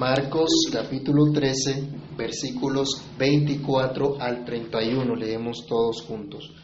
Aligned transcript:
Marcos 0.00 0.48
capítulo 0.72 1.30
13, 1.30 2.16
versículos 2.16 3.02
24 3.18 4.16
al 4.18 4.46
31, 4.46 5.14
leemos 5.14 5.66
todos 5.68 6.00
juntos. 6.00 6.54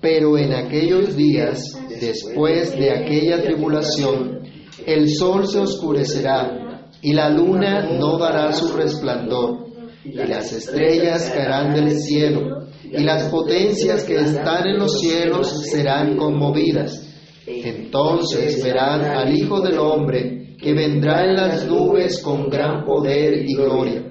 Pero 0.00 0.36
en 0.36 0.52
aquellos 0.52 1.14
días, 1.14 1.62
después 2.00 2.76
de 2.76 2.90
aquella 2.90 3.40
tribulación, 3.44 4.40
el 4.84 5.08
sol 5.08 5.46
se 5.46 5.60
oscurecerá 5.60 6.90
y 7.00 7.12
la 7.12 7.30
luna 7.30 7.96
no 7.96 8.18
dará 8.18 8.52
su 8.52 8.76
resplandor, 8.76 9.68
y 10.04 10.10
las 10.10 10.52
estrellas 10.52 11.30
caerán 11.30 11.74
del 11.74 11.96
cielo, 11.96 12.66
y 12.82 13.04
las 13.04 13.30
potencias 13.30 14.02
que 14.02 14.16
están 14.16 14.66
en 14.66 14.80
los 14.80 14.98
cielos 14.98 15.62
serán 15.70 16.16
conmovidas. 16.16 17.08
Entonces 17.46 18.60
verán 18.64 19.04
al 19.04 19.32
Hijo 19.32 19.60
del 19.60 19.78
Hombre 19.78 20.43
que 20.64 20.72
vendrá 20.72 21.26
en 21.26 21.36
las 21.36 21.66
nubes 21.66 22.22
con 22.22 22.48
gran 22.48 22.86
poder 22.86 23.34
y 23.46 23.54
gloria. 23.54 24.02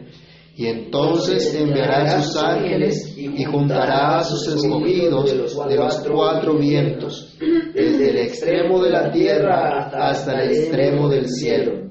Y 0.55 0.67
entonces 0.67 1.55
enviará 1.55 2.03
a 2.03 2.21
sus 2.21 2.37
ángeles 2.37 3.17
y 3.17 3.43
juntará 3.43 4.19
a 4.19 4.23
sus 4.23 4.47
escogidos 4.47 5.31
de 5.31 5.75
los 5.75 5.99
cuatro 6.07 6.53
vientos, 6.59 7.35
desde 7.73 8.09
el 8.11 8.17
extremo 8.19 8.83
de 8.83 8.91
la 8.91 9.11
tierra 9.11 9.89
hasta 9.89 10.43
el 10.43 10.51
extremo 10.51 11.09
del 11.09 11.27
cielo. 11.27 11.89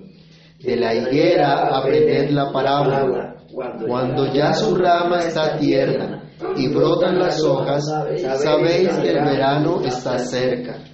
De 0.60 0.76
la 0.76 0.94
higuera 0.94 1.76
aprended 1.76 2.30
la 2.30 2.52
parábola. 2.52 3.34
Cuando 3.84 4.32
ya 4.32 4.54
su 4.54 4.76
rama 4.76 5.18
está 5.18 5.58
tierna 5.58 6.22
y 6.56 6.68
brotan 6.68 7.18
las 7.18 7.42
hojas, 7.42 7.84
sabéis 8.40 8.90
que 8.90 9.08
el 9.08 9.24
verano 9.24 9.80
está 9.84 10.20
cerca. 10.20 10.91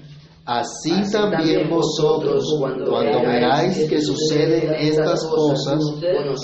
Así 0.49 0.95
también 1.13 1.69
vosotros, 1.69 2.43
cuando 2.59 3.21
veáis 3.21 3.87
que 3.87 4.01
suceden 4.01 4.75
estas 4.81 5.27
cosas, 5.27 5.79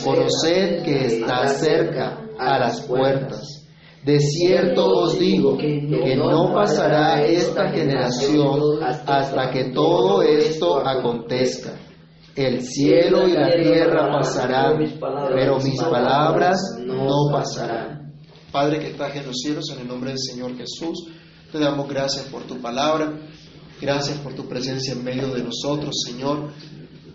conoced 0.05 0.83
que 0.83 1.07
está 1.07 1.49
cerca 1.49 2.21
a 2.39 2.59
las 2.59 2.83
puertas. 2.83 3.67
De 4.05 4.21
cierto 4.21 4.87
os 4.87 5.19
digo 5.19 5.57
que 5.57 6.17
no 6.17 6.53
pasará 6.53 7.25
esta 7.25 7.71
generación 7.71 8.83
hasta 8.83 9.51
que 9.51 9.73
todo 9.73 10.21
esto 10.21 10.87
acontezca. 10.87 11.73
El 12.37 12.61
cielo 12.61 13.27
y 13.27 13.33
la 13.33 13.53
tierra 13.53 14.13
pasarán, 14.13 14.85
pero 15.35 15.59
mis 15.61 15.81
palabras 15.81 16.61
no 16.85 17.33
pasarán. 17.33 18.13
Padre 18.53 18.81
que 18.81 18.89
estás 18.89 19.17
en 19.17 19.25
los 19.25 19.39
cielos, 19.39 19.65
en 19.73 19.81
el 19.81 19.89
nombre 19.89 20.11
del 20.11 20.19
Señor 20.19 20.55
Jesús, 20.59 21.09
te 21.51 21.59
damos 21.59 21.89
gracias 21.89 22.27
por 22.27 22.43
tu 22.43 22.61
palabra. 22.61 23.15
Gracias 23.85 24.17
por 24.21 24.33
tu 24.33 24.49
presencia 24.49 24.95
en 24.95 25.05
medio 25.05 25.29
de 25.29 25.43
nosotros, 25.43 25.95
Señor. 26.07 26.49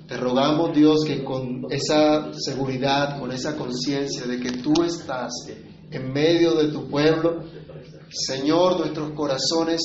Te 0.07 0.15
rogamos, 0.17 0.71
Dios, 0.75 1.03
que 1.03 1.23
con 1.23 1.65
esa 1.71 2.31
seguridad, 2.31 3.19
con 3.19 3.31
esa 3.31 3.55
conciencia 3.55 4.27
de 4.27 4.39
que 4.39 4.51
tú 4.51 4.83
estás 4.83 5.31
en 5.89 6.13
medio 6.13 6.53
de 6.53 6.71
tu 6.71 6.87
pueblo, 6.87 7.39
Señor, 8.11 8.81
nuestros 8.81 9.13
corazones 9.13 9.81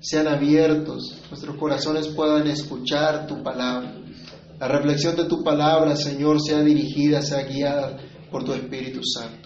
sean 0.00 0.26
abiertos, 0.26 1.16
nuestros 1.28 1.56
corazones 1.56 2.08
puedan 2.08 2.48
escuchar 2.48 3.28
tu 3.28 3.40
palabra. 3.44 3.94
La 4.58 4.66
reflexión 4.66 5.14
de 5.14 5.26
tu 5.26 5.44
palabra, 5.44 5.94
Señor, 5.94 6.40
sea 6.40 6.60
dirigida, 6.62 7.22
sea 7.22 7.44
guiada 7.44 7.98
por 8.32 8.42
tu 8.42 8.52
Espíritu 8.52 8.98
Santo. 9.04 9.39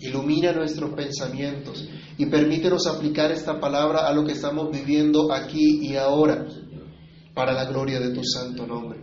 Ilumina 0.00 0.52
nuestros 0.52 0.94
pensamientos 0.94 1.86
y 2.16 2.26
permítenos 2.26 2.86
aplicar 2.86 3.30
esta 3.32 3.60
palabra 3.60 4.08
a 4.08 4.12
lo 4.12 4.24
que 4.24 4.32
estamos 4.32 4.70
viviendo 4.70 5.32
aquí 5.32 5.80
y 5.82 5.96
ahora, 5.96 6.46
para 7.34 7.52
la 7.52 7.66
gloria 7.66 8.00
de 8.00 8.14
tu 8.14 8.22
santo 8.24 8.66
nombre. 8.66 9.00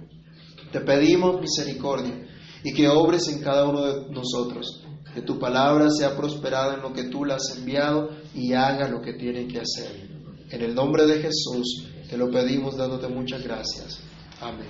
Te 0.72 0.82
pedimos 0.82 1.40
misericordia 1.40 2.28
y 2.64 2.74
que 2.74 2.88
obres 2.88 3.28
en 3.28 3.42
cada 3.42 3.68
uno 3.68 3.86
de 3.86 4.10
nosotros, 4.12 4.84
que 5.14 5.22
tu 5.22 5.40
palabra 5.40 5.90
sea 5.90 6.16
prosperada 6.16 6.76
en 6.76 6.82
lo 6.82 6.94
que 6.94 7.06
tú 7.06 7.26
la 7.26 7.36
has 7.36 7.58
enviado 7.58 8.10
y 8.34 8.54
haga 8.54 8.88
lo 8.88 9.02
que 9.02 9.14
tiene 9.14 9.48
que 9.48 9.60
hacer. 9.60 10.10
En 10.50 10.62
el 10.62 10.76
nombre 10.76 11.06
de 11.06 11.22
Jesús 11.22 11.88
te 12.10 12.18
lo 12.18 12.30
pedimos 12.32 12.78
dándote 12.78 13.08
muchas 13.08 13.44
gracias. 13.44 14.00
Amén. 14.42 14.68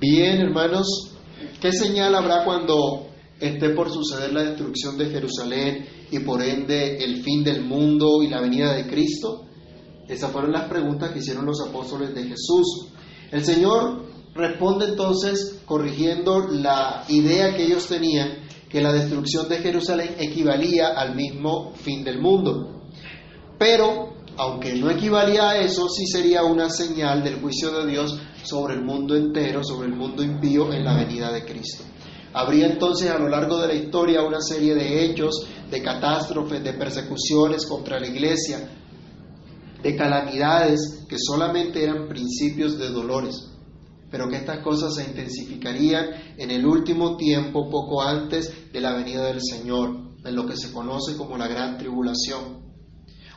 Bien, 0.00 0.40
hermanos, 0.40 1.12
¿qué 1.60 1.72
señal 1.72 2.14
habrá 2.14 2.44
cuando 2.44 3.09
esté 3.40 3.70
por 3.70 3.90
suceder 3.90 4.32
la 4.32 4.42
destrucción 4.42 4.98
de 4.98 5.06
Jerusalén 5.06 5.86
y 6.10 6.18
por 6.20 6.42
ende 6.42 7.02
el 7.02 7.22
fin 7.22 7.42
del 7.42 7.64
mundo 7.64 8.22
y 8.22 8.28
la 8.28 8.40
venida 8.40 8.74
de 8.74 8.86
Cristo? 8.86 9.46
Esas 10.08 10.30
fueron 10.30 10.52
las 10.52 10.68
preguntas 10.68 11.12
que 11.12 11.20
hicieron 11.20 11.46
los 11.46 11.60
apóstoles 11.60 12.14
de 12.14 12.24
Jesús. 12.24 12.88
El 13.30 13.44
Señor 13.44 14.06
responde 14.34 14.86
entonces 14.86 15.60
corrigiendo 15.64 16.48
la 16.48 17.04
idea 17.08 17.56
que 17.56 17.64
ellos 17.64 17.86
tenían 17.86 18.38
que 18.68 18.80
la 18.80 18.92
destrucción 18.92 19.48
de 19.48 19.58
Jerusalén 19.58 20.14
equivalía 20.18 20.88
al 20.88 21.14
mismo 21.16 21.72
fin 21.74 22.04
del 22.04 22.20
mundo. 22.20 22.82
Pero, 23.58 24.14
aunque 24.36 24.74
no 24.74 24.90
equivalía 24.90 25.50
a 25.50 25.58
eso, 25.58 25.88
sí 25.88 26.06
sería 26.06 26.44
una 26.44 26.70
señal 26.70 27.22
del 27.22 27.40
juicio 27.40 27.72
de 27.72 27.90
Dios 27.90 28.18
sobre 28.42 28.74
el 28.74 28.82
mundo 28.82 29.16
entero, 29.16 29.62
sobre 29.64 29.88
el 29.88 29.94
mundo 29.94 30.22
impío 30.22 30.72
en 30.72 30.84
la 30.84 30.94
venida 30.94 31.32
de 31.32 31.44
Cristo. 31.44 31.84
Habría 32.32 32.66
entonces 32.66 33.10
a 33.10 33.18
lo 33.18 33.28
largo 33.28 33.60
de 33.60 33.68
la 33.68 33.74
historia 33.74 34.22
una 34.22 34.40
serie 34.40 34.74
de 34.74 35.04
hechos, 35.04 35.46
de 35.70 35.82
catástrofes, 35.82 36.62
de 36.62 36.74
persecuciones 36.74 37.66
contra 37.66 37.98
la 37.98 38.06
iglesia, 38.06 38.70
de 39.82 39.96
calamidades 39.96 41.06
que 41.08 41.16
solamente 41.18 41.82
eran 41.82 42.06
principios 42.06 42.78
de 42.78 42.90
dolores, 42.90 43.50
pero 44.10 44.28
que 44.28 44.36
estas 44.36 44.62
cosas 44.62 44.94
se 44.94 45.04
intensificarían 45.04 46.06
en 46.36 46.50
el 46.50 46.64
último 46.66 47.16
tiempo, 47.16 47.68
poco 47.68 48.02
antes 48.02 48.72
de 48.72 48.80
la 48.80 48.94
venida 48.94 49.26
del 49.26 49.40
Señor, 49.42 50.10
en 50.24 50.36
lo 50.36 50.46
que 50.46 50.56
se 50.56 50.72
conoce 50.72 51.16
como 51.16 51.36
la 51.36 51.48
gran 51.48 51.78
tribulación. 51.78 52.60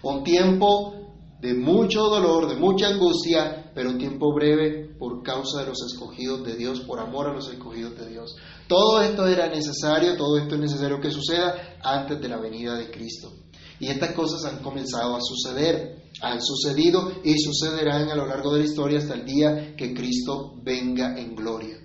Un 0.03 0.23
tiempo 0.23 0.93
de 1.41 1.53
mucho 1.53 2.03
dolor, 2.03 2.47
de 2.47 2.57
mucha 2.57 2.89
angustia, 2.89 3.71
pero 3.73 3.89
un 3.89 3.97
tiempo 3.97 4.33
breve 4.33 4.82
por 5.03 5.21
causa 5.21 5.59
de 5.59 5.65
los 5.65 5.81
escogidos 5.85 6.45
de 6.45 6.55
Dios, 6.55 6.79
por 6.79 6.97
amor 6.97 7.27
a 7.27 7.33
los 7.33 7.49
escogidos 7.49 7.99
de 7.99 8.07
Dios. 8.07 8.37
Todo 8.69 9.01
esto 9.01 9.27
era 9.27 9.49
necesario, 9.49 10.15
todo 10.15 10.37
esto 10.37 10.55
es 10.55 10.61
necesario 10.61 11.01
que 11.01 11.11
suceda 11.11 11.77
antes 11.83 12.21
de 12.21 12.29
la 12.29 12.37
venida 12.37 12.77
de 12.77 12.89
Cristo. 12.89 13.33
Y 13.81 13.87
estas 13.87 14.13
cosas 14.13 14.45
han 14.45 14.63
comenzado 14.63 15.17
a 15.17 15.19
suceder, 15.21 16.05
han 16.21 16.41
sucedido 16.41 17.15
y 17.21 17.37
sucederán 17.37 18.09
a 18.11 18.15
lo 18.15 18.25
largo 18.25 18.53
de 18.53 18.59
la 18.59 18.65
historia 18.65 18.99
hasta 18.99 19.15
el 19.15 19.25
día 19.25 19.75
que 19.75 19.93
Cristo 19.93 20.53
venga 20.63 21.19
en 21.19 21.35
gloria. 21.35 21.77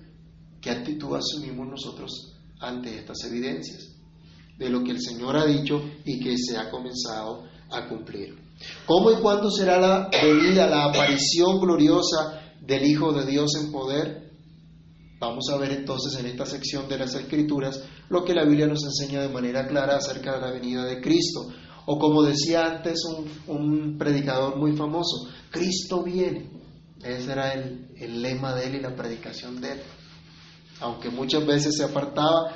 ¿Qué 0.60 0.70
actitud 0.70 1.16
asumimos 1.16 1.66
nosotros 1.66 2.36
ante 2.60 3.00
estas 3.00 3.24
evidencias? 3.24 3.96
De 4.56 4.70
lo 4.70 4.84
que 4.84 4.92
el 4.92 5.02
Señor 5.02 5.36
ha 5.36 5.44
dicho 5.44 5.82
y 6.04 6.20
que 6.20 6.36
se 6.38 6.56
ha 6.56 6.70
comenzado 6.70 7.48
a 7.72 7.88
cumplir. 7.88 8.38
¿Cómo 8.86 9.10
y 9.10 9.16
cuándo 9.16 9.50
será 9.50 9.80
la 9.80 10.08
venida, 10.22 10.68
la 10.68 10.84
aparición 10.84 11.60
gloriosa 11.60 12.38
del 12.68 12.84
Hijo 12.84 13.12
de 13.12 13.24
Dios 13.24 13.50
en 13.56 13.72
poder? 13.72 14.30
Vamos 15.18 15.48
a 15.50 15.56
ver 15.56 15.72
entonces 15.72 16.20
en 16.20 16.26
esta 16.26 16.44
sección 16.44 16.86
de 16.86 16.98
las 16.98 17.14
Escrituras 17.14 17.82
lo 18.10 18.24
que 18.24 18.34
la 18.34 18.44
Biblia 18.44 18.66
nos 18.66 18.84
enseña 18.84 19.22
de 19.22 19.30
manera 19.30 19.66
clara 19.66 19.96
acerca 19.96 20.34
de 20.34 20.40
la 20.42 20.52
venida 20.52 20.84
de 20.84 21.00
Cristo. 21.00 21.48
O 21.86 21.98
como 21.98 22.22
decía 22.22 22.66
antes 22.66 23.02
un, 23.06 23.56
un 23.56 23.98
predicador 23.98 24.56
muy 24.56 24.76
famoso, 24.76 25.28
Cristo 25.50 26.02
viene. 26.04 26.50
Ese 27.02 27.32
era 27.32 27.54
el, 27.54 27.88
el, 27.96 28.20
lema 28.20 28.54
de 28.54 28.66
él 28.66 28.74
y 28.74 28.80
la 28.80 28.94
predicación 28.94 29.60
de 29.60 29.72
él. 29.72 29.80
Aunque 30.80 31.08
muchas 31.08 31.46
veces 31.46 31.74
se 31.74 31.84
apartaba, 31.84 32.52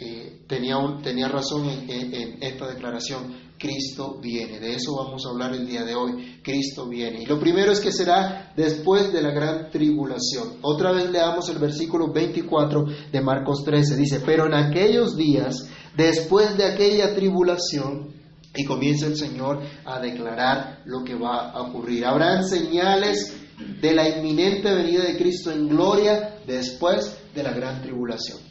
eh, 0.00 0.42
tenía, 0.48 0.76
tenía 1.02 1.28
razón 1.28 1.68
en 1.68 2.42
esta 2.42 2.66
declaración. 2.66 3.49
Cristo 3.60 4.18
viene. 4.20 4.58
De 4.58 4.74
eso 4.74 4.96
vamos 4.96 5.26
a 5.26 5.30
hablar 5.30 5.52
el 5.52 5.66
día 5.66 5.84
de 5.84 5.94
hoy. 5.94 6.40
Cristo 6.42 6.88
viene. 6.88 7.22
Y 7.22 7.26
lo 7.26 7.38
primero 7.38 7.70
es 7.70 7.78
que 7.78 7.92
será 7.92 8.52
después 8.56 9.12
de 9.12 9.20
la 9.20 9.30
gran 9.32 9.70
tribulación. 9.70 10.56
Otra 10.62 10.92
vez 10.92 11.10
leamos 11.10 11.50
el 11.50 11.58
versículo 11.58 12.10
24 12.10 12.86
de 13.12 13.20
Marcos 13.20 13.62
13. 13.62 13.96
Dice, 13.96 14.22
pero 14.24 14.46
en 14.46 14.54
aquellos 14.54 15.14
días, 15.14 15.68
después 15.94 16.56
de 16.56 16.64
aquella 16.64 17.14
tribulación, 17.14 18.18
y 18.56 18.64
comienza 18.64 19.06
el 19.06 19.16
Señor 19.16 19.60
a 19.84 20.00
declarar 20.00 20.80
lo 20.86 21.04
que 21.04 21.14
va 21.14 21.50
a 21.50 21.60
ocurrir. 21.60 22.04
Habrán 22.06 22.44
señales 22.44 23.36
de 23.80 23.94
la 23.94 24.08
inminente 24.08 24.72
venida 24.72 25.04
de 25.04 25.16
Cristo 25.16 25.52
en 25.52 25.68
gloria 25.68 26.40
después 26.46 27.16
de 27.34 27.42
la 27.42 27.52
gran 27.52 27.82
tribulación. 27.82 28.49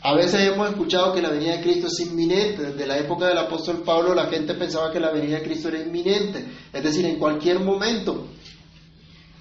A 0.00 0.14
veces 0.14 0.40
hemos 0.40 0.70
escuchado 0.70 1.12
que 1.12 1.20
la 1.20 1.30
venida 1.30 1.56
de 1.56 1.62
Cristo 1.62 1.88
es 1.88 2.00
inminente. 2.00 2.62
Desde 2.62 2.86
la 2.86 2.98
época 2.98 3.26
del 3.26 3.38
apóstol 3.38 3.82
Pablo 3.84 4.14
la 4.14 4.26
gente 4.26 4.54
pensaba 4.54 4.92
que 4.92 5.00
la 5.00 5.10
venida 5.10 5.38
de 5.38 5.42
Cristo 5.42 5.68
era 5.68 5.80
inminente, 5.80 6.46
es 6.72 6.82
decir, 6.82 7.04
en 7.04 7.18
cualquier 7.18 7.58
momento. 7.60 8.28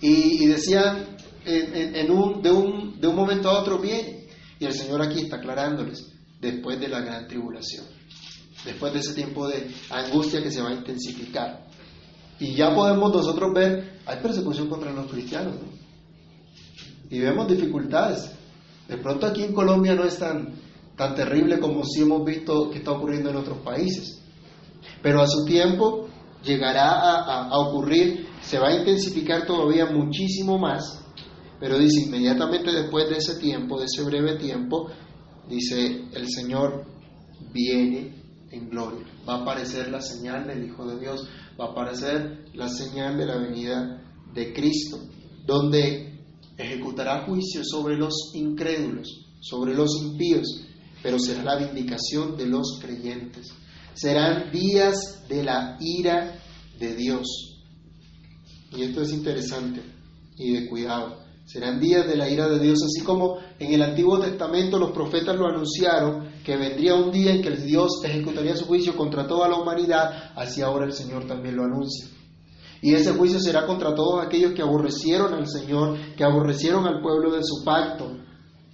Y, 0.01 0.45
decían 0.45 1.18
en, 1.45 2.12
un, 2.12 2.42
de, 2.42 2.51
un, 2.51 3.00
de 3.00 3.07
un 3.07 3.15
momento 3.15 3.50
a 3.50 3.59
otro 3.59 3.80
viene. 3.80 4.27
Y 4.59 4.65
el 4.65 4.74
Señor 4.74 5.01
aquí 5.01 5.21
está 5.21 5.38
aclarándoles 5.38 6.07
después 6.42 6.80
de 6.80 6.88
la 6.88 7.01
gran 7.01 7.27
tribulación, 7.27 7.86
después 8.65 8.94
de 8.94 9.00
ese 9.00 9.13
tiempo 9.13 9.48
de 9.48 9.69
angustia 9.89 10.42
que 10.42 10.51
se 10.51 10.62
va 10.62 10.69
a 10.69 10.74
intensificar. 10.74 11.68
Y 12.39 12.56
ya 12.56 12.74
podemos 12.74 13.12
nosotros 13.13 13.54
ver, 13.54 14.00
hay 14.06 14.19
persecución 14.19 14.68
contra 14.68 14.92
los 14.92 15.12
cristianos, 15.12 15.54
¿no? 15.56 15.77
Y 17.09 17.19
vemos 17.19 17.48
dificultades 17.48 18.31
De 18.87 18.97
pronto 18.97 19.25
aquí 19.25 19.43
en 19.43 19.53
Colombia 19.53 19.95
no 19.95 20.03
es 20.03 20.17
tan, 20.17 20.53
tan 20.95 21.15
terrible 21.15 21.59
como 21.59 21.83
si 21.83 22.01
hemos 22.01 22.23
visto 22.25 22.69
que 22.69 22.79
está 22.79 22.91
ocurriendo 22.91 23.29
en 23.29 23.37
otros 23.37 23.59
países. 23.59 24.21
Pero 25.01 25.21
a 25.21 25.27
su 25.27 25.45
tiempo 25.45 26.07
llegará 26.43 26.91
a, 26.91 27.49
a 27.49 27.59
ocurrir, 27.59 28.27
se 28.41 28.59
va 28.59 28.69
a 28.69 28.75
intensificar 28.75 29.45
todavía 29.45 29.85
muchísimo 29.87 30.57
más, 30.57 31.03
pero 31.59 31.77
dice 31.77 32.01
inmediatamente 32.01 32.71
después 32.71 33.09
de 33.09 33.17
ese 33.17 33.39
tiempo, 33.39 33.79
de 33.79 33.85
ese 33.85 34.03
breve 34.03 34.37
tiempo, 34.37 34.89
dice 35.49 36.03
el 36.13 36.29
Señor 36.29 36.85
viene 37.51 38.23
en 38.51 38.69
gloria. 38.69 39.05
Va 39.27 39.35
a 39.35 39.41
aparecer 39.41 39.89
la 39.89 40.01
señal 40.01 40.47
del 40.47 40.65
Hijo 40.65 40.85
de 40.85 40.99
Dios, 40.99 41.27
va 41.59 41.65
a 41.65 41.71
aparecer 41.71 42.45
la 42.53 42.69
señal 42.69 43.17
de 43.17 43.25
la 43.25 43.37
venida 43.37 44.01
de 44.33 44.53
Cristo, 44.53 44.99
donde 45.45 46.06
ejecutará 46.57 47.25
juicio 47.25 47.62
sobre 47.63 47.98
los 47.98 48.31
incrédulos, 48.33 49.25
sobre 49.39 49.75
los 49.75 50.01
impíos, 50.01 50.65
pero 51.04 51.19
será 51.19 51.44
la 51.44 51.57
vindicación 51.57 52.36
de 52.36 52.48
los 52.48 52.80
creyentes. 52.81 53.51
Serán 53.94 54.51
días 54.51 55.24
de 55.27 55.44
la 55.44 55.77
ira 55.80 56.39
de 56.80 56.95
Dios. 56.95 57.27
Y 58.71 58.83
esto 58.83 59.01
es 59.01 59.13
interesante 59.13 59.81
y 60.38 60.54
de 60.54 60.68
cuidado. 60.68 61.25
Serán 61.45 61.80
días 61.80 62.06
de 62.06 62.18
la 62.18 62.30
ira 62.30 62.50
de 62.50 62.59
Dios, 62.59 62.80
así 62.83 63.06
como 63.06 63.38
en 63.57 63.74
el 63.74 63.81
Antiguo 63.81 64.19
Testamento 64.19 64.77
los 64.77 64.92
profetas 64.92 65.38
lo 65.38 65.48
anunciaron, 65.48 66.27
que 66.44 66.57
vendría 66.57 66.95
un 66.95 67.09
día 67.09 67.33
en 67.33 67.42
que 67.42 67.51
Dios 67.51 68.01
ejecutaría 68.04 68.56
su 68.56 68.65
juicio 68.65 68.98
contra 68.98 69.25
toda 69.25 69.48
la 69.48 69.56
humanidad, 69.56 70.33
así 70.36 70.62
ahora 70.62 70.86
el 70.86 70.92
Señor 70.92 71.25
también 71.25 71.56
lo 71.56 71.63
anuncia. 71.63 72.16
Y 72.81 72.94
ese 72.94 73.13
juicio 73.13 73.39
será 73.39 73.65
contra 73.65 73.95
todos 73.95 74.25
aquellos 74.25 74.53
que 74.53 74.62
aborrecieron 74.62 75.33
al 75.33 75.47
Señor, 75.47 75.97
que 76.15 76.24
aborrecieron 76.24 76.85
al 76.85 77.01
pueblo 77.01 77.31
de 77.31 77.44
su 77.44 77.63
pacto. 77.63 78.18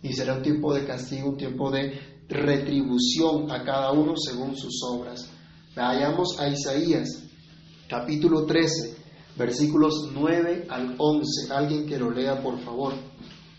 Y 0.01 0.13
será 0.13 0.35
un 0.35 0.43
tiempo 0.43 0.73
de 0.73 0.85
castigo, 0.85 1.29
un 1.29 1.37
tiempo 1.37 1.71
de 1.71 1.99
retribución 2.27 3.51
a 3.51 3.63
cada 3.63 3.91
uno 3.91 4.13
según 4.17 4.57
sus 4.57 4.81
obras. 4.83 5.29
Vayamos 5.75 6.39
a 6.39 6.49
Isaías, 6.49 7.23
capítulo 7.87 8.45
13, 8.45 8.95
versículos 9.37 10.09
9 10.13 10.67
al 10.69 10.95
11. 10.97 11.53
Alguien 11.53 11.85
que 11.85 11.97
lo 11.97 12.11
lea, 12.11 12.41
por 12.41 12.59
favor. 12.59 12.93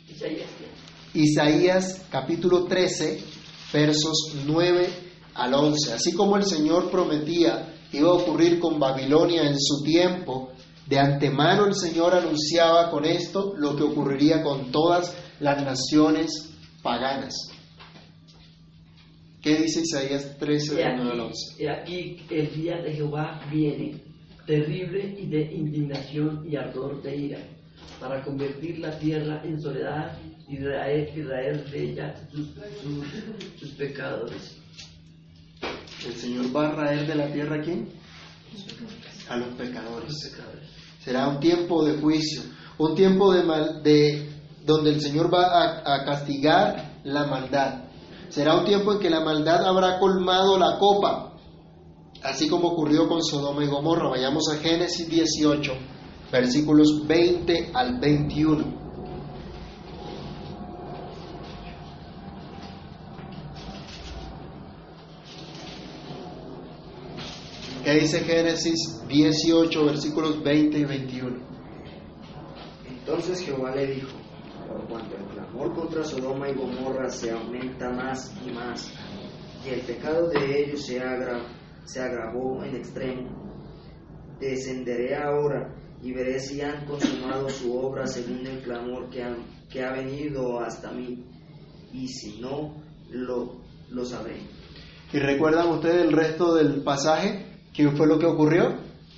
Isaías, 0.08 0.48
Isaías 1.14 2.06
capítulo 2.10 2.64
13, 2.64 3.20
versos 3.72 4.34
9 4.44 4.88
al 5.34 5.54
11. 5.54 5.92
Así 5.94 6.12
como 6.12 6.36
el 6.36 6.44
Señor 6.44 6.90
prometía 6.90 7.73
iba 7.94 8.10
a 8.10 8.14
ocurrir 8.14 8.58
con 8.58 8.78
Babilonia 8.78 9.42
en 9.48 9.58
su 9.58 9.82
tiempo, 9.82 10.52
de 10.86 10.98
antemano 10.98 11.66
el 11.66 11.74
Señor 11.74 12.14
anunciaba 12.14 12.90
con 12.90 13.04
esto 13.04 13.54
lo 13.56 13.76
que 13.76 13.82
ocurriría 13.82 14.42
con 14.42 14.70
todas 14.70 15.16
las 15.40 15.62
naciones 15.64 16.50
paganas. 16.82 17.34
¿Qué 19.42 19.56
dice 19.56 19.80
Isaías 19.82 20.38
13, 20.38 20.72
9 20.74 21.10
al 21.12 21.20
11? 21.20 21.62
Y 21.62 21.66
aquí 21.66 22.16
el 22.30 22.54
día 22.54 22.76
de 22.78 22.94
Jehová 22.94 23.40
viene 23.50 24.00
terrible 24.46 25.16
y 25.18 25.26
de 25.26 25.52
indignación 25.52 26.44
y 26.48 26.56
ardor 26.56 27.02
de 27.02 27.16
ira, 27.16 27.38
para 28.00 28.22
convertir 28.22 28.78
la 28.78 28.98
tierra 28.98 29.42
en 29.44 29.60
soledad 29.60 30.16
y 30.48 30.58
traer, 30.58 31.70
de 31.70 31.82
ella 31.82 32.14
sus, 32.30 33.70
pecadores. 33.72 34.58
El 36.06 36.14
Señor 36.16 36.54
va 36.54 36.68
a 36.68 36.72
raer 36.72 37.06
de 37.06 37.14
la 37.14 37.32
tierra 37.32 37.56
a 37.56 37.60
quién? 37.60 37.88
A 39.28 39.36
los 39.36 39.48
pecadores. 39.54 40.32
Será 41.02 41.28
un 41.28 41.40
tiempo 41.40 41.84
de 41.84 42.00
juicio, 42.00 42.42
un 42.78 42.94
tiempo 42.94 43.32
de, 43.32 43.42
mal, 43.42 43.82
de 43.82 44.30
donde 44.64 44.90
el 44.90 45.00
Señor 45.00 45.32
va 45.32 45.46
a, 45.46 45.94
a 45.94 46.04
castigar 46.04 47.00
la 47.04 47.26
maldad. 47.26 47.84
Será 48.28 48.56
un 48.56 48.64
tiempo 48.64 48.92
en 48.92 48.98
que 48.98 49.10
la 49.10 49.20
maldad 49.20 49.64
habrá 49.64 49.98
colmado 49.98 50.58
la 50.58 50.78
copa 50.78 51.34
así 52.24 52.48
como 52.48 52.68
ocurrió 52.68 53.06
con 53.06 53.22
Sodoma 53.22 53.62
y 53.64 53.68
Gomorra. 53.68 54.08
Vayamos 54.08 54.48
a 54.50 54.56
Génesis 54.56 55.08
18, 55.08 55.72
versículos 56.32 57.06
20 57.06 57.70
al 57.74 58.00
21. 58.00 58.83
¿Qué 67.94 68.00
dice 68.00 68.24
Génesis 68.24 69.06
18, 69.06 69.84
versículos 69.84 70.42
20 70.42 70.78
y 70.78 70.84
21? 70.84 71.36
Entonces 72.88 73.40
Jehová 73.46 73.72
le 73.72 73.86
dijo, 73.86 74.10
por 74.66 74.88
cuanto 74.88 75.16
el 75.16 75.24
clamor 75.26 75.74
contra 75.76 76.02
Sodoma 76.02 76.48
y 76.48 76.54
Gomorra 76.54 77.08
se 77.08 77.30
aumenta 77.30 77.90
más 77.90 78.34
y 78.44 78.50
más, 78.50 78.92
y 79.64 79.74
el 79.74 79.80
pecado 79.82 80.28
de 80.28 80.64
ellos 80.64 80.84
se 80.84 81.00
agrava, 81.00 81.46
se 81.84 82.00
agravó 82.00 82.64
en 82.64 82.74
extremo. 82.74 83.30
Descenderé 84.40 85.14
ahora 85.14 85.72
y 86.02 86.12
veré 86.12 86.40
si 86.40 86.62
han 86.62 86.86
consumado 86.86 87.48
su 87.48 87.78
obra 87.78 88.08
según 88.08 88.44
el 88.44 88.60
clamor 88.64 89.08
que, 89.08 89.24
que 89.70 89.84
ha 89.84 89.92
venido 89.92 90.58
hasta 90.58 90.90
mí, 90.90 91.24
y 91.92 92.08
si 92.08 92.40
no, 92.40 92.74
lo, 93.08 93.60
lo 93.88 94.04
sabré. 94.04 94.40
¿Y 95.12 95.20
recuerdan 95.20 95.68
ustedes 95.68 96.06
el 96.06 96.12
resto 96.12 96.56
del 96.56 96.82
pasaje? 96.82 97.53
¿Qué 97.74 97.90
fue 97.90 98.06
lo 98.06 98.18
que 98.18 98.26
ocurrió? 98.26 98.76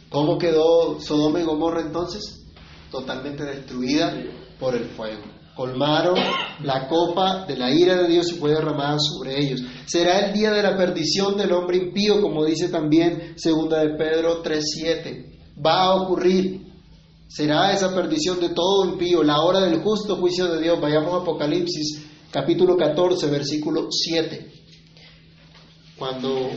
¿Cómo 0.09 0.39
quedó 0.39 1.01
Sodoma 1.01 1.41
y 1.41 1.45
Gomorra 1.45 1.83
entonces? 1.83 2.47
Totalmente 2.91 3.45
destruida 3.45 4.13
por 4.59 4.75
el 4.75 4.87
fuego 4.87 5.37
colmaron 5.57 6.17
la 6.63 6.87
copa 6.87 7.47
de 7.47 7.57
la 7.57 7.73
ira 7.73 8.03
de 8.03 8.09
Dios 8.09 8.31
y 8.31 8.35
fue 8.35 8.51
derramada 8.51 8.99
sobre 9.01 9.41
ellos. 9.41 9.63
Será 9.87 10.27
el 10.27 10.35
día 10.35 10.51
de 10.51 10.63
la 10.63 10.77
perdición 10.77 11.37
del 11.37 11.53
hombre 11.53 11.79
impío, 11.79 12.21
como 12.21 12.45
dice 12.45 12.69
también 12.69 13.33
segunda 13.37 13.81
de 13.81 13.97
Pedro 13.97 14.43
3:7. 14.43 15.65
Va 15.65 15.85
a 15.85 15.95
ocurrir. 15.95 16.67
Será 17.27 17.73
esa 17.73 17.93
perdición 17.95 18.39
de 18.39 18.51
todo 18.51 18.85
impío, 18.85 19.23
la 19.23 19.41
hora 19.41 19.61
del 19.61 19.81
justo 19.81 20.17
juicio 20.17 20.47
de 20.47 20.63
Dios. 20.63 20.81
Vayamos 20.81 21.15
a 21.15 21.23
Apocalipsis 21.23 22.07
capítulo 22.31 22.77
14, 22.77 23.27
versículo 23.29 23.89
7. 23.91 24.53
Cuando 25.99 26.51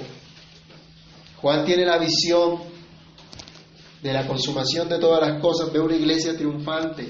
Juan 1.41 1.65
tiene 1.65 1.86
la 1.86 1.97
visión 1.97 2.59
de 4.03 4.13
la 4.13 4.27
consumación 4.27 4.89
de 4.89 5.00
todas 5.00 5.27
las 5.27 5.41
cosas, 5.41 5.71
ve 5.71 5.80
una 5.80 5.95
iglesia 5.95 6.36
triunfante 6.36 7.07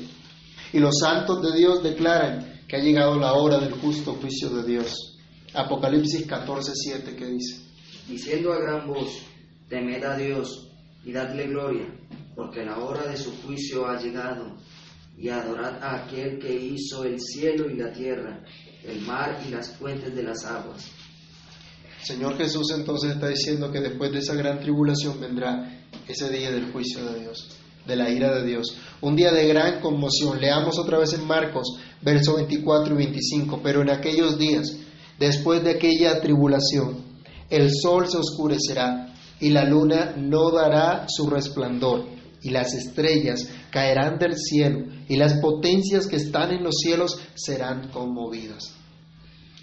y 0.71 0.79
los 0.79 0.99
santos 0.99 1.41
de 1.41 1.57
Dios 1.57 1.81
declaran 1.81 2.63
que 2.67 2.75
ha 2.75 2.79
llegado 2.79 3.17
la 3.19 3.33
hora 3.33 3.57
del 3.57 3.73
justo 3.73 4.13
juicio 4.15 4.49
de 4.49 4.63
Dios. 4.63 5.17
Apocalipsis 5.53 6.27
14, 6.27 6.71
7, 6.75 7.15
¿qué 7.15 7.25
dice? 7.25 7.61
Diciendo 8.07 8.53
a 8.53 8.59
gran 8.59 8.87
voz, 8.87 9.19
temed 9.67 10.03
a 10.03 10.15
Dios 10.15 10.69
y 11.03 11.11
dadle 11.11 11.47
gloria, 11.47 11.87
porque 12.35 12.63
la 12.63 12.77
hora 12.77 13.07
de 13.07 13.17
su 13.17 13.31
juicio 13.41 13.87
ha 13.87 13.99
llegado, 13.99 14.55
y 15.17 15.29
adorad 15.29 15.83
a 15.83 16.03
aquel 16.03 16.39
que 16.39 16.53
hizo 16.53 17.03
el 17.03 17.19
cielo 17.19 17.69
y 17.69 17.77
la 17.77 17.91
tierra, 17.91 18.43
el 18.83 19.01
mar 19.01 19.41
y 19.45 19.51
las 19.51 19.75
fuentes 19.75 20.15
de 20.15 20.23
las 20.23 20.45
aguas. 20.45 20.89
Señor 22.03 22.37
Jesús 22.37 22.71
entonces 22.75 23.11
está 23.11 23.27
diciendo 23.27 23.71
que 23.71 23.81
después 23.81 24.11
de 24.11 24.19
esa 24.19 24.33
gran 24.33 24.59
tribulación 24.59 25.19
vendrá 25.19 25.85
ese 26.07 26.29
día 26.29 26.51
del 26.51 26.71
juicio 26.71 27.03
de 27.03 27.19
Dios 27.19 27.59
de 27.89 27.95
la 27.95 28.09
ira 28.09 28.33
de 28.35 28.45
Dios. 28.45 28.77
Un 29.01 29.15
día 29.15 29.31
de 29.31 29.47
gran 29.47 29.81
conmoción. 29.81 30.39
Leamos 30.39 30.77
otra 30.79 30.99
vez 30.99 31.13
en 31.13 31.25
Marcos, 31.25 31.77
versos 32.01 32.35
24 32.35 32.93
y 32.93 32.97
25. 32.97 33.59
Pero 33.61 33.81
en 33.81 33.89
aquellos 33.89 34.37
días, 34.37 34.77
después 35.17 35.63
de 35.63 35.71
aquella 35.71 36.21
tribulación, 36.21 37.03
el 37.49 37.71
sol 37.73 38.07
se 38.07 38.17
oscurecerá 38.17 39.13
y 39.39 39.49
la 39.49 39.65
luna 39.65 40.13
no 40.17 40.51
dará 40.51 41.05
su 41.09 41.29
resplandor 41.29 42.05
y 42.41 42.51
las 42.51 42.73
estrellas 42.73 43.49
caerán 43.71 44.17
del 44.17 44.37
cielo 44.37 44.85
y 45.07 45.17
las 45.17 45.39
potencias 45.41 46.07
que 46.07 46.17
están 46.17 46.51
en 46.51 46.63
los 46.63 46.75
cielos 46.77 47.19
serán 47.35 47.89
conmovidas. 47.89 48.75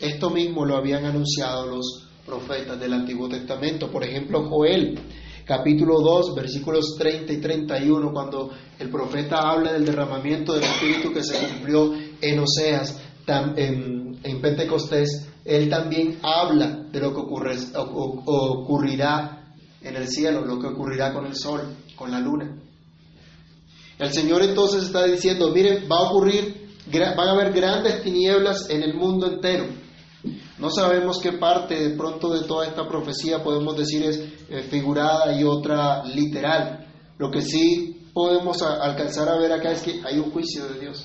Esto 0.00 0.30
mismo 0.30 0.66
lo 0.66 0.76
habían 0.76 1.04
anunciado 1.04 1.66
los 1.66 2.05
profetas 2.26 2.78
del 2.78 2.92
Antiguo 2.92 3.28
Testamento. 3.28 3.90
Por 3.90 4.04
ejemplo, 4.04 4.48
Joel 4.48 4.98
capítulo 5.44 6.00
2, 6.00 6.34
versículos 6.34 6.96
30 6.98 7.32
y 7.32 7.40
31, 7.40 8.12
cuando 8.12 8.50
el 8.78 8.90
profeta 8.90 9.48
habla 9.48 9.72
del 9.72 9.84
derramamiento 9.84 10.54
del 10.54 10.64
Espíritu 10.64 11.12
que 11.12 11.22
se 11.22 11.38
cumplió 11.46 11.94
en 12.20 12.38
Oseas, 12.40 13.00
en, 13.28 14.18
en 14.22 14.40
Pentecostés, 14.40 15.28
él 15.44 15.70
también 15.70 16.18
habla 16.22 16.84
de 16.90 17.00
lo 17.00 17.14
que 17.14 17.20
ocurrirá 17.20 19.54
en 19.80 19.96
el 19.96 20.08
cielo, 20.08 20.44
lo 20.44 20.58
que 20.58 20.66
ocurrirá 20.66 21.12
con 21.12 21.26
el 21.26 21.36
sol, 21.36 21.60
con 21.94 22.10
la 22.10 22.18
luna. 22.18 22.56
El 23.98 24.12
Señor 24.12 24.42
entonces 24.42 24.84
está 24.84 25.04
diciendo, 25.04 25.52
miren, 25.52 25.84
va 25.90 25.98
a 25.98 26.10
ocurrir, 26.10 26.68
van 26.92 27.28
a 27.28 27.32
haber 27.32 27.52
grandes 27.52 28.02
tinieblas 28.02 28.68
en 28.68 28.82
el 28.82 28.94
mundo 28.94 29.26
entero. 29.26 29.85
No 30.58 30.70
sabemos 30.70 31.18
qué 31.20 31.32
parte 31.32 31.88
de 31.88 31.96
pronto 31.96 32.32
de 32.32 32.46
toda 32.46 32.66
esta 32.66 32.88
profecía 32.88 33.42
podemos 33.42 33.76
decir 33.76 34.04
es 34.04 34.18
eh, 34.48 34.62
figurada 34.62 35.38
y 35.38 35.44
otra 35.44 36.04
literal. 36.04 36.86
Lo 37.18 37.30
que 37.30 37.42
sí 37.42 38.08
podemos 38.14 38.62
alcanzar 38.62 39.28
a 39.28 39.38
ver 39.38 39.52
acá 39.52 39.72
es 39.72 39.82
que 39.82 40.00
hay 40.04 40.18
un 40.18 40.30
juicio 40.30 40.66
de 40.66 40.80
Dios. 40.80 41.04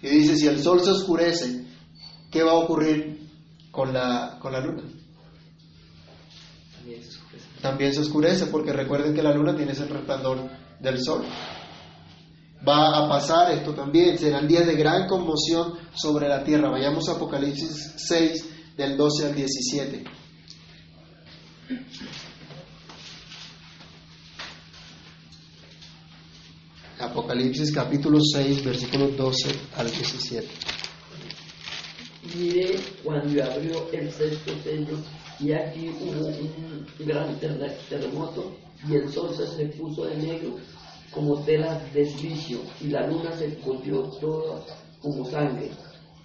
Y 0.00 0.08
dice, 0.08 0.36
si 0.36 0.46
el 0.46 0.62
sol 0.62 0.80
se 0.80 0.90
oscurece, 0.90 1.64
¿qué 2.30 2.42
va 2.42 2.52
a 2.52 2.56
ocurrir 2.56 3.28
con 3.70 3.92
la, 3.92 4.38
con 4.40 4.52
la 4.52 4.60
luna? 4.60 4.82
También 7.60 7.94
se 7.94 8.00
oscurece 8.00 8.46
porque 8.46 8.72
recuerden 8.72 9.14
que 9.14 9.22
la 9.22 9.32
luna 9.32 9.56
tiene 9.56 9.72
ese 9.72 9.86
resplandor 9.86 10.38
del 10.78 11.02
sol. 11.02 11.24
Va 12.66 13.04
a 13.04 13.08
pasar 13.08 13.52
esto 13.52 13.74
también, 13.74 14.16
serán 14.16 14.48
días 14.48 14.66
de 14.66 14.74
gran 14.74 15.06
conmoción 15.06 15.74
sobre 15.94 16.28
la 16.28 16.42
tierra. 16.42 16.70
Vayamos 16.70 17.08
a 17.08 17.12
Apocalipsis 17.12 17.94
6 17.96 18.76
del 18.76 18.96
12 18.96 19.26
al 19.26 19.34
17. 19.34 20.04
Apocalipsis 27.00 27.70
capítulo 27.70 28.18
6, 28.20 28.64
versículos 28.64 29.16
12 29.16 29.48
al 29.76 29.90
17. 29.90 30.48
Miré 32.34 32.80
cuando 33.02 33.44
abrió 33.44 33.90
el 33.92 34.10
sexto 34.10 34.54
sello 34.62 34.96
y 35.38 35.52
aquí 35.52 35.90
hubo 36.00 36.28
un 36.28 36.86
gran 37.00 37.38
terremoto 37.38 38.56
y 38.88 38.94
el 38.94 39.12
sol 39.12 39.34
se 39.34 39.66
puso 39.66 40.06
de 40.06 40.16
negro 40.16 40.56
como 41.14 41.38
tela 41.44 41.80
de 41.94 42.06
silicio 42.06 42.58
y 42.80 42.88
la 42.88 43.06
luna 43.06 43.32
se 43.32 43.56
volvió 43.64 44.02
toda 44.20 44.60
como 45.00 45.24
sangre 45.24 45.70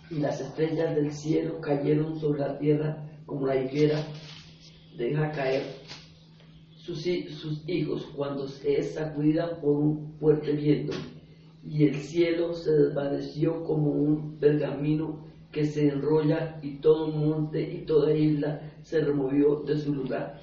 y 0.09 0.15
las 0.15 0.41
estrellas 0.41 0.95
del 0.95 1.13
cielo 1.13 1.61
cayeron 1.61 2.19
sobre 2.19 2.39
la 2.39 2.57
tierra 2.57 3.05
como 3.25 3.45
la 3.45 3.55
higuera 3.55 4.03
deja 4.97 5.31
caer 5.31 5.63
sus, 6.75 7.03
sus 7.03 7.61
hijos 7.67 8.07
cuando 8.15 8.47
es 8.63 8.93
sacudida 8.95 9.61
por 9.61 9.75
un 9.75 10.13
fuerte 10.19 10.53
viento 10.53 10.93
y 11.63 11.85
el 11.85 11.95
cielo 11.95 12.53
se 12.53 12.71
desvaneció 12.71 13.63
como 13.65 13.91
un 13.91 14.37
pergamino 14.39 15.19
que 15.51 15.65
se 15.65 15.89
enrolla 15.89 16.59
y 16.61 16.75
todo 16.77 17.07
monte 17.07 17.61
y 17.61 17.85
toda 17.85 18.13
isla 18.13 18.61
se 18.83 19.01
removió 19.01 19.63
de 19.65 19.77
su 19.77 19.93
lugar. 19.93 20.41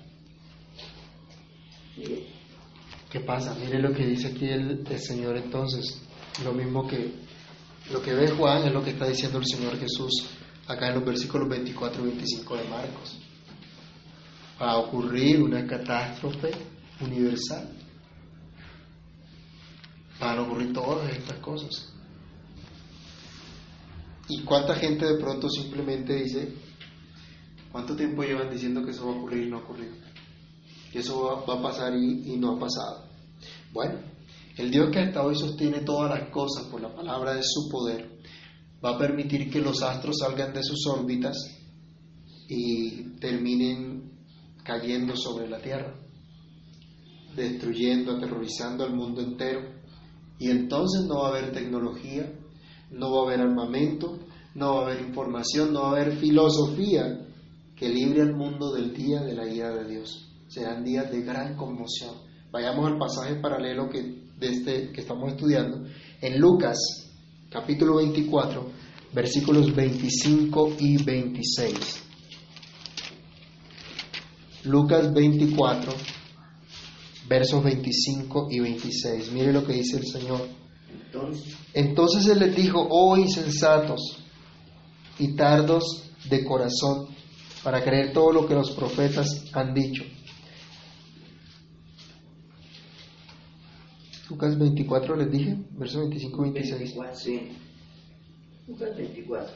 ¿Qué 3.10 3.20
pasa? 3.20 3.54
Mire 3.54 3.80
lo 3.80 3.92
que 3.92 4.04
dice 4.04 4.28
aquí 4.28 4.46
el, 4.46 4.84
Señor 4.98 5.36
entonces. 5.36 6.02
Lo 6.44 6.52
mismo 6.52 6.86
que 6.86 7.12
lo 7.92 8.02
que 8.02 8.12
ve 8.14 8.28
Juan 8.30 8.66
es 8.66 8.72
lo 8.72 8.82
que 8.82 8.90
está 8.90 9.06
diciendo 9.06 9.38
el 9.38 9.46
Señor 9.46 9.78
Jesús 9.78 10.28
acá 10.66 10.88
en 10.88 10.94
los 10.96 11.04
versículos 11.04 11.48
24 11.48 12.02
y 12.02 12.06
25 12.08 12.56
de 12.56 12.64
Marcos. 12.64 13.18
Va 14.60 14.72
a 14.72 14.78
ocurrir 14.78 15.40
una 15.40 15.64
catástrofe 15.66 16.50
universal. 17.00 17.70
Van 20.18 20.38
a 20.38 20.42
ocurrir 20.42 20.72
todas 20.72 21.10
estas 21.12 21.38
cosas. 21.38 21.92
¿Y 24.28 24.42
cuánta 24.42 24.74
gente 24.74 25.06
de 25.06 25.18
pronto 25.18 25.48
simplemente 25.48 26.14
dice, 26.16 26.52
¿cuánto 27.70 27.94
tiempo 27.94 28.24
llevan 28.24 28.50
diciendo 28.50 28.84
que 28.84 28.90
eso 28.90 29.06
va 29.06 29.12
a 29.12 29.16
ocurrir 29.16 29.46
y 29.46 29.50
no 29.50 29.58
ha 29.58 29.60
ocurrido? 29.60 30.05
Eso 30.96 31.44
va, 31.46 31.54
a 31.54 31.62
pasar 31.62 31.94
y, 31.94 32.32
y, 32.32 32.36
no 32.36 32.52
ha 32.52 32.58
pasado. 32.58 33.04
Bueno, 33.72 33.98
el 34.56 34.70
Dios 34.70 34.90
que 34.90 35.00
hasta 35.00 35.22
hoy 35.22 35.36
sostiene 35.36 35.80
todas 35.80 36.10
las 36.10 36.30
cosas 36.30 36.64
por 36.70 36.80
la 36.80 36.94
palabra 36.94 37.34
de 37.34 37.42
su 37.42 37.68
poder, 37.68 38.18
va 38.84 38.94
a 38.94 38.98
permitir 38.98 39.50
que 39.50 39.60
los 39.60 39.82
astros 39.82 40.16
salgan 40.20 40.52
de 40.52 40.62
sus 40.62 40.86
órbitas 40.86 41.36
y 42.48 43.18
terminen 43.18 44.12
cayendo 44.62 45.16
sobre 45.16 45.48
la 45.48 45.60
tierra, 45.60 45.94
destruyendo, 47.34 48.12
aterrorizando 48.16 48.84
al 48.84 48.94
mundo 48.94 49.20
entero. 49.20 49.60
Y 50.38 50.50
entonces 50.50 51.04
no 51.06 51.20
va 51.20 51.28
a 51.28 51.30
haber 51.30 51.52
tecnología, 51.52 52.32
no 52.90 53.12
va 53.12 53.20
a 53.20 53.24
haber 53.26 53.40
armamento, 53.40 54.18
no 54.54 54.74
va 54.74 54.80
a 54.80 54.84
haber 54.86 55.06
información, 55.06 55.72
no 55.72 55.82
va 55.82 55.88
a 55.88 55.92
haber 55.92 56.16
filosofía 56.16 57.26
que 57.74 57.88
libre 57.88 58.22
al 58.22 58.34
mundo 58.34 58.72
del 58.72 58.92
día 58.94 59.20
de 59.20 59.34
la 59.34 59.46
ira 59.46 59.74
de 59.74 59.88
Dios. 59.88 60.25
Serán 60.56 60.82
días 60.82 61.10
de 61.12 61.20
gran 61.20 61.54
conmoción. 61.54 62.14
Vayamos 62.50 62.90
al 62.90 62.96
pasaje 62.96 63.34
paralelo 63.34 63.90
que, 63.90 64.00
de 64.38 64.48
este, 64.48 64.90
que 64.90 65.02
estamos 65.02 65.30
estudiando 65.32 65.86
en 66.22 66.40
Lucas 66.40 66.78
capítulo 67.50 67.96
24, 67.96 68.66
versículos 69.12 69.76
25 69.76 70.76
y 70.78 70.96
26. 71.04 71.74
Lucas 74.64 75.12
24, 75.12 75.92
versos 77.28 77.62
25 77.62 78.48
y 78.50 78.60
26. 78.60 79.32
Mire 79.32 79.52
lo 79.52 79.62
que 79.62 79.74
dice 79.74 79.98
el 79.98 80.06
Señor. 80.06 80.40
Entonces 81.74 82.26
él 82.28 82.38
les 82.38 82.56
dijo, 82.56 82.80
oh 82.88 83.14
insensatos 83.18 84.24
y 85.18 85.36
tardos 85.36 86.08
de 86.30 86.42
corazón, 86.46 87.08
para 87.62 87.84
creer 87.84 88.14
todo 88.14 88.32
lo 88.32 88.46
que 88.46 88.54
los 88.54 88.70
profetas 88.70 89.44
han 89.52 89.74
dicho. 89.74 90.15
Lucas 94.28 94.58
24 94.58 95.16
les 95.16 95.30
dije, 95.30 95.56
versos 95.70 96.00
25 96.00 96.46
y 96.46 96.50
26. 96.50 96.80
24, 96.80 97.16
sí. 97.16 97.52
Lucas 98.66 98.96
24. 98.96 99.54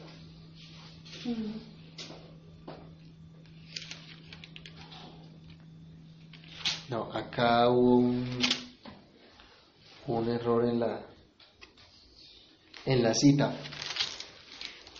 No, 6.89 7.13
acá 7.13 7.69
hubo 7.69 7.97
un, 7.99 8.27
un 10.07 10.29
error 10.29 10.69
en 10.69 10.81
la, 10.81 11.07
en 12.85 13.03
la 13.03 13.15
cita, 13.15 13.55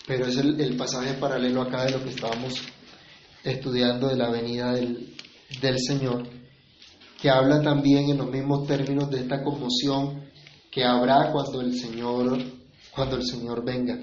pero 0.07 0.25
es 0.25 0.37
el, 0.37 0.59
el, 0.61 0.77
pasaje 0.77 1.15
paralelo 1.15 1.61
acá 1.61 1.85
de 1.85 1.91
lo 1.91 2.03
que 2.03 2.11
estábamos 2.11 2.61
estudiando 3.43 4.07
de 4.07 4.15
la 4.15 4.29
venida 4.29 4.73
del, 4.73 5.15
del 5.61 5.79
Señor, 5.79 6.27
que 7.21 7.29
habla 7.29 7.61
también 7.61 8.09
en 8.09 8.17
los 8.17 8.29
mismos 8.29 8.67
términos 8.67 9.09
de 9.11 9.19
esta 9.19 9.43
conmoción 9.43 10.23
que 10.71 10.83
habrá 10.83 11.31
cuando 11.31 11.61
el 11.61 11.77
Señor, 11.77 12.39
cuando 12.91 13.17
el 13.17 13.23
Señor 13.25 13.63
venga. 13.63 13.99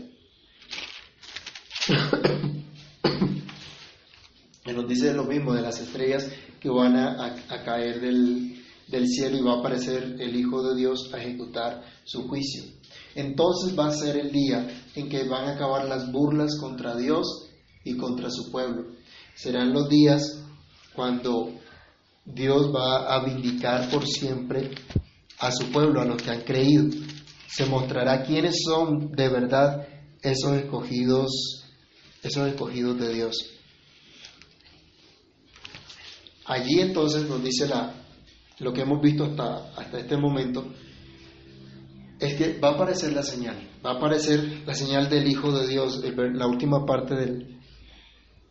Y 4.66 4.72
nos 4.72 4.86
dice 4.86 5.14
lo 5.14 5.24
mismo 5.24 5.54
de 5.54 5.62
las 5.62 5.80
estrellas 5.80 6.28
que 6.60 6.68
van 6.68 6.94
a, 6.94 7.34
caer 7.64 8.02
del 8.02 9.06
cielo 9.08 9.38
y 9.38 9.40
va 9.40 9.54
a 9.54 9.58
aparecer 9.60 10.16
el 10.20 10.36
Hijo 10.36 10.62
de 10.62 10.76
Dios 10.76 11.10
a 11.14 11.22
ejecutar 11.22 11.82
su 12.04 12.28
juicio. 12.28 12.64
Entonces 13.14 13.78
va 13.78 13.86
a 13.86 13.92
ser 13.92 14.18
el 14.18 14.30
día 14.30 14.68
en 14.94 15.08
que 15.08 15.26
van 15.26 15.46
a 15.46 15.54
acabar 15.54 15.88
las 15.88 16.12
burlas 16.12 16.58
contra 16.60 16.94
Dios 16.96 17.48
y 17.82 17.96
contra 17.96 18.30
su 18.30 18.50
pueblo. 18.50 18.88
Serán 19.34 19.72
los 19.72 19.88
días 19.88 20.38
cuando 20.94 21.57
Dios 22.34 22.70
va 22.74 23.14
a 23.14 23.24
vindicar 23.24 23.90
por 23.90 24.06
siempre 24.06 24.70
a 25.38 25.50
su 25.50 25.70
pueblo, 25.70 26.00
a 26.00 26.04
los 26.04 26.22
que 26.22 26.30
han 26.30 26.42
creído. 26.42 26.88
Se 27.48 27.64
mostrará 27.66 28.22
quiénes 28.22 28.62
son 28.64 29.12
de 29.12 29.28
verdad 29.28 29.88
esos 30.22 30.52
escogidos, 30.56 31.64
esos 32.22 32.48
escogidos 32.48 32.98
de 32.98 33.14
Dios. 33.14 33.36
Allí 36.44 36.80
entonces 36.80 37.28
nos 37.28 37.42
dice 37.42 37.68
la, 37.68 37.94
lo 38.58 38.72
que 38.72 38.82
hemos 38.82 39.00
visto 39.00 39.24
hasta, 39.24 39.70
hasta 39.76 39.98
este 39.98 40.16
momento, 40.16 40.66
es 42.18 42.34
que 42.34 42.58
va 42.58 42.70
a 42.70 42.72
aparecer 42.72 43.12
la 43.12 43.22
señal, 43.22 43.56
va 43.84 43.92
a 43.92 43.96
aparecer 43.96 44.62
la 44.66 44.74
señal 44.74 45.08
del 45.08 45.28
Hijo 45.28 45.52
de 45.52 45.68
Dios, 45.68 46.02
la 46.02 46.46
última 46.46 46.84
parte 46.84 47.14
del, 47.14 47.57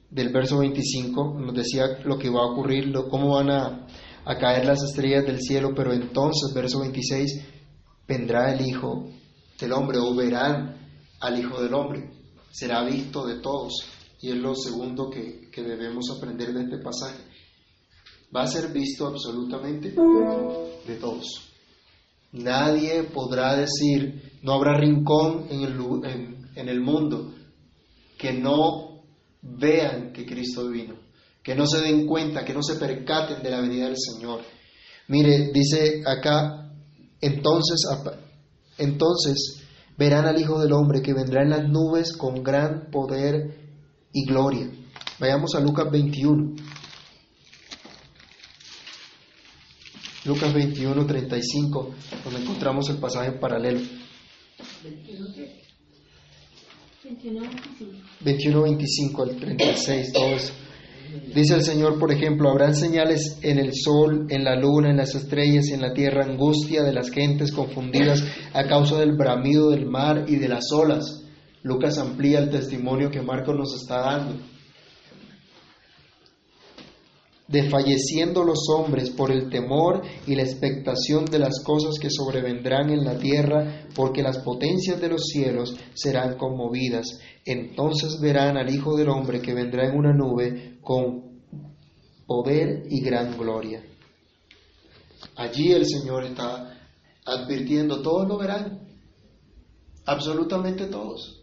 del 0.09 0.29
verso 0.29 0.59
25 0.59 1.35
nos 1.39 1.53
decía 1.53 1.99
lo 2.05 2.17
que 2.17 2.29
va 2.29 2.41
a 2.41 2.51
ocurrir, 2.51 2.93
cómo 3.09 3.35
van 3.35 3.49
a, 3.49 3.87
a, 4.25 4.37
caer 4.37 4.65
las 4.65 4.81
estrellas 4.83 5.25
del 5.25 5.39
cielo, 5.41 5.73
pero 5.75 5.93
entonces, 5.93 6.53
verso 6.53 6.79
26, 6.79 7.45
vendrá 8.07 8.53
el 8.53 8.65
Hijo 8.65 9.09
del 9.59 9.73
Hombre 9.73 9.97
o 9.99 10.15
verán 10.15 10.77
al 11.19 11.39
Hijo 11.39 11.61
del 11.61 11.73
Hombre, 11.73 12.09
será 12.51 12.83
visto 12.85 13.25
de 13.25 13.39
todos. 13.39 13.73
Y 14.19 14.29
es 14.29 14.37
lo 14.37 14.55
segundo 14.55 15.09
que, 15.09 15.49
que 15.51 15.61
debemos 15.61 16.09
aprender 16.15 16.53
de 16.53 16.63
este 16.63 16.77
pasaje. 16.79 17.23
Va 18.35 18.43
a 18.43 18.47
ser 18.47 18.71
visto 18.71 19.05
absolutamente 19.05 19.89
de 19.91 20.95
todos. 20.95 21.51
Nadie 22.31 23.03
podrá 23.03 23.55
decir, 23.55 24.39
no 24.41 24.53
habrá 24.53 24.77
rincón 24.77 25.47
en 25.49 25.61
el, 25.61 26.47
en 26.55 26.69
el 26.69 26.81
mundo 26.81 27.33
que 28.17 28.33
no 28.33 28.86
vean 29.41 30.11
que 30.13 30.25
Cristo 30.25 30.69
vino, 30.69 30.95
que 31.43 31.55
no 31.55 31.65
se 31.65 31.79
den 31.81 32.05
cuenta, 32.05 32.45
que 32.45 32.53
no 32.53 32.61
se 32.61 32.75
percaten 32.75 33.41
de 33.41 33.49
la 33.49 33.61
venida 33.61 33.85
del 33.85 33.97
Señor. 33.97 34.41
Mire, 35.07 35.51
dice 35.53 36.03
acá, 36.05 36.71
entonces, 37.21 37.81
entonces 38.77 39.63
verán 39.97 40.25
al 40.25 40.39
Hijo 40.39 40.59
del 40.59 40.73
Hombre 40.73 41.01
que 41.01 41.13
vendrá 41.13 41.43
en 41.43 41.49
las 41.49 41.67
nubes 41.67 42.13
con 42.15 42.43
gran 42.43 42.89
poder 42.91 43.57
y 44.13 44.25
gloria. 44.25 44.69
Vayamos 45.19 45.55
a 45.55 45.59
Lucas 45.59 45.89
21. 45.91 46.55
Lucas 50.25 50.53
21, 50.53 51.05
35, 51.05 51.95
donde 52.25 52.41
encontramos 52.41 52.89
el 52.89 52.97
pasaje 52.97 53.31
paralelo. 53.31 53.79
21, 58.21 58.61
25 58.63 59.23
al 59.23 59.35
36, 59.37 60.11
todo 60.11 60.25
eso. 60.25 60.53
Dice 61.33 61.55
el 61.55 61.63
Señor, 61.63 61.99
por 61.99 62.11
ejemplo, 62.11 62.49
habrán 62.49 62.75
señales 62.75 63.39
en 63.41 63.59
el 63.59 63.73
sol, 63.73 64.27
en 64.29 64.43
la 64.43 64.55
luna, 64.59 64.89
en 64.89 64.97
las 64.97 65.15
estrellas, 65.15 65.69
en 65.69 65.81
la 65.81 65.93
tierra, 65.93 66.25
angustia 66.25 66.83
de 66.83 66.93
las 66.93 67.09
gentes 67.09 67.53
confundidas 67.53 68.23
a 68.53 68.67
causa 68.67 68.99
del 68.99 69.15
bramido 69.15 69.69
del 69.69 69.85
mar 69.85 70.25
y 70.27 70.35
de 70.35 70.49
las 70.49 70.71
olas. 70.73 71.23
Lucas 71.63 71.97
amplía 71.97 72.39
el 72.39 72.49
testimonio 72.49 73.09
que 73.09 73.21
Marcos 73.21 73.55
nos 73.55 73.73
está 73.73 74.01
dando 74.01 74.56
desfalleciendo 77.47 78.43
los 78.43 78.67
hombres 78.69 79.09
por 79.09 79.31
el 79.31 79.49
temor 79.49 80.01
y 80.25 80.35
la 80.35 80.43
expectación 80.43 81.25
de 81.25 81.39
las 81.39 81.63
cosas 81.63 81.95
que 81.99 82.09
sobrevendrán 82.09 82.89
en 82.89 83.05
la 83.05 83.17
tierra, 83.17 83.87
porque 83.95 84.21
las 84.21 84.39
potencias 84.39 84.99
de 84.99 85.09
los 85.09 85.23
cielos 85.25 85.75
serán 85.93 86.37
conmovidas. 86.37 87.19
Entonces 87.45 88.19
verán 88.21 88.57
al 88.57 88.69
Hijo 88.73 88.97
del 88.97 89.09
Hombre 89.09 89.41
que 89.41 89.53
vendrá 89.53 89.87
en 89.87 89.97
una 89.97 90.13
nube 90.13 90.77
con 90.81 91.41
poder 92.25 92.83
y 92.89 93.01
gran 93.01 93.37
gloria. 93.37 93.81
Allí 95.35 95.71
el 95.71 95.85
Señor 95.85 96.25
está 96.25 96.77
advirtiendo, 97.25 98.01
todos 98.01 98.27
lo 98.27 98.37
verán, 98.37 98.87
absolutamente 100.05 100.87
todos. 100.87 101.41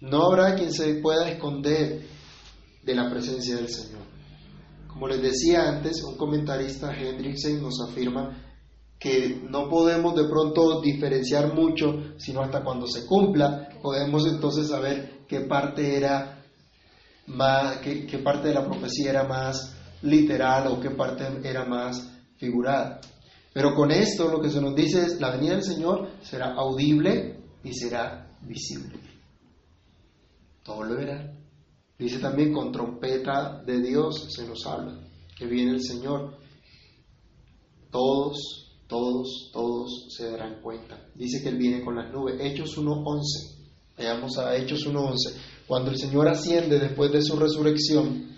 No 0.00 0.24
habrá 0.24 0.54
quien 0.54 0.72
se 0.72 0.94
pueda 0.94 1.28
esconder 1.28 2.02
de 2.82 2.94
la 2.94 3.10
presencia 3.10 3.56
del 3.56 3.68
Señor. 3.68 4.09
Como 4.92 5.06
les 5.06 5.22
decía 5.22 5.68
antes, 5.68 6.02
un 6.02 6.16
comentarista, 6.16 6.92
Hendrickson, 6.92 7.62
nos 7.62 7.80
afirma 7.80 8.36
que 8.98 9.40
no 9.48 9.68
podemos 9.68 10.14
de 10.14 10.28
pronto 10.28 10.80
diferenciar 10.80 11.54
mucho, 11.54 12.14
sino 12.18 12.42
hasta 12.42 12.62
cuando 12.62 12.86
se 12.86 13.06
cumpla, 13.06 13.68
podemos 13.80 14.26
entonces 14.26 14.68
saber 14.68 15.20
qué 15.26 15.40
parte 15.40 15.96
era 15.96 16.42
más, 17.26 17.78
qué, 17.78 18.20
parte 18.22 18.48
de 18.48 18.54
la 18.54 18.66
profecía 18.66 19.10
era 19.10 19.24
más 19.24 19.74
literal 20.02 20.66
o 20.66 20.80
qué 20.80 20.90
parte 20.90 21.24
era 21.44 21.64
más 21.64 22.12
figurada. 22.36 23.00
Pero 23.54 23.74
con 23.74 23.90
esto 23.90 24.28
lo 24.28 24.40
que 24.40 24.50
se 24.50 24.60
nos 24.60 24.74
dice 24.74 25.02
es, 25.02 25.20
la 25.20 25.30
venida 25.30 25.52
del 25.52 25.64
Señor 25.64 26.10
será 26.22 26.54
audible 26.54 27.38
y 27.62 27.72
será 27.72 28.36
visible. 28.42 28.98
Todo 30.62 30.84
lo 30.84 30.96
verán. 30.96 31.39
Dice 32.00 32.18
también 32.18 32.50
con 32.50 32.72
trompeta 32.72 33.62
de 33.66 33.78
Dios 33.78 34.32
se 34.34 34.46
nos 34.46 34.64
habla, 34.64 34.98
que 35.36 35.44
viene 35.44 35.72
el 35.72 35.82
Señor. 35.82 36.38
Todos, 37.90 38.72
todos, 38.88 39.50
todos 39.52 40.06
se 40.08 40.30
darán 40.30 40.62
cuenta. 40.62 40.98
Dice 41.14 41.42
que 41.42 41.50
Él 41.50 41.58
viene 41.58 41.84
con 41.84 41.96
las 41.96 42.10
nubes. 42.10 42.40
Hechos 42.40 42.78
1.11. 42.78 43.20
Veamos 43.98 44.38
a 44.38 44.56
Hechos 44.56 44.86
1.11. 44.86 45.14
Cuando 45.66 45.90
el 45.90 45.98
Señor 45.98 46.26
asciende 46.26 46.78
después 46.78 47.12
de 47.12 47.20
su 47.20 47.36
resurrección, 47.36 48.30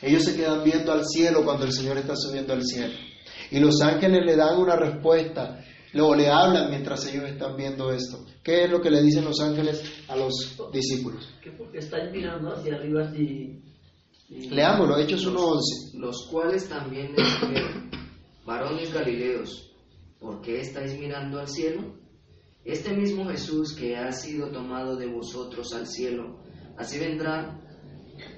ellos 0.00 0.22
se 0.22 0.36
quedan 0.36 0.62
viendo 0.62 0.92
al 0.92 1.04
cielo 1.04 1.44
cuando 1.44 1.64
el 1.64 1.72
Señor 1.72 1.98
está 1.98 2.14
subiendo 2.14 2.52
al 2.52 2.62
cielo. 2.62 2.94
Y 3.50 3.58
los 3.58 3.80
ángeles 3.80 4.24
le 4.24 4.36
dan 4.36 4.56
una 4.56 4.76
respuesta 4.76 5.64
Luego 5.94 6.14
le 6.14 6.28
hablan 6.28 6.70
mientras 6.70 7.06
ellos 7.06 7.24
están 7.24 7.56
viendo 7.56 7.90
esto. 7.90 8.24
¿Qué 8.42 8.64
es 8.64 8.70
lo 8.70 8.80
que 8.80 8.90
le 8.90 9.02
dicen 9.02 9.24
los 9.24 9.40
ángeles 9.40 9.82
a 10.08 10.16
los 10.16 10.56
discípulos? 10.72 11.28
Que 11.42 11.50
porque 11.52 11.78
están 11.78 12.12
mirando 12.12 12.52
hacia 12.52 12.74
arriba 12.74 13.10
y... 13.16 13.62
Leámoslo, 14.28 14.98
Hechos 14.98 15.26
1.11. 15.26 15.98
Los 15.98 16.26
cuales 16.30 16.68
también 16.68 17.14
les 17.16 17.40
dijeron, 17.40 17.90
varones 18.44 18.92
galileos, 18.92 19.72
¿por 20.20 20.42
qué 20.42 20.60
estáis 20.60 20.98
mirando 20.98 21.40
al 21.40 21.48
cielo? 21.48 21.94
Este 22.62 22.92
mismo 22.94 23.24
Jesús 23.24 23.74
que 23.74 23.96
ha 23.96 24.12
sido 24.12 24.50
tomado 24.50 24.96
de 24.96 25.06
vosotros 25.06 25.72
al 25.72 25.86
cielo, 25.86 26.36
así 26.76 26.98
vendrá 26.98 27.58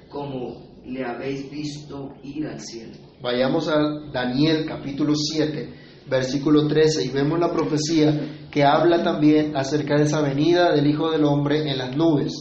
como 0.09 0.80
le 0.85 1.04
habéis 1.04 1.50
visto 1.50 2.15
ir 2.23 2.47
al 2.47 2.60
cielo. 2.60 2.95
Vayamos 3.21 3.67
a 3.67 3.80
Daniel 4.13 4.67
capítulo 4.69 5.15
7 5.17 5.79
versículo 6.11 6.67
13, 6.67 7.05
y 7.05 7.09
vemos 7.11 7.39
la 7.39 7.53
profecía 7.53 8.49
que 8.51 8.65
habla 8.65 9.03
también 9.03 9.57
acerca 9.57 9.97
de 9.97 10.03
esa 10.03 10.21
venida 10.21 10.73
del 10.73 10.89
Hijo 10.89 11.11
del 11.11 11.25
Hombre 11.25 11.71
en 11.71 11.79
las 11.79 11.97
nubes. 11.97 12.33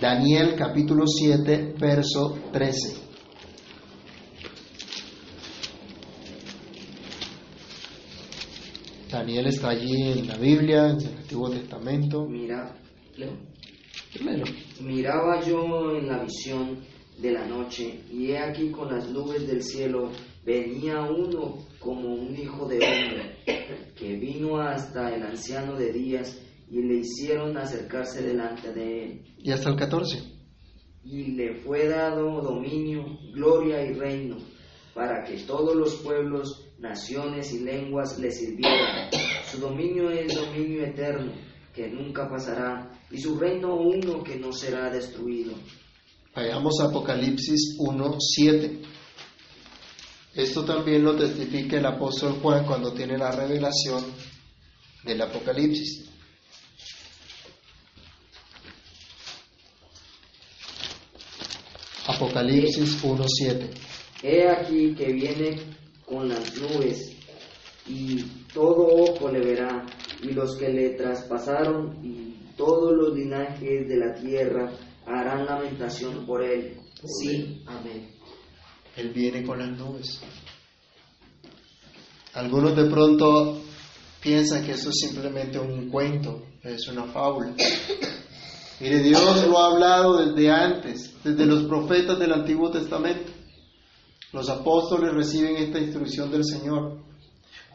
Daniel 0.00 0.54
capítulo 0.56 1.04
7, 1.06 1.74
verso 1.78 2.38
13. 2.52 3.02
Daniel 9.10 9.46
está 9.46 9.70
allí 9.70 10.12
en 10.12 10.26
la 10.26 10.36
Biblia, 10.36 10.90
en 10.90 11.00
el 11.00 11.18
Antiguo 11.18 11.50
Testamento. 11.50 12.26
Mira, 12.26 12.74
Miraba 14.80 15.40
yo 15.40 15.96
en 15.96 16.08
la 16.08 16.22
visión 16.22 16.78
de 17.18 17.32
la 17.32 17.46
noche, 17.46 18.00
y 18.10 18.30
he 18.30 18.38
aquí 18.38 18.70
con 18.70 18.92
las 18.92 19.08
nubes 19.10 19.46
del 19.46 19.62
cielo 19.62 20.10
venía 20.44 21.02
uno 21.02 21.58
como 21.78 22.14
un 22.14 22.36
hijo 22.36 22.66
de 22.66 22.76
hombre, 22.76 23.36
que 23.96 24.16
vino 24.16 24.58
hasta 24.58 25.14
el 25.14 25.22
anciano 25.22 25.76
de 25.76 25.92
días 25.92 26.40
y 26.70 26.82
le 26.82 26.96
hicieron 26.96 27.56
acercarse 27.56 28.22
delante 28.22 28.72
de 28.72 29.04
él. 29.04 29.22
Y 29.38 29.52
hasta 29.52 29.70
el 29.70 29.76
14. 29.76 30.18
Y 31.04 31.32
le 31.32 31.54
fue 31.56 31.86
dado 31.88 32.40
dominio, 32.40 33.04
gloria 33.32 33.84
y 33.84 33.92
reino, 33.92 34.36
para 34.94 35.24
que 35.24 35.38
todos 35.38 35.74
los 35.76 35.96
pueblos, 35.96 36.68
naciones 36.78 37.52
y 37.52 37.60
lenguas 37.60 38.18
le 38.18 38.30
sirvieran. 38.30 39.10
Su 39.44 39.58
dominio 39.58 40.10
es 40.10 40.34
dominio 40.34 40.84
eterno, 40.84 41.32
que 41.74 41.88
nunca 41.88 42.28
pasará, 42.28 42.90
y 43.10 43.18
su 43.18 43.38
reino 43.38 43.76
uno 43.76 44.22
que 44.22 44.36
no 44.36 44.52
será 44.52 44.90
destruido 44.90 45.54
Vayamos 46.34 46.80
Apocalipsis 46.80 47.76
1, 47.78 48.16
7. 48.18 48.80
Esto 50.34 50.64
también 50.64 51.04
lo 51.04 51.14
testifica 51.14 51.76
el 51.76 51.84
apóstol 51.84 52.38
Juan 52.40 52.64
cuando 52.64 52.90
tiene 52.94 53.18
la 53.18 53.32
revelación 53.32 54.02
del 55.04 55.20
Apocalipsis. 55.20 56.08
Apocalipsis 62.06 63.04
1.7. 63.04 63.68
He 64.22 64.48
aquí 64.48 64.94
que 64.94 65.12
viene 65.12 65.60
con 66.06 66.30
las 66.30 66.56
nubes 66.56 67.14
y 67.86 68.22
todo 68.54 68.86
ojo 68.86 69.30
le 69.30 69.40
verá 69.40 69.84
y 70.22 70.28
los 70.28 70.56
que 70.56 70.70
le 70.70 70.90
traspasaron 70.90 71.98
y 72.02 72.54
todos 72.56 72.94
los 72.96 73.14
linajes 73.14 73.86
de 73.86 73.96
la 73.98 74.14
tierra 74.14 74.72
harán 75.06 75.46
lamentación 75.46 76.26
por 76.26 76.42
él. 76.42 76.78
Sí, 77.04 77.62
amén. 77.66 78.10
Él 78.96 79.10
viene 79.10 79.44
con 79.44 79.58
las 79.58 79.76
nubes. 79.76 80.20
Algunos 82.34 82.76
de 82.76 82.84
pronto 82.84 83.60
piensan 84.22 84.64
que 84.64 84.72
eso 84.72 84.90
es 84.90 84.96
simplemente 85.00 85.58
un 85.58 85.90
cuento, 85.90 86.42
es 86.62 86.86
una 86.88 87.04
fábula. 87.04 87.54
Mire, 88.80 89.00
Dios 89.00 89.46
lo 89.46 89.58
ha 89.58 89.72
hablado 89.72 90.24
desde 90.24 90.50
antes, 90.50 91.14
desde 91.22 91.46
los 91.46 91.64
profetas 91.64 92.18
del 92.18 92.32
Antiguo 92.32 92.70
Testamento. 92.70 93.30
Los 94.32 94.48
apóstoles 94.48 95.12
reciben 95.12 95.56
esta 95.56 95.78
instrucción 95.78 96.30
del 96.30 96.44
Señor. 96.44 96.98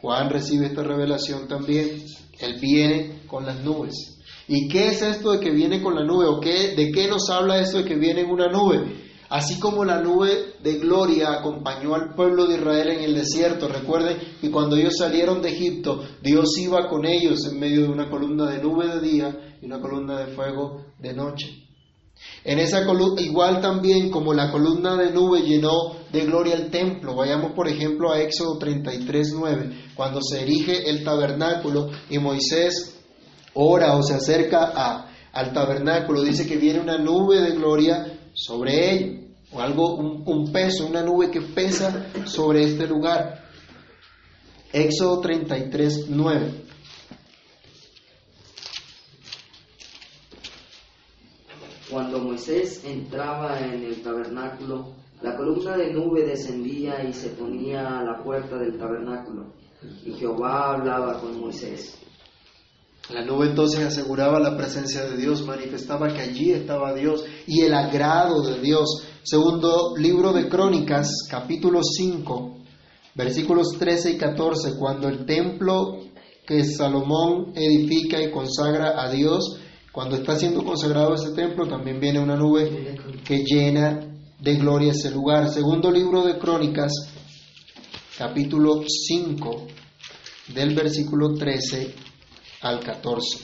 Juan 0.00 0.28
recibe 0.28 0.66
esta 0.66 0.82
revelación 0.82 1.46
también. 1.46 2.04
Él 2.40 2.58
viene 2.60 3.22
con 3.26 3.46
las 3.46 3.62
nubes. 3.62 4.17
¿Y 4.48 4.66
qué 4.68 4.88
es 4.88 5.02
esto 5.02 5.32
de 5.32 5.40
que 5.40 5.50
viene 5.50 5.82
con 5.82 5.94
la 5.94 6.04
nube? 6.04 6.26
¿O 6.26 6.40
qué, 6.40 6.74
de 6.74 6.90
qué 6.90 7.06
nos 7.06 7.28
habla 7.30 7.60
esto 7.60 7.78
de 7.78 7.84
que 7.84 7.96
viene 7.96 8.22
en 8.22 8.30
una 8.30 8.48
nube? 8.48 9.08
Así 9.28 9.60
como 9.60 9.84
la 9.84 10.00
nube 10.00 10.54
de 10.62 10.78
gloria 10.78 11.32
acompañó 11.32 11.94
al 11.94 12.14
pueblo 12.14 12.46
de 12.46 12.54
Israel 12.54 12.88
en 12.88 13.02
el 13.02 13.14
desierto, 13.14 13.68
recuerden 13.68 14.16
que 14.40 14.50
cuando 14.50 14.74
ellos 14.76 14.94
salieron 14.96 15.42
de 15.42 15.50
Egipto, 15.50 16.02
Dios 16.22 16.56
iba 16.58 16.88
con 16.88 17.04
ellos 17.04 17.44
en 17.44 17.60
medio 17.60 17.82
de 17.82 17.88
una 17.88 18.08
columna 18.08 18.50
de 18.50 18.62
nube 18.62 18.88
de 18.88 19.00
día 19.00 19.58
y 19.60 19.66
una 19.66 19.80
columna 19.80 20.18
de 20.18 20.32
fuego 20.34 20.86
de 20.98 21.12
noche. 21.12 21.68
En 22.42 22.58
esa 22.58 22.86
columna, 22.86 23.20
igual 23.20 23.60
también 23.60 24.10
como 24.10 24.32
la 24.32 24.50
columna 24.50 24.96
de 24.96 25.12
nube 25.12 25.42
llenó 25.42 25.98
de 26.10 26.24
gloria 26.24 26.54
el 26.54 26.70
templo, 26.70 27.14
vayamos 27.14 27.52
por 27.52 27.68
ejemplo 27.68 28.10
a 28.10 28.20
Éxodo 28.20 28.56
33, 28.58 29.34
9, 29.38 29.70
cuando 29.94 30.20
se 30.22 30.40
erige 30.40 30.88
el 30.88 31.04
tabernáculo 31.04 31.90
y 32.08 32.18
Moisés 32.18 32.97
ora 33.60 33.96
o 33.96 34.02
se 34.02 34.14
acerca 34.14 34.72
a, 34.72 35.10
al 35.32 35.52
tabernáculo, 35.52 36.22
dice 36.22 36.46
que 36.46 36.56
viene 36.56 36.80
una 36.80 36.96
nube 36.96 37.40
de 37.40 37.56
gloria 37.56 38.06
sobre 38.32 38.90
él, 38.90 39.34
o 39.50 39.60
algo, 39.60 39.96
un, 39.96 40.22
un 40.26 40.52
peso, 40.52 40.86
una 40.86 41.02
nube 41.02 41.30
que 41.30 41.40
pesa 41.40 42.06
sobre 42.24 42.62
este 42.62 42.86
lugar. 42.86 43.46
Éxodo 44.72 45.20
33, 45.20 46.06
9. 46.08 46.64
Cuando 51.90 52.18
Moisés 52.20 52.84
entraba 52.84 53.58
en 53.60 53.82
el 53.82 54.02
tabernáculo, 54.02 54.92
la 55.20 55.36
columna 55.36 55.76
de 55.76 55.92
nube 55.92 56.24
descendía 56.24 57.02
y 57.02 57.12
se 57.12 57.30
ponía 57.30 57.98
a 57.98 58.04
la 58.04 58.22
puerta 58.22 58.56
del 58.56 58.78
tabernáculo, 58.78 59.52
y 60.04 60.12
Jehová 60.12 60.74
hablaba 60.74 61.20
con 61.20 61.40
Moisés. 61.40 61.98
La 63.10 63.24
nube 63.24 63.46
entonces 63.46 63.80
aseguraba 63.80 64.38
la 64.38 64.54
presencia 64.54 65.02
de 65.06 65.16
Dios, 65.16 65.42
manifestaba 65.46 66.08
que 66.08 66.20
allí 66.20 66.52
estaba 66.52 66.92
Dios 66.92 67.24
y 67.46 67.62
el 67.62 67.72
agrado 67.72 68.42
de 68.42 68.60
Dios. 68.60 69.02
Segundo 69.22 69.94
libro 69.96 70.34
de 70.34 70.46
Crónicas, 70.46 71.26
capítulo 71.30 71.80
5, 71.82 72.58
versículos 73.14 73.78
13 73.78 74.10
y 74.10 74.18
14, 74.18 74.74
cuando 74.78 75.08
el 75.08 75.24
templo 75.24 76.00
que 76.46 76.62
Salomón 76.64 77.52
edifica 77.54 78.20
y 78.20 78.30
consagra 78.30 79.02
a 79.02 79.10
Dios, 79.10 79.58
cuando 79.90 80.16
está 80.16 80.36
siendo 80.36 80.62
consagrado 80.62 81.14
ese 81.14 81.32
templo, 81.32 81.66
también 81.66 81.98
viene 82.00 82.20
una 82.20 82.36
nube 82.36 82.94
que 83.24 83.38
llena 83.42 84.00
de 84.38 84.54
gloria 84.56 84.92
ese 84.92 85.10
lugar. 85.10 85.48
Segundo 85.48 85.90
libro 85.90 86.26
de 86.26 86.38
Crónicas, 86.38 86.92
capítulo 88.18 88.82
5, 88.86 89.66
del 90.54 90.74
versículo 90.74 91.32
13 91.32 92.07
al 92.60 92.80
14. 92.80 93.38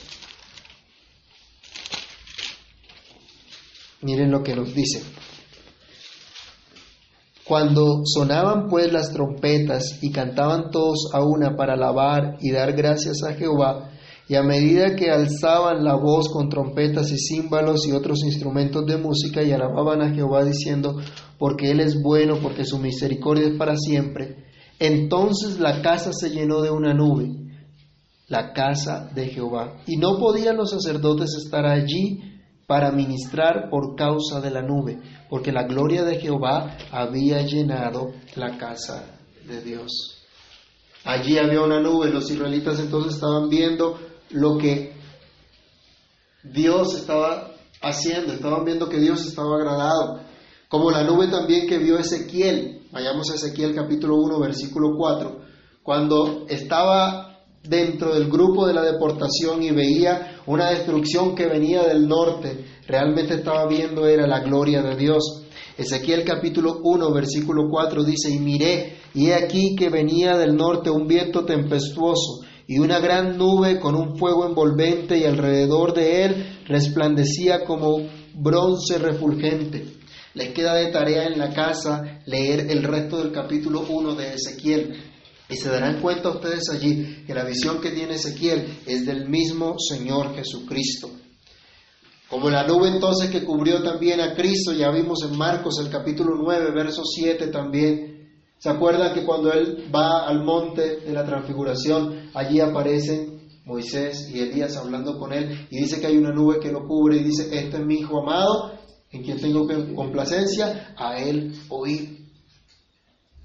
Miren 4.01 4.31
lo 4.31 4.43
que 4.43 4.55
nos 4.55 4.73
dice. 4.73 5.01
Cuando 7.45 8.01
sonaban 8.05 8.67
pues 8.69 8.91
las 8.91 9.11
trompetas 9.13 9.99
y 10.01 10.11
cantaban 10.11 10.71
todos 10.71 11.11
a 11.13 11.23
una 11.23 11.55
para 11.55 11.73
alabar 11.73 12.37
y 12.41 12.51
dar 12.51 12.73
gracias 12.73 13.23
a 13.23 13.33
Jehová, 13.33 13.91
y 14.27 14.33
a 14.33 14.41
medida 14.41 14.95
que 14.95 15.11
alzaban 15.11 15.83
la 15.83 15.95
voz 15.95 16.29
con 16.29 16.49
trompetas 16.49 17.11
y 17.11 17.17
címbalos 17.17 17.87
y 17.87 17.91
otros 17.91 18.23
instrumentos 18.23 18.85
de 18.87 18.97
música 18.97 19.43
y 19.43 19.51
alababan 19.51 20.01
a 20.01 20.13
Jehová 20.13 20.43
diciendo, 20.43 20.99
porque 21.37 21.69
Él 21.69 21.79
es 21.79 22.01
bueno, 22.01 22.39
porque 22.41 22.65
su 22.65 22.79
misericordia 22.79 23.47
es 23.47 23.57
para 23.57 23.77
siempre, 23.77 24.45
entonces 24.79 25.59
la 25.59 25.83
casa 25.83 26.11
se 26.13 26.31
llenó 26.31 26.61
de 26.61 26.71
una 26.71 26.95
nube, 26.95 27.44
la 28.27 28.53
casa 28.53 29.09
de 29.13 29.27
Jehová, 29.27 29.77
y 29.85 29.97
no 29.97 30.17
podían 30.17 30.57
los 30.57 30.71
sacerdotes 30.71 31.35
estar 31.35 31.65
allí 31.65 32.35
para 32.67 32.91
ministrar 32.91 33.69
por 33.69 33.95
causa 33.95 34.41
de 34.41 34.49
la 34.49 34.61
nube, 34.61 34.99
porque 35.29 35.51
la 35.51 35.63
gloria 35.63 36.03
de 36.03 36.19
Jehová 36.19 36.77
había 36.91 37.41
llenado 37.41 38.13
la 38.35 38.57
casa 38.57 39.19
de 39.47 39.61
Dios. 39.61 40.23
Allí 41.03 41.37
había 41.37 41.61
una 41.61 41.79
nube, 41.79 42.09
los 42.09 42.29
israelitas 42.31 42.79
entonces 42.79 43.13
estaban 43.13 43.47
viendo 43.49 43.99
lo 44.31 44.57
que 44.57 44.93
Dios 46.43 46.95
estaba 46.95 47.51
haciendo, 47.81 48.33
estaban 48.33 48.65
viendo 48.65 48.89
que 48.89 48.99
Dios 48.99 49.25
estaba 49.27 49.55
agradado, 49.55 50.21
como 50.67 50.89
la 50.89 51.03
nube 51.03 51.27
también 51.27 51.67
que 51.67 51.77
vio 51.77 51.99
Ezequiel, 51.99 52.87
vayamos 52.91 53.29
a 53.29 53.35
Ezequiel 53.35 53.75
capítulo 53.75 54.15
1 54.17 54.39
versículo 54.39 54.95
4, 54.97 55.41
cuando 55.83 56.45
estaba 56.49 57.24
dentro 57.67 58.13
del 58.13 58.29
grupo 58.29 58.67
de 58.67 58.73
la 58.73 58.83
deportación 58.83 59.63
y 59.63 59.71
veía 59.71 60.37
una 60.45 60.69
destrucción 60.69 61.35
que 61.35 61.47
venía 61.47 61.83
del 61.83 62.07
norte, 62.07 62.65
realmente 62.87 63.35
estaba 63.35 63.67
viendo 63.67 64.07
era 64.07 64.27
la 64.27 64.39
gloria 64.39 64.81
de 64.81 64.95
Dios. 64.95 65.43
Ezequiel 65.77 66.23
capítulo 66.23 66.79
1 66.83 67.11
versículo 67.11 67.63
4 67.69 68.03
dice, 68.03 68.29
y 68.31 68.39
miré, 68.39 68.97
y 69.13 69.27
he 69.27 69.35
aquí 69.35 69.75
que 69.75 69.89
venía 69.89 70.37
del 70.37 70.55
norte 70.55 70.89
un 70.89 71.07
viento 71.07 71.43
tempestuoso 71.43 72.45
y 72.67 72.79
una 72.79 72.99
gran 72.99 73.37
nube 73.37 73.79
con 73.79 73.95
un 73.95 74.17
fuego 74.17 74.47
envolvente 74.47 75.17
y 75.17 75.25
alrededor 75.25 75.93
de 75.93 76.25
él 76.25 76.59
resplandecía 76.67 77.63
como 77.63 77.99
bronce 78.33 78.97
refulgente. 78.97 79.85
Les 80.33 80.49
queda 80.49 80.75
de 80.75 80.91
tarea 80.91 81.27
en 81.27 81.39
la 81.39 81.53
casa 81.53 82.21
leer 82.25 82.67
el 82.69 82.83
resto 82.83 83.17
del 83.17 83.31
capítulo 83.31 83.85
1 83.87 84.15
de 84.15 84.33
Ezequiel. 84.33 85.14
Y 85.49 85.55
se 85.57 85.69
darán 85.69 86.01
cuenta 86.01 86.29
ustedes 86.29 86.69
allí 86.69 87.23
que 87.25 87.33
la 87.33 87.43
visión 87.43 87.79
que 87.79 87.91
tiene 87.91 88.15
Ezequiel 88.15 88.79
es 88.85 89.05
del 89.05 89.29
mismo 89.29 89.75
Señor 89.77 90.35
Jesucristo. 90.35 91.11
Como 92.29 92.49
la 92.49 92.65
nube 92.65 92.87
entonces 92.87 93.29
que 93.29 93.43
cubrió 93.43 93.83
también 93.83 94.19
a 94.19 94.33
Cristo, 94.33 94.73
ya 94.73 94.89
vimos 94.89 95.19
en 95.23 95.37
Marcos 95.37 95.79
el 95.79 95.91
capítulo 95.91 96.35
9, 96.35 96.71
verso 96.71 97.03
7 97.05 97.47
también. 97.47 98.29
¿Se 98.57 98.69
acuerdan 98.69 99.13
que 99.13 99.23
cuando 99.23 99.53
él 99.53 99.89
va 99.93 100.25
al 100.27 100.43
monte 100.43 101.01
de 101.01 101.13
la 101.13 101.23
transfiguración, 101.23 102.31
allí 102.33 102.59
aparecen 102.59 103.35
Moisés 103.65 104.29
y 104.33 104.39
Elías 104.39 104.77
hablando 104.77 105.17
con 105.19 105.33
él 105.33 105.67
y 105.69 105.77
dice 105.77 105.99
que 105.99 106.07
hay 106.07 106.17
una 106.17 106.31
nube 106.31 106.59
que 106.59 106.71
lo 106.71 106.87
cubre 106.87 107.17
y 107.17 107.23
dice, 107.23 107.43
este 107.55 107.77
es 107.77 107.85
mi 107.85 107.95
hijo 107.95 108.21
amado, 108.21 108.73
en 109.11 109.23
quien 109.23 109.39
tengo 109.39 109.67
complacencia, 109.95 110.95
a 110.97 111.19
él 111.19 111.53
oír. 111.69 112.24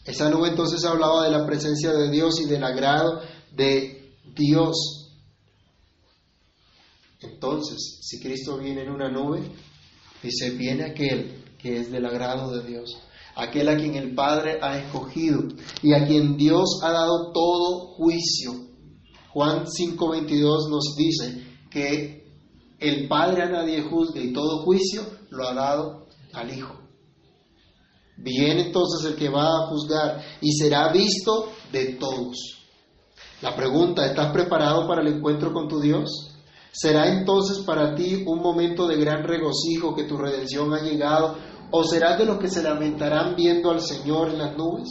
Esa 0.05 0.31
nube 0.31 0.49
entonces 0.49 0.85
hablaba 0.85 1.25
de 1.25 1.31
la 1.31 1.47
presencia 1.47 1.93
de 1.93 2.11
Dios 2.11 2.41
y 2.41 2.47
del 2.47 2.65
agrado 2.65 3.21
de 3.53 4.15
Dios. 4.35 5.11
Entonces, 7.21 7.99
si 8.01 8.19
Cristo 8.21 8.57
viene 8.59 8.83
en 8.83 8.91
una 8.91 9.11
nube, 9.11 9.43
dice, 10.23 10.51
viene 10.51 10.85
aquel 10.85 11.45
que 11.59 11.81
es 11.81 11.93
del 11.93 12.07
agrado 12.07 12.51
de 12.51 12.67
Dios, 12.67 12.97
aquel 13.37 13.69
a 13.69 13.77
quien 13.77 13.95
el 13.95 14.15
Padre 14.15 14.59
ha 14.63 14.79
escogido 14.79 15.43
y 15.83 15.93
a 15.93 16.07
quien 16.07 16.37
Dios 16.39 16.81
ha 16.83 16.93
dado 16.93 17.31
todo 17.33 17.95
juicio. 17.95 18.53
Juan 19.33 19.67
5:22 19.67 20.71
nos 20.71 20.97
dice 20.97 21.45
que 21.71 22.27
el 22.79 23.07
Padre 23.07 23.43
a 23.43 23.51
nadie 23.51 23.83
juzga 23.83 24.21
y 24.21 24.33
todo 24.33 24.65
juicio 24.65 25.03
lo 25.29 25.47
ha 25.47 25.55
dado 25.55 26.07
al 26.33 26.57
Hijo. 26.57 26.80
Viene 28.23 28.67
entonces 28.67 29.11
el 29.11 29.17
que 29.17 29.31
va 29.31 29.47
a 29.47 29.67
juzgar 29.69 30.21
y 30.41 30.53
será 30.53 30.93
visto 30.93 31.53
de 31.73 31.95
todos. 31.95 32.37
La 33.41 33.57
pregunta, 33.57 34.05
¿estás 34.05 34.31
preparado 34.33 34.87
para 34.87 35.01
el 35.01 35.09
encuentro 35.09 35.53
con 35.53 35.69
tu 35.69 35.81
Dios? 35.81 36.37
¿Será 36.71 37.09
entonces 37.09 37.65
para 37.65 37.95
ti 37.95 38.23
un 38.27 38.41
momento 38.41 38.87
de 38.87 38.97
gran 38.97 39.25
regocijo 39.25 39.95
que 39.95 40.05
tu 40.05 40.19
redención 40.19 40.73
ha 40.75 40.83
llegado? 40.83 41.37
¿O 41.71 41.83
serás 41.85 42.19
de 42.19 42.27
los 42.27 42.39
que 42.39 42.49
se 42.49 42.63
lamentarán 42.63 43.35
viendo 43.37 43.71
al 43.71 43.81
Señor 43.81 44.29
en 44.29 44.39
las 44.39 44.57
nubes? 44.57 44.89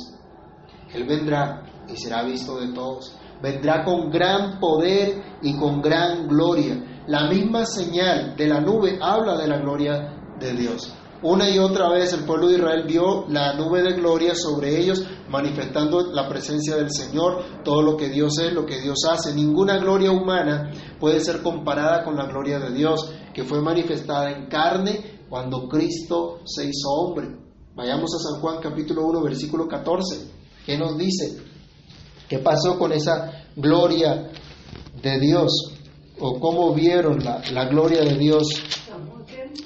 Él 0.93 1.05
vendrá 1.05 1.63
y 1.87 1.95
será 1.95 2.23
visto 2.23 2.59
de 2.59 2.73
todos. 2.73 3.15
Vendrá 3.41 3.85
con 3.85 4.09
gran 4.09 4.59
poder 4.59 5.21
y 5.43 5.55
con 5.57 5.81
gran 5.81 6.27
gloria. 6.27 7.03
La 7.07 7.29
misma 7.29 7.65
señal 7.65 8.35
de 8.35 8.47
la 8.47 8.59
nube 8.59 8.97
habla 9.01 9.37
de 9.37 9.47
la 9.47 9.59
gloria 9.59 10.35
de 10.39 10.53
Dios. 10.53 10.93
Una 11.21 11.49
y 11.49 11.59
otra 11.59 11.89
vez 11.89 12.13
el 12.13 12.23
pueblo 12.23 12.47
de 12.47 12.55
Israel 12.55 12.85
vio 12.87 13.25
la 13.27 13.53
nube 13.53 13.81
de 13.83 13.93
gloria 13.93 14.33
sobre 14.35 14.79
ellos, 14.79 15.03
manifestando 15.27 16.13
la 16.13 16.29
presencia 16.29 16.77
del 16.77 16.91
Señor, 16.91 17.63
todo 17.65 17.81
lo 17.81 17.97
que 17.97 18.07
Dios 18.07 18.39
es, 18.39 18.53
lo 18.53 18.65
que 18.65 18.79
Dios 18.79 18.99
hace. 19.09 19.35
Ninguna 19.35 19.79
gloria 19.79 20.11
humana 20.11 20.71
puede 20.97 21.19
ser 21.19 21.41
comparada 21.41 22.05
con 22.05 22.15
la 22.15 22.25
gloria 22.27 22.59
de 22.59 22.71
Dios, 22.71 23.11
que 23.33 23.43
fue 23.43 23.61
manifestada 23.61 24.31
en 24.31 24.47
carne 24.47 25.19
cuando 25.27 25.67
Cristo 25.67 26.39
se 26.45 26.63
hizo 26.63 26.89
hombre. 26.89 27.27
Vayamos 27.75 28.15
a 28.15 28.19
San 28.19 28.39
Juan 28.39 28.61
capítulo 28.61 29.05
1, 29.07 29.21
versículo 29.21 29.67
14. 29.67 30.25
¿Qué 30.65 30.77
nos 30.77 30.97
dice? 30.97 31.37
¿Qué 32.29 32.39
pasó 32.39 32.79
con 32.79 32.93
esa 32.93 33.43
gloria 33.57 34.31
de 35.01 35.19
Dios? 35.19 35.51
¿O 36.17 36.39
cómo 36.39 36.73
vieron 36.73 37.23
la, 37.25 37.41
la 37.51 37.65
gloria 37.65 38.03
de 38.03 38.15
Dios 38.15 38.47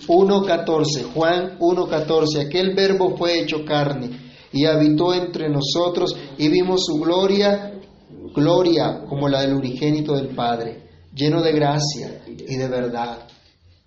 1.14, 0.08 1.14
Juan 1.14 1.58
1.14, 1.60 2.46
aquel 2.46 2.74
verbo 2.76 3.16
fue 3.18 3.40
hecho 3.40 3.64
carne 3.66 4.10
y 4.52 4.66
habitó 4.66 5.14
entre 5.14 5.50
nosotros 5.50 6.16
y 6.38 6.50
vimos 6.50 6.86
su 6.86 7.00
gloria, 7.00 7.80
gloria 8.36 9.04
como 9.08 9.28
la 9.28 9.42
del 9.42 9.56
unigénito 9.56 10.16
del 10.16 10.36
Padre, 10.36 10.84
lleno 11.14 11.42
de 11.42 11.52
gracia 11.54 12.24
y 12.28 12.56
de 12.56 12.68
verdad. 12.68 13.28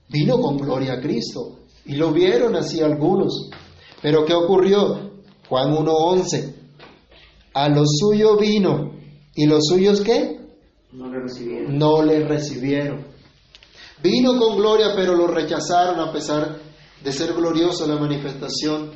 Vino 0.08 0.38
con 0.40 0.56
gloria 0.56 0.94
a 0.94 1.00
Cristo 1.00 1.58
y 1.84 1.94
lo 1.94 2.12
vieron 2.12 2.56
así 2.56 2.80
algunos. 2.80 3.50
Pero 4.02 4.24
¿qué 4.24 4.34
ocurrió? 4.34 5.12
Juan 5.48 5.72
1.11, 5.72 6.54
a 7.54 7.68
lo 7.68 7.84
suyo 7.86 8.36
vino 8.36 8.92
y 9.34 9.46
los 9.46 9.66
suyos 9.66 10.00
qué? 10.00 10.40
No 10.92 11.08
le 11.08 11.20
recibieron. 11.20 11.78
No 11.78 12.02
le 12.02 12.20
recibieron. 12.20 13.15
Vino 14.06 14.38
con 14.38 14.56
gloria, 14.56 14.92
pero 14.94 15.16
lo 15.16 15.26
rechazaron 15.26 15.98
a 15.98 16.12
pesar 16.12 16.60
de 17.02 17.12
ser 17.12 17.32
gloriosa 17.32 17.88
la 17.88 17.96
manifestación 17.96 18.92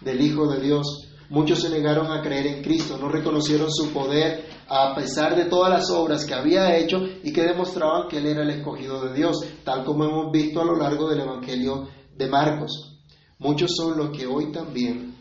del 0.00 0.20
Hijo 0.20 0.46
de 0.46 0.60
Dios. 0.60 1.08
Muchos 1.28 1.60
se 1.60 1.70
negaron 1.70 2.12
a 2.12 2.22
creer 2.22 2.46
en 2.46 2.62
Cristo, 2.62 2.96
no 2.96 3.08
reconocieron 3.08 3.68
su 3.72 3.92
poder 3.92 4.46
a 4.68 4.94
pesar 4.94 5.34
de 5.34 5.46
todas 5.46 5.72
las 5.72 5.90
obras 5.90 6.24
que 6.24 6.34
había 6.34 6.76
hecho 6.76 6.98
y 7.24 7.32
que 7.32 7.42
demostraban 7.42 8.06
que 8.08 8.18
Él 8.18 8.26
era 8.26 8.42
el 8.42 8.50
escogido 8.50 9.04
de 9.04 9.12
Dios, 9.12 9.44
tal 9.64 9.84
como 9.84 10.04
hemos 10.04 10.30
visto 10.30 10.60
a 10.60 10.64
lo 10.64 10.76
largo 10.76 11.08
del 11.08 11.22
Evangelio 11.22 11.88
de 12.16 12.28
Marcos. 12.28 13.00
Muchos 13.40 13.72
son 13.76 13.98
los 13.98 14.16
que 14.16 14.24
hoy 14.24 14.52
también 14.52 15.16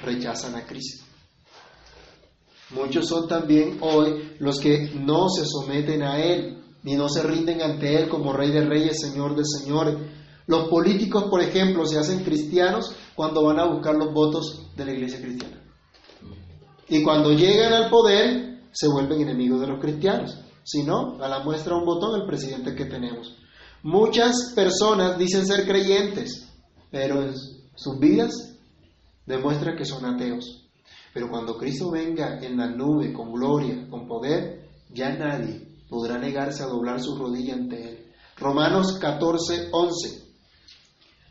rechazan 0.00 0.56
a 0.56 0.66
Cristo. 0.66 1.04
Muchos 2.70 3.06
son 3.06 3.28
también 3.28 3.78
hoy 3.82 4.34
los 4.40 4.58
que 4.58 4.90
no 4.96 5.28
se 5.28 5.44
someten 5.46 6.02
a 6.02 6.18
Él, 6.20 6.63
ni 6.84 6.94
no 6.96 7.08
se 7.08 7.22
rinden 7.22 7.62
ante 7.62 7.96
Él 7.96 8.08
como 8.08 8.32
Rey 8.32 8.52
de 8.52 8.64
Reyes, 8.64 9.00
Señor 9.00 9.34
de 9.34 9.42
Señores. 9.44 9.96
Los 10.46 10.68
políticos, 10.68 11.24
por 11.30 11.40
ejemplo, 11.40 11.86
se 11.86 11.98
hacen 11.98 12.22
cristianos 12.22 12.94
cuando 13.16 13.42
van 13.42 13.58
a 13.58 13.64
buscar 13.64 13.94
los 13.94 14.12
votos 14.12 14.68
de 14.76 14.84
la 14.84 14.92
iglesia 14.92 15.20
cristiana. 15.20 15.62
Y 16.88 17.02
cuando 17.02 17.32
llegan 17.32 17.72
al 17.72 17.88
poder, 17.88 18.60
se 18.70 18.86
vuelven 18.88 19.22
enemigos 19.22 19.60
de 19.60 19.66
los 19.66 19.80
cristianos. 19.80 20.38
sino 20.66 21.22
a 21.22 21.28
la 21.28 21.40
muestra 21.40 21.76
un 21.76 21.84
botón 21.84 22.18
el 22.18 22.26
presidente 22.26 22.74
que 22.74 22.86
tenemos. 22.86 23.36
Muchas 23.82 24.54
personas 24.54 25.18
dicen 25.18 25.46
ser 25.46 25.66
creyentes, 25.66 26.48
pero 26.90 27.22
en 27.22 27.34
sus 27.74 27.98
vidas 27.98 28.56
demuestran 29.26 29.76
que 29.76 29.84
son 29.84 30.06
ateos. 30.06 30.66
Pero 31.12 31.28
cuando 31.28 31.58
Cristo 31.58 31.90
venga 31.90 32.38
en 32.40 32.56
la 32.56 32.66
nube 32.66 33.12
con 33.12 33.30
gloria, 33.30 33.86
con 33.90 34.08
poder, 34.08 34.70
ya 34.88 35.10
nadie 35.18 35.73
podrá 35.88 36.18
negarse 36.18 36.62
a 36.62 36.66
doblar 36.66 37.00
su 37.00 37.16
rodilla 37.16 37.54
ante 37.54 37.90
Él. 37.90 38.12
Romanos 38.36 38.98
14, 39.00 39.68
11. 39.72 40.24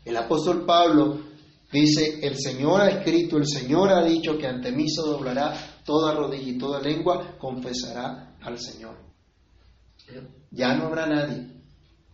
El 0.04 0.16
apóstol 0.16 0.64
Pablo 0.64 1.18
dice, 1.72 2.20
el 2.22 2.38
Señor 2.38 2.80
ha 2.80 2.88
escrito, 2.88 3.36
el 3.36 3.46
Señor 3.46 3.90
ha 3.90 4.04
dicho 4.04 4.38
que 4.38 4.46
ante 4.46 4.72
mí 4.72 4.88
se 4.88 5.02
doblará 5.02 5.80
toda 5.84 6.14
rodilla 6.14 6.50
y 6.50 6.58
toda 6.58 6.80
lengua 6.80 7.36
confesará 7.38 8.36
al 8.40 8.58
Señor. 8.58 8.96
Ya 10.50 10.74
no 10.74 10.86
habrá 10.86 11.06
nadie, 11.06 11.48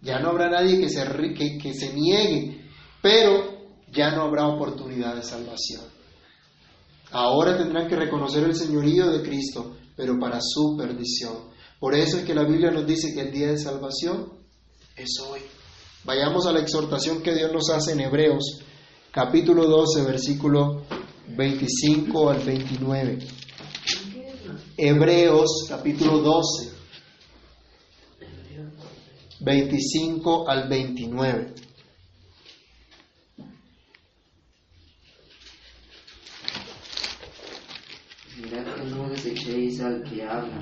ya 0.00 0.20
no 0.20 0.31
habrá 0.31 0.48
nadie 0.48 0.81
que 0.81 0.88
se, 0.88 1.05
que, 1.35 1.59
que 1.59 1.74
se 1.74 1.92
niegue, 1.92 2.64
pero 3.03 3.61
ya 3.92 4.11
no 4.12 4.22
habrá 4.22 4.46
oportunidad 4.46 5.16
de 5.16 5.22
salvación. 5.22 5.83
Ahora 7.12 7.59
tendrán 7.59 7.88
que 7.88 7.96
reconocer 7.96 8.44
el 8.44 8.55
señorío 8.55 9.11
de 9.11 9.22
Cristo, 9.22 9.76
pero 9.96 10.18
para 10.18 10.38
su 10.40 10.76
perdición. 10.76 11.50
Por 11.81 11.95
eso 11.95 12.19
es 12.19 12.25
que 12.25 12.35
la 12.35 12.45
Biblia 12.45 12.71
nos 12.71 12.87
dice 12.87 13.14
que 13.14 13.23
el 13.23 13.33
día 13.33 13.49
de 13.49 13.59
salvación 13.59 14.35
es 14.97 15.19
hoy. 15.19 15.40
Vayamos 16.05 16.47
a 16.47 16.53
la 16.53 16.61
exhortación 16.61 17.23
que 17.23 17.35
Dios 17.35 17.51
nos 17.53 17.71
hace 17.71 17.93
en 17.93 18.01
Hebreos, 18.01 18.61
capítulo 19.11 19.66
12, 19.66 20.03
versículo 20.05 20.83
25 21.29 22.31
al 22.31 22.40
29. 22.40 23.19
Hebreos, 24.77 25.66
capítulo 25.71 26.19
12, 26.19 26.71
25 29.40 30.49
al 30.51 30.69
29. 30.69 31.55
Mirad 38.37 38.75
que 38.75 38.85
no 38.85 39.09
desechéis 39.09 39.81
al 39.81 40.03
que 40.03 40.23
habla, 40.23 40.61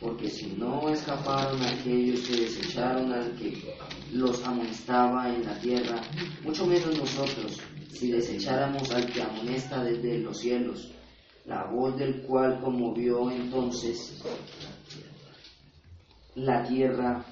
porque 0.00 0.30
si 0.30 0.56
no 0.56 0.88
escaparon 0.88 1.62
aquellos 1.62 2.20
que 2.26 2.40
desecharon 2.40 3.12
al 3.12 3.36
que 3.36 3.52
los 4.12 4.42
amonestaba 4.46 5.28
en 5.28 5.44
la 5.44 5.58
tierra, 5.60 6.00
mucho 6.42 6.66
menos 6.66 6.98
nosotros, 6.98 7.60
si 7.90 8.10
desecháramos 8.10 8.90
al 8.92 9.06
que 9.12 9.20
amonesta 9.20 9.84
desde 9.84 10.18
los 10.20 10.38
cielos, 10.38 10.90
la 11.44 11.70
voz 11.70 11.98
del 11.98 12.22
cual 12.22 12.60
conmovió 12.60 13.30
entonces 13.30 14.22
la 16.34 16.62
tierra, 16.62 17.22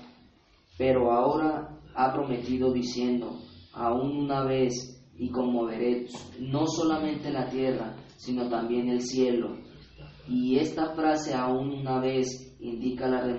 pero 0.77 1.11
ahora 1.11 1.71
ha 1.95 2.13
prometido 2.13 2.73
diciendo, 2.73 3.41
aún 3.73 4.25
una 4.25 4.45
vez 4.45 5.03
y 5.17 5.31
conmoveré 5.31 6.07
no 6.39 6.67
solamente 6.67 7.31
la 7.31 7.49
tierra, 7.49 7.97
sino 8.17 8.49
también 8.49 8.89
el 8.89 9.01
cielo. 9.01 9.57
Y 10.29 10.59
esta 10.59 10.95
frase 10.95 11.35
aún 11.35 11.73
una 11.73 12.01
vez 12.01 12.48
indica 12.61 13.09
la 13.09 13.39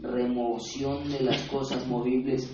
remoción 0.00 1.08
de 1.10 1.20
las 1.20 1.42
cosas 1.48 1.86
movibles 1.86 2.50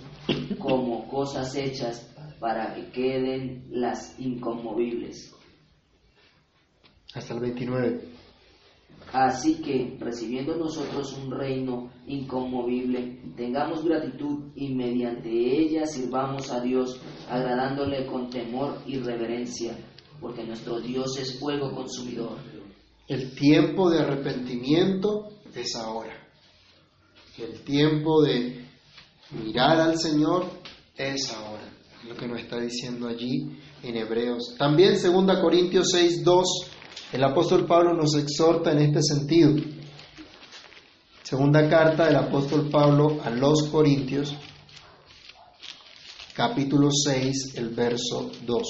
como 0.59 1.09
cosas 1.09 1.55
hechas 1.57 2.13
para 2.39 2.75
que 2.75 2.91
queden 2.91 3.67
las 3.71 4.19
inconmovibles. 4.19 5.35
Hasta 7.15 7.35
el 7.35 7.41
29. 7.41 8.01
Así 9.13 9.61
que, 9.61 9.97
recibiendo 10.01 10.57
nosotros 10.57 11.19
un 11.19 11.31
reino 11.31 11.91
inconmovible, 12.07 13.21
tengamos 13.37 13.85
gratitud 13.85 14.53
y 14.55 14.75
mediante 14.75 15.29
ella 15.31 15.85
sirvamos 15.87 16.51
a 16.51 16.61
Dios, 16.61 16.99
agradándole 17.29 18.07
con 18.07 18.31
temor 18.31 18.79
y 18.87 18.99
reverencia, 18.99 19.77
porque 20.19 20.45
nuestro 20.45 20.81
Dios 20.81 21.19
es 21.19 21.39
fuego 21.39 21.75
consumidor. 21.75 22.39
El 23.07 23.35
tiempo 23.35 23.91
de 23.91 24.01
arrepentimiento 24.01 25.29
es 25.55 25.75
ahora. 25.77 26.15
El 27.39 27.61
tiempo 27.63 28.23
de 28.23 28.67
mirar 29.31 29.81
al 29.81 29.99
Señor 29.99 30.47
es 30.97 31.31
ahora. 31.33 31.73
Lo 32.07 32.17
que 32.17 32.27
nos 32.27 32.41
está 32.41 32.59
diciendo 32.59 33.09
allí 33.09 33.59
en 33.83 33.97
Hebreos. 33.97 34.55
También 34.59 34.95
2 35.01 35.39
Corintios 35.41 35.91
6, 35.93 36.25
2, 36.25 36.47
el 37.13 37.25
apóstol 37.25 37.67
Pablo 37.67 37.95
nos 37.95 38.15
exhorta 38.17 38.73
en 38.73 38.79
este 38.79 39.03
sentido. 39.03 39.55
Segunda 41.23 41.69
carta 41.69 42.07
del 42.07 42.17
apóstol 42.17 42.69
Pablo 42.71 43.21
a 43.25 43.31
los 43.31 43.69
Corintios, 43.71 44.37
capítulo 46.35 46.91
6, 46.91 47.55
el 47.57 47.71
verso 47.71 48.31
2. 48.45 48.63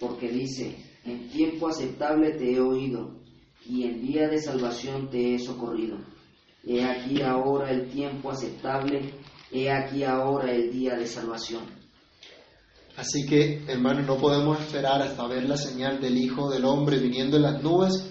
Porque 0.00 0.28
dice, 0.28 0.76
en 1.04 1.28
tiempo 1.28 1.68
aceptable 1.68 2.32
te 2.32 2.52
he 2.52 2.60
oído, 2.60 3.25
y 3.68 3.84
en 3.84 4.00
día 4.00 4.28
de 4.28 4.40
salvación 4.40 5.10
te 5.10 5.34
he 5.34 5.38
socorrido. 5.38 5.98
He 6.64 6.84
aquí 6.84 7.22
ahora 7.22 7.70
el 7.70 7.88
tiempo 7.88 8.30
aceptable, 8.30 9.12
he 9.52 9.70
aquí 9.70 10.04
ahora 10.04 10.52
el 10.52 10.72
día 10.72 10.94
de 10.96 11.06
salvación. 11.06 11.62
Así 12.96 13.26
que, 13.26 13.62
hermanos, 13.68 14.06
no 14.06 14.16
podemos 14.16 14.58
esperar 14.58 15.02
hasta 15.02 15.26
ver 15.26 15.48
la 15.48 15.56
señal 15.56 16.00
del 16.00 16.16
Hijo 16.16 16.50
del 16.50 16.64
Hombre 16.64 16.98
viniendo 16.98 17.36
en 17.36 17.42
las 17.42 17.62
nubes 17.62 18.10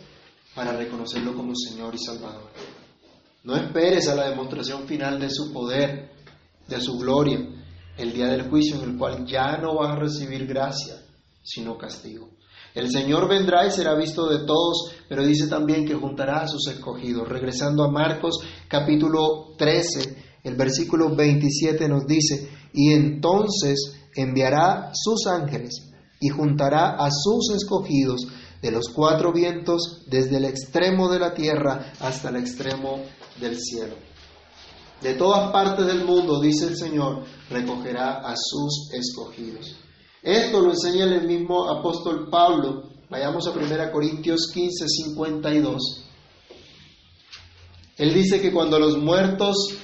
para 0.53 0.77
reconocerlo 0.77 1.35
como 1.35 1.53
Señor 1.55 1.95
y 1.95 1.97
Salvador. 1.97 2.51
No 3.43 3.55
esperes 3.55 4.07
a 4.07 4.15
la 4.15 4.29
demostración 4.29 4.87
final 4.87 5.19
de 5.19 5.29
su 5.29 5.51
poder, 5.51 6.11
de 6.67 6.79
su 6.79 6.97
gloria, 6.97 7.39
el 7.97 8.13
día 8.13 8.27
del 8.27 8.49
juicio 8.49 8.81
en 8.81 8.91
el 8.91 8.97
cual 8.97 9.25
ya 9.25 9.57
no 9.57 9.75
vas 9.75 9.91
a 9.91 9.99
recibir 9.99 10.45
gracia, 10.45 10.95
sino 11.43 11.77
castigo. 11.77 12.29
El 12.75 12.91
Señor 12.91 13.29
vendrá 13.29 13.65
y 13.65 13.71
será 13.71 13.95
visto 13.95 14.27
de 14.27 14.45
todos, 14.45 14.91
pero 15.07 15.25
dice 15.25 15.47
también 15.47 15.85
que 15.85 15.95
juntará 15.95 16.41
a 16.41 16.47
sus 16.47 16.67
escogidos. 16.67 17.27
Regresando 17.27 17.85
a 17.85 17.89
Marcos 17.89 18.39
capítulo 18.67 19.55
13, 19.57 20.17
el 20.43 20.55
versículo 20.55 21.15
27 21.15 21.87
nos 21.87 22.05
dice, 22.05 22.49
y 22.73 22.91
entonces 22.91 23.93
enviará 24.13 24.91
sus 24.93 25.25
ángeles 25.25 25.89
y 26.19 26.27
juntará 26.27 26.97
a 26.97 27.09
sus 27.11 27.55
escogidos 27.55 28.27
de 28.61 28.71
los 28.71 28.89
cuatro 28.89 29.31
vientos 29.31 30.03
desde 30.07 30.35
el 30.37 30.45
extremo 30.45 31.09
de 31.09 31.19
la 31.19 31.33
tierra 31.33 31.93
hasta 32.01 32.27
el 32.27 32.35
extremo 32.35 32.99
del 33.39 33.57
cielo. 33.57 33.95
De 35.01 35.13
todas 35.13 35.51
partes 35.51 35.85
del 35.85 36.03
mundo, 36.03 36.41
dice 36.41 36.67
el 36.67 36.75
Señor, 36.75 37.23
recogerá 37.49 38.19
a 38.19 38.33
sus 38.35 38.89
escogidos. 38.91 39.84
Esto 40.25 40.59
lo 40.59 40.71
enseña 40.71 41.05
el 41.05 41.27
mismo 41.27 41.69
apóstol 41.69 42.27
Pablo. 42.31 42.85
Vayamos 43.11 43.45
a 43.45 43.51
1 43.51 43.91
Corintios 43.91 44.49
15, 44.51 44.85
52. 44.87 46.03
Él 47.97 48.11
dice 48.11 48.41
que 48.41 48.51
cuando 48.51 48.79
los 48.79 48.97
muertos 48.97 49.75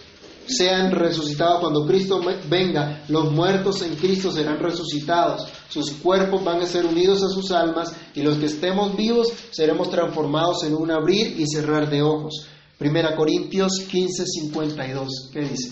sean 0.47 0.91
resucitados, 0.93 1.59
cuando 1.59 1.85
Cristo 1.85 2.19
venga, 2.49 3.03
los 3.07 3.31
muertos 3.31 3.83
en 3.83 3.95
Cristo 3.95 4.31
serán 4.31 4.57
resucitados, 4.57 5.47
sus 5.69 5.91
cuerpos 5.91 6.43
van 6.43 6.59
a 6.59 6.65
ser 6.65 6.87
unidos 6.87 7.21
a 7.21 7.29
sus 7.29 7.51
almas 7.51 7.93
y 8.15 8.23
los 8.23 8.37
que 8.37 8.47
estemos 8.47 8.97
vivos 8.97 9.27
seremos 9.51 9.91
transformados 9.91 10.63
en 10.63 10.73
un 10.73 10.89
abrir 10.89 11.39
y 11.39 11.45
cerrar 11.45 11.87
de 11.87 12.01
ojos. 12.01 12.47
Primera 12.79 13.15
Corintios 13.15 13.73
15, 13.87 14.25
52. 14.25 15.29
¿Qué 15.31 15.41
dice? 15.41 15.71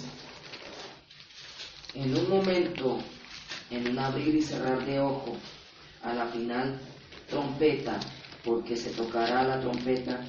En 1.96 2.16
un 2.16 2.30
momento, 2.30 3.00
en 3.70 3.88
un 3.88 4.00
abrir 4.00 4.36
y 4.36 4.42
cerrar 4.42 4.86
de 4.86 5.00
ojo, 5.00 5.36
a 6.04 6.14
la 6.14 6.28
final 6.28 6.80
trompeta, 7.30 8.00
porque 8.44 8.76
se 8.76 8.92
tocará 8.92 9.44
la 9.44 9.60
trompeta 9.60 10.22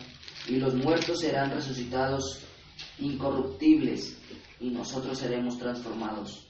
y 0.49 0.57
los 0.57 0.75
muertos 0.75 1.21
serán 1.21 1.51
resucitados 1.51 2.41
incorruptibles 2.99 4.17
y 4.61 4.71
nosotros 4.71 5.19
seremos 5.19 5.59
transformados. 5.59 6.47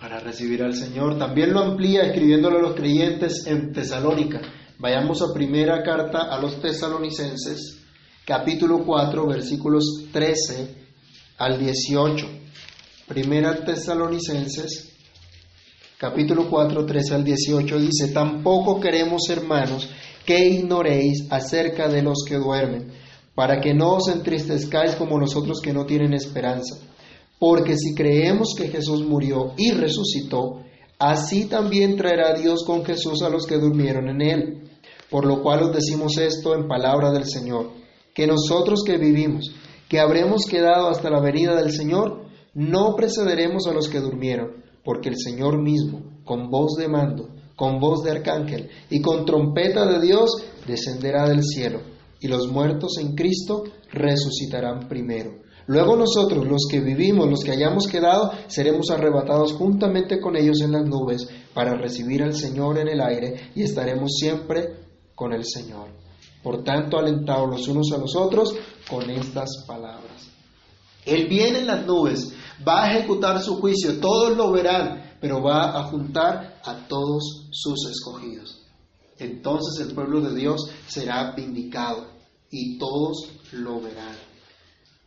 Para 0.00 0.18
recibir 0.18 0.62
al 0.62 0.74
Señor. 0.74 1.18
También 1.18 1.52
lo 1.52 1.60
amplía 1.60 2.02
escribiéndolo 2.02 2.58
a 2.58 2.62
los 2.62 2.74
creyentes 2.74 3.46
en 3.46 3.72
Tesalónica. 3.72 4.40
Vayamos 4.78 5.22
a 5.22 5.32
primera 5.32 5.82
carta 5.82 6.22
a 6.22 6.40
los 6.40 6.60
tesalonicenses, 6.60 7.84
capítulo 8.24 8.84
4, 8.84 9.26
versículos 9.28 10.06
13 10.12 10.74
al 11.38 11.58
18. 11.58 12.26
Primera 13.06 13.64
tesalonicenses, 13.64 14.91
capítulo 16.02 16.50
4, 16.50 16.84
13 16.84 17.14
al 17.14 17.22
18 17.22 17.78
dice, 17.78 18.08
tampoco 18.08 18.80
queremos, 18.80 19.28
hermanos, 19.30 19.88
que 20.26 20.48
ignoréis 20.48 21.28
acerca 21.30 21.86
de 21.86 22.02
los 22.02 22.24
que 22.26 22.38
duermen 22.38 22.90
para 23.36 23.60
que 23.60 23.72
no 23.72 23.94
os 23.94 24.08
entristezcáis 24.08 24.96
como 24.96 25.16
nosotros 25.16 25.60
que 25.62 25.72
no 25.72 25.86
tienen 25.86 26.12
esperanza. 26.12 26.76
Porque 27.38 27.76
si 27.76 27.94
creemos 27.94 28.48
que 28.58 28.66
Jesús 28.66 29.06
murió 29.06 29.52
y 29.56 29.70
resucitó, 29.70 30.64
así 30.98 31.44
también 31.44 31.96
traerá 31.96 32.34
Dios 32.34 32.64
con 32.64 32.84
Jesús 32.84 33.22
a 33.22 33.28
los 33.28 33.46
que 33.46 33.58
durmieron 33.58 34.08
en 34.08 34.22
él. 34.22 34.70
Por 35.08 35.24
lo 35.24 35.40
cual 35.40 35.62
os 35.62 35.72
decimos 35.72 36.18
esto 36.18 36.56
en 36.56 36.66
palabra 36.66 37.12
del 37.12 37.26
Señor, 37.26 37.70
que 38.12 38.26
nosotros 38.26 38.82
que 38.84 38.98
vivimos, 38.98 39.54
que 39.88 40.00
habremos 40.00 40.46
quedado 40.46 40.88
hasta 40.88 41.10
la 41.10 41.20
venida 41.20 41.54
del 41.54 41.70
Señor, 41.70 42.24
no 42.54 42.96
precederemos 42.96 43.68
a 43.68 43.72
los 43.72 43.88
que 43.88 44.00
durmieron, 44.00 44.61
porque 44.84 45.08
el 45.08 45.16
Señor 45.16 45.60
mismo, 45.62 46.02
con 46.24 46.50
voz 46.50 46.76
de 46.76 46.88
mando, 46.88 47.28
con 47.56 47.78
voz 47.78 48.02
de 48.02 48.10
arcángel 48.10 48.70
y 48.90 49.00
con 49.00 49.24
trompeta 49.24 49.86
de 49.86 50.00
Dios, 50.00 50.30
descenderá 50.66 51.28
del 51.28 51.42
cielo, 51.42 51.80
y 52.20 52.28
los 52.28 52.48
muertos 52.48 52.98
en 52.98 53.14
Cristo 53.14 53.64
resucitarán 53.90 54.88
primero. 54.88 55.42
Luego 55.66 55.96
nosotros, 55.96 56.46
los 56.46 56.66
que 56.68 56.80
vivimos, 56.80 57.28
los 57.28 57.44
que 57.44 57.52
hayamos 57.52 57.86
quedado, 57.86 58.32
seremos 58.48 58.90
arrebatados 58.90 59.52
juntamente 59.52 60.20
con 60.20 60.36
ellos 60.36 60.60
en 60.60 60.72
las 60.72 60.84
nubes 60.84 61.28
para 61.54 61.74
recibir 61.74 62.22
al 62.22 62.34
Señor 62.34 62.78
en 62.78 62.88
el 62.88 63.00
aire 63.00 63.50
y 63.54 63.62
estaremos 63.62 64.12
siempre 64.16 64.74
con 65.14 65.32
el 65.32 65.44
Señor. 65.44 65.88
Por 66.42 66.64
tanto, 66.64 66.98
alentados 66.98 67.48
los 67.48 67.68
unos 67.68 67.92
a 67.92 67.98
los 67.98 68.16
otros 68.16 68.54
con 68.90 69.08
estas 69.08 69.64
palabras. 69.66 70.28
Él 71.06 71.28
viene 71.28 71.60
en 71.60 71.66
las 71.66 71.86
nubes, 71.86 72.34
va 72.66 72.84
a 72.84 72.92
ejecutar 72.92 73.40
su 73.40 73.60
juicio, 73.60 74.00
todos 74.00 74.36
lo 74.36 74.50
verán, 74.50 75.16
pero 75.20 75.42
va 75.42 75.78
a 75.78 75.84
juntar 75.84 76.60
a 76.64 76.74
todos 76.88 77.48
sus 77.50 77.90
escogidos. 77.90 78.62
Entonces 79.18 79.86
el 79.86 79.94
pueblo 79.94 80.20
de 80.20 80.34
Dios 80.34 80.70
será 80.86 81.32
vindicado 81.32 82.06
y 82.50 82.78
todos 82.78 83.28
lo 83.52 83.80
verán. 83.80 84.16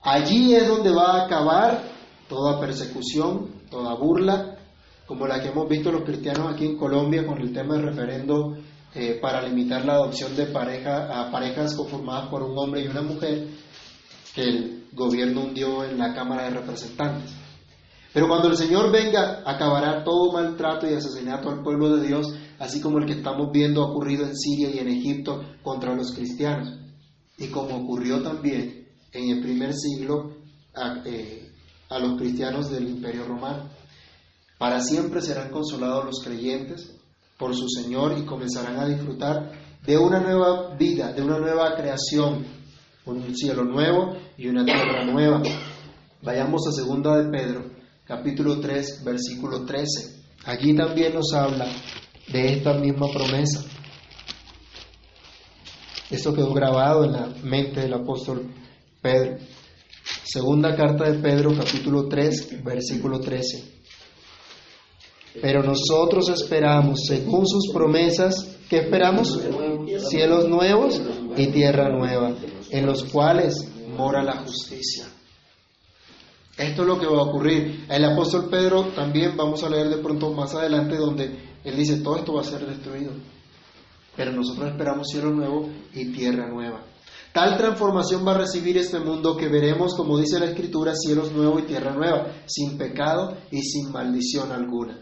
Allí 0.02 0.54
es 0.54 0.68
donde 0.68 0.92
va 0.92 1.14
a 1.14 1.26
acabar 1.26 1.84
toda 2.30 2.60
persecución, 2.60 3.62
toda 3.70 3.96
burla, 3.96 4.58
como 5.06 5.28
la 5.28 5.42
que 5.42 5.50
hemos 5.50 5.68
visto 5.68 5.92
los 5.92 6.04
cristianos 6.04 6.54
aquí 6.54 6.66
en 6.66 6.78
Colombia 6.78 7.26
con 7.26 7.40
el 7.40 7.54
tema 7.54 7.76
del 7.76 7.88
referendo 7.88 8.58
eh, 8.94 9.20
para 9.22 9.42
limitar 9.42 9.84
la 9.86 9.94
adopción 9.94 10.36
de 10.36 10.46
pareja, 10.46 11.22
a 11.22 11.32
parejas 11.32 11.76
conformadas 11.76 12.30
por 12.30 12.42
un 12.44 12.58
hombre 12.58 12.82
y 12.82 12.88
una 12.88 13.02
mujer 13.02 13.48
que 14.34 14.42
el 14.42 14.88
gobierno 14.94 15.42
hundió 15.42 15.84
en 15.84 15.98
la 15.98 16.14
Cámara 16.14 16.44
de 16.44 16.52
Representantes. 16.52 17.45
Pero 18.16 18.30
cuando 18.30 18.48
el 18.48 18.56
Señor 18.56 18.94
venga, 18.94 19.44
acabará 19.46 20.06
todo 20.06 20.32
maltrato 20.32 20.90
y 20.90 20.94
asesinato 20.94 21.50
al 21.50 21.62
pueblo 21.62 21.98
de 21.98 22.08
Dios, 22.08 22.34
así 22.60 22.80
como 22.80 22.98
el 22.98 23.06
que 23.06 23.12
estamos 23.12 23.52
viendo 23.52 23.86
ocurrido 23.86 24.26
en 24.26 24.38
Siria 24.38 24.70
y 24.70 24.80
en 24.80 24.88
Egipto 24.88 25.44
contra 25.62 25.94
los 25.94 26.14
cristianos, 26.14 26.80
y 27.38 27.48
como 27.48 27.76
ocurrió 27.76 28.24
también 28.24 28.88
en 29.12 29.32
el 29.32 29.42
primer 29.42 29.74
siglo 29.74 30.32
eh, 31.04 31.52
a, 31.90 32.00
los 32.00 32.18
cristianos 32.18 32.72
del 32.72 32.88
Imperio 32.88 33.26
Romano. 33.26 33.64
Para 34.58 34.80
siempre 34.80 35.20
serán 35.20 35.52
consolados 35.52 36.06
los 36.06 36.24
creyentes 36.24 36.96
por 37.38 37.54
su 37.54 37.68
Señor 37.68 38.18
y 38.18 38.24
comenzarán 38.24 38.80
a 38.80 38.88
disfrutar 38.88 39.52
de 39.86 39.98
una 39.98 40.22
nueva 40.22 40.74
vida, 40.78 41.12
de 41.12 41.22
una 41.22 41.38
nueva 41.38 41.76
creación, 41.76 42.46
un 43.06 43.36
cielo 43.36 43.66
nuevo 43.66 44.16
y 44.38 44.48
una 44.48 44.64
tierra 44.64 45.04
nueva. 45.04 45.44
Vayamos 46.22 46.66
a 46.66 46.72
segunda 46.72 47.18
de 47.18 47.30
Pedro, 47.30 47.75
capítulo 48.06 48.60
3, 48.60 49.04
versículo 49.04 49.66
13. 49.66 50.24
Allí 50.46 50.76
también 50.76 51.16
nos 51.16 51.34
habla 51.34 51.68
de 52.28 52.54
esta 52.54 52.74
misma 52.74 53.08
promesa. 53.12 53.64
Esto 56.12 56.34
quedó 56.34 56.54
grabado 56.54 57.06
en 57.06 57.12
la 57.14 57.28
mente 57.44 57.82
del 57.82 57.94
apóstol 57.94 58.54
Pedro. 59.02 59.38
Segunda 60.24 60.76
carta 60.76 61.10
de 61.10 61.20
Pedro, 61.20 61.56
capítulo 61.56 62.08
3, 62.08 62.64
versículo 62.64 63.20
13. 63.20 63.74
Pero 65.42 65.64
nosotros 65.64 66.30
esperamos, 66.30 67.02
según 67.08 67.48
sus 67.48 67.74
promesas, 67.74 68.56
¿qué 68.70 68.78
esperamos? 68.78 69.40
Cielos 70.10 70.48
nuevos 70.48 71.02
y 71.36 71.48
tierra 71.48 71.90
nueva, 71.90 72.36
en 72.70 72.86
los 72.86 73.04
cuales 73.06 73.68
mora 73.98 74.24
la 74.24 74.38
justicia. 74.38 75.08
Esto 76.58 76.84
es 76.84 76.88
lo 76.88 77.00
que 77.00 77.06
va 77.06 77.20
a 77.20 77.24
ocurrir. 77.24 77.86
El 77.90 78.06
apóstol 78.06 78.48
Pedro 78.50 78.86
también 78.96 79.36
vamos 79.36 79.64
a 79.64 79.70
leer 79.70 79.90
de 79.90 79.98
pronto 79.98 80.32
más 80.32 80.56
adelante 80.56 80.96
donde 80.96 81.56
él 81.64 81.76
dice, 81.76 81.98
todo 81.98 82.18
esto 82.18 82.34
va 82.34 82.42
a 82.42 82.46
ser 82.46 82.66
destruido. 82.66 83.12
Pero 84.16 84.32
nosotros 84.32 84.70
esperamos 84.70 85.08
cielo 85.10 85.32
nuevo 85.32 85.70
y 85.94 86.14
tierra 86.14 86.48
nueva. 86.48 86.82
Tal 87.34 87.58
transformación 87.58 88.26
va 88.26 88.32
a 88.32 88.38
recibir 88.38 88.78
este 88.78 89.00
mundo 89.00 89.36
que 89.36 89.50
veremos, 89.50 89.94
como 89.94 90.18
dice 90.18 90.40
la 90.40 90.46
Escritura, 90.46 90.94
cielos 90.96 91.34
nuevos 91.34 91.64
y 91.64 91.66
tierra 91.66 91.94
nueva, 91.94 92.28
sin 92.46 92.78
pecado 92.78 93.36
y 93.52 93.62
sin 93.62 93.92
maldición 93.92 94.54
alguna. 94.54 94.98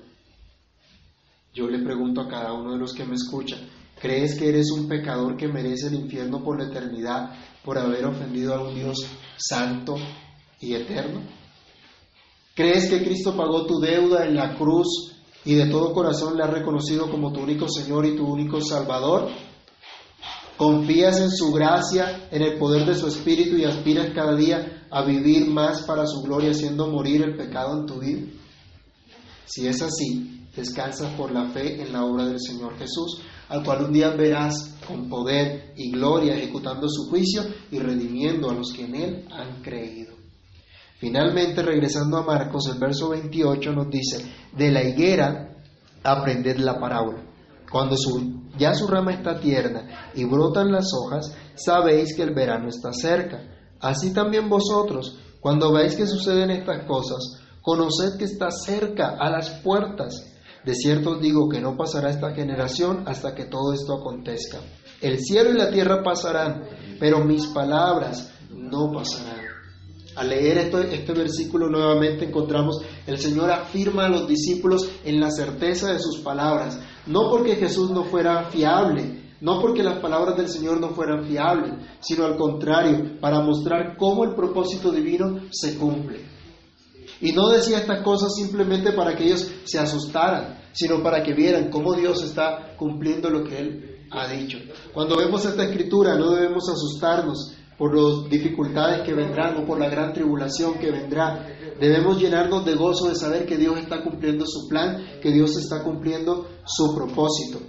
Yo 1.53 1.67
le 1.67 1.83
pregunto 1.83 2.21
a 2.21 2.27
cada 2.27 2.53
uno 2.53 2.71
de 2.71 2.79
los 2.79 2.93
que 2.93 3.05
me 3.05 3.13
escuchan, 3.13 3.59
¿crees 4.01 4.33
que 4.33 4.49
eres 4.49 4.71
un 4.71 4.87
pecador 4.87 5.37
que 5.37 5.47
merece 5.47 5.89
el 5.89 5.93
infierno 5.93 6.43
por 6.43 6.59
la 6.59 6.69
eternidad 6.69 7.35
por 7.63 7.77
haber 7.77 8.05
ofendido 8.05 8.55
a 8.55 8.67
un 8.67 8.73
Dios 8.73 8.97
santo 9.37 9.95
y 10.59 10.73
eterno? 10.73 11.21
¿Crees 12.55 12.87
que 12.87 13.03
Cristo 13.03 13.35
pagó 13.35 13.65
tu 13.65 13.79
deuda 13.79 14.27
en 14.27 14.35
la 14.35 14.55
cruz 14.55 15.15
y 15.43 15.55
de 15.55 15.65
todo 15.71 15.91
corazón 15.91 16.37
le 16.37 16.43
has 16.43 16.51
reconocido 16.51 17.09
como 17.09 17.33
tu 17.33 17.41
único 17.41 17.67
Señor 17.67 18.05
y 18.05 18.15
tu 18.15 18.25
único 18.25 18.61
Salvador? 18.61 19.27
Confías 20.55 21.19
en 21.19 21.31
su 21.31 21.51
gracia, 21.51 22.27
en 22.29 22.43
el 22.43 22.59
poder 22.59 22.85
de 22.85 22.93
su 22.93 23.07
Espíritu 23.07 23.57
y 23.57 23.65
aspiras 23.65 24.11
cada 24.13 24.35
día 24.35 24.85
a 24.91 25.03
vivir 25.03 25.47
más 25.47 25.81
para 25.81 26.05
su 26.05 26.21
gloria, 26.21 26.51
haciendo 26.51 26.87
morir 26.91 27.23
el 27.23 27.35
pecado 27.35 27.79
en 27.79 27.87
tu 27.87 27.99
vida. 27.99 28.21
Si 29.45 29.67
es 29.67 29.81
así, 29.81 30.47
descansas 30.55 31.11
por 31.15 31.31
la 31.31 31.49
fe 31.49 31.81
en 31.81 31.91
la 31.91 32.05
obra 32.05 32.25
del 32.25 32.39
Señor 32.39 32.77
Jesús, 32.77 33.19
al 33.49 33.63
cual 33.63 33.85
un 33.85 33.93
día 33.93 34.11
verás 34.11 34.75
con 34.87 35.09
poder 35.09 35.73
y 35.75 35.89
gloria 35.89 36.35
ejecutando 36.35 36.87
su 36.87 37.09
juicio 37.09 37.41
y 37.71 37.79
redimiendo 37.79 38.51
a 38.51 38.53
los 38.53 38.71
que 38.71 38.85
en 38.85 38.95
él 38.95 39.27
han 39.31 39.63
creído. 39.63 40.12
Finalmente, 41.03 41.61
regresando 41.61 42.15
a 42.15 42.23
Marcos, 42.23 42.69
el 42.73 42.79
verso 42.79 43.09
28 43.09 43.73
nos 43.73 43.89
dice, 43.89 44.23
de 44.55 44.71
la 44.71 44.85
higuera 44.85 45.53
aprended 46.01 46.55
la 46.59 46.79
parábola. 46.79 47.21
Cuando 47.69 47.97
ya 48.57 48.73
su 48.73 48.87
rama 48.87 49.11
está 49.11 49.37
tierna 49.37 50.11
y 50.15 50.23
brotan 50.23 50.71
las 50.71 50.93
hojas, 50.93 51.35
sabéis 51.55 52.15
que 52.15 52.23
el 52.23 52.33
verano 52.33 52.69
está 52.69 52.93
cerca. 52.93 53.43
Así 53.81 54.13
también 54.13 54.47
vosotros, 54.47 55.19
cuando 55.41 55.73
veis 55.73 55.95
que 55.95 56.07
suceden 56.07 56.51
estas 56.51 56.85
cosas, 56.85 57.37
conoced 57.61 58.17
que 58.17 58.23
está 58.23 58.49
cerca, 58.49 59.17
a 59.19 59.29
las 59.29 59.49
puertas. 59.59 60.23
De 60.63 60.73
cierto 60.73 61.17
os 61.17 61.21
digo 61.21 61.49
que 61.49 61.59
no 61.59 61.75
pasará 61.75 62.11
esta 62.11 62.33
generación 62.33 63.03
hasta 63.07 63.35
que 63.35 63.43
todo 63.43 63.73
esto 63.73 63.95
acontezca. 63.95 64.59
El 65.01 65.19
cielo 65.19 65.49
y 65.49 65.57
la 65.57 65.69
tierra 65.69 66.01
pasarán, 66.01 66.63
pero 66.97 67.25
mis 67.25 67.47
palabras 67.47 68.31
no 68.51 68.89
pasarán. 68.93 69.42
Al 70.15 70.29
leer 70.29 70.57
este 70.57 71.13
versículo 71.13 71.69
nuevamente 71.69 72.25
encontramos, 72.25 72.81
el 73.07 73.17
Señor 73.17 73.49
afirma 73.49 74.05
a 74.05 74.09
los 74.09 74.27
discípulos 74.27 74.89
en 75.03 75.19
la 75.19 75.31
certeza 75.31 75.91
de 75.91 75.99
sus 75.99 76.19
palabras, 76.19 76.79
no 77.07 77.29
porque 77.29 77.55
Jesús 77.55 77.89
no 77.89 78.03
fuera 78.03 78.45
fiable, 78.49 79.23
no 79.41 79.59
porque 79.59 79.83
las 79.83 79.99
palabras 79.99 80.37
del 80.37 80.47
Señor 80.47 80.79
no 80.79 80.89
fueran 80.89 81.25
fiables, 81.25 81.73
sino 81.99 82.25
al 82.25 82.37
contrario, 82.37 83.19
para 83.19 83.41
mostrar 83.41 83.97
cómo 83.97 84.23
el 84.23 84.35
propósito 84.35 84.91
divino 84.91 85.41
se 85.51 85.77
cumple. 85.77 86.21
Y 87.19 87.31
no 87.31 87.49
decía 87.49 87.79
estas 87.79 88.03
cosas 88.03 88.33
simplemente 88.35 88.91
para 88.91 89.15
que 89.15 89.25
ellos 89.25 89.49
se 89.63 89.79
asustaran, 89.79 90.61
sino 90.73 91.01
para 91.01 91.23
que 91.23 91.33
vieran 91.33 91.69
cómo 91.69 91.93
Dios 91.93 92.23
está 92.23 92.75
cumpliendo 92.77 93.29
lo 93.29 93.43
que 93.43 93.57
Él 93.59 94.07
ha 94.11 94.27
dicho. 94.27 94.59
Cuando 94.93 95.17
vemos 95.17 95.43
esta 95.45 95.63
escritura 95.63 96.15
no 96.15 96.31
debemos 96.31 96.69
asustarnos, 96.69 97.55
por 97.77 97.95
las 97.95 98.29
dificultades 98.29 99.01
que 99.01 99.13
vendrán 99.13 99.57
o 99.57 99.65
por 99.65 99.79
la 99.79 99.89
gran 99.89 100.13
tribulación 100.13 100.79
que 100.79 100.91
vendrá. 100.91 101.47
Debemos 101.79 102.21
llenarnos 102.21 102.65
de 102.65 102.75
gozo 102.75 103.09
de 103.09 103.15
saber 103.15 103.45
que 103.45 103.57
Dios 103.57 103.77
está 103.77 104.03
cumpliendo 104.03 104.45
su 104.45 104.67
plan, 104.67 105.03
que 105.21 105.31
Dios 105.31 105.57
está 105.57 105.83
cumpliendo 105.83 106.47
su 106.65 106.95
propósito. 106.95 107.59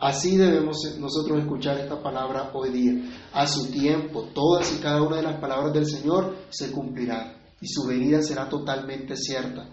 Así 0.00 0.38
debemos 0.38 0.78
nosotros 0.98 1.40
escuchar 1.40 1.78
esta 1.78 2.02
palabra 2.02 2.50
hoy 2.54 2.70
día. 2.70 2.92
A 3.34 3.46
su 3.46 3.70
tiempo, 3.70 4.28
todas 4.34 4.74
y 4.74 4.80
cada 4.80 5.02
una 5.02 5.16
de 5.16 5.22
las 5.22 5.38
palabras 5.38 5.74
del 5.74 5.86
Señor 5.86 6.34
se 6.48 6.72
cumplirán 6.72 7.34
y 7.60 7.68
su 7.68 7.86
venida 7.86 8.22
será 8.22 8.48
totalmente 8.48 9.14
cierta. 9.16 9.68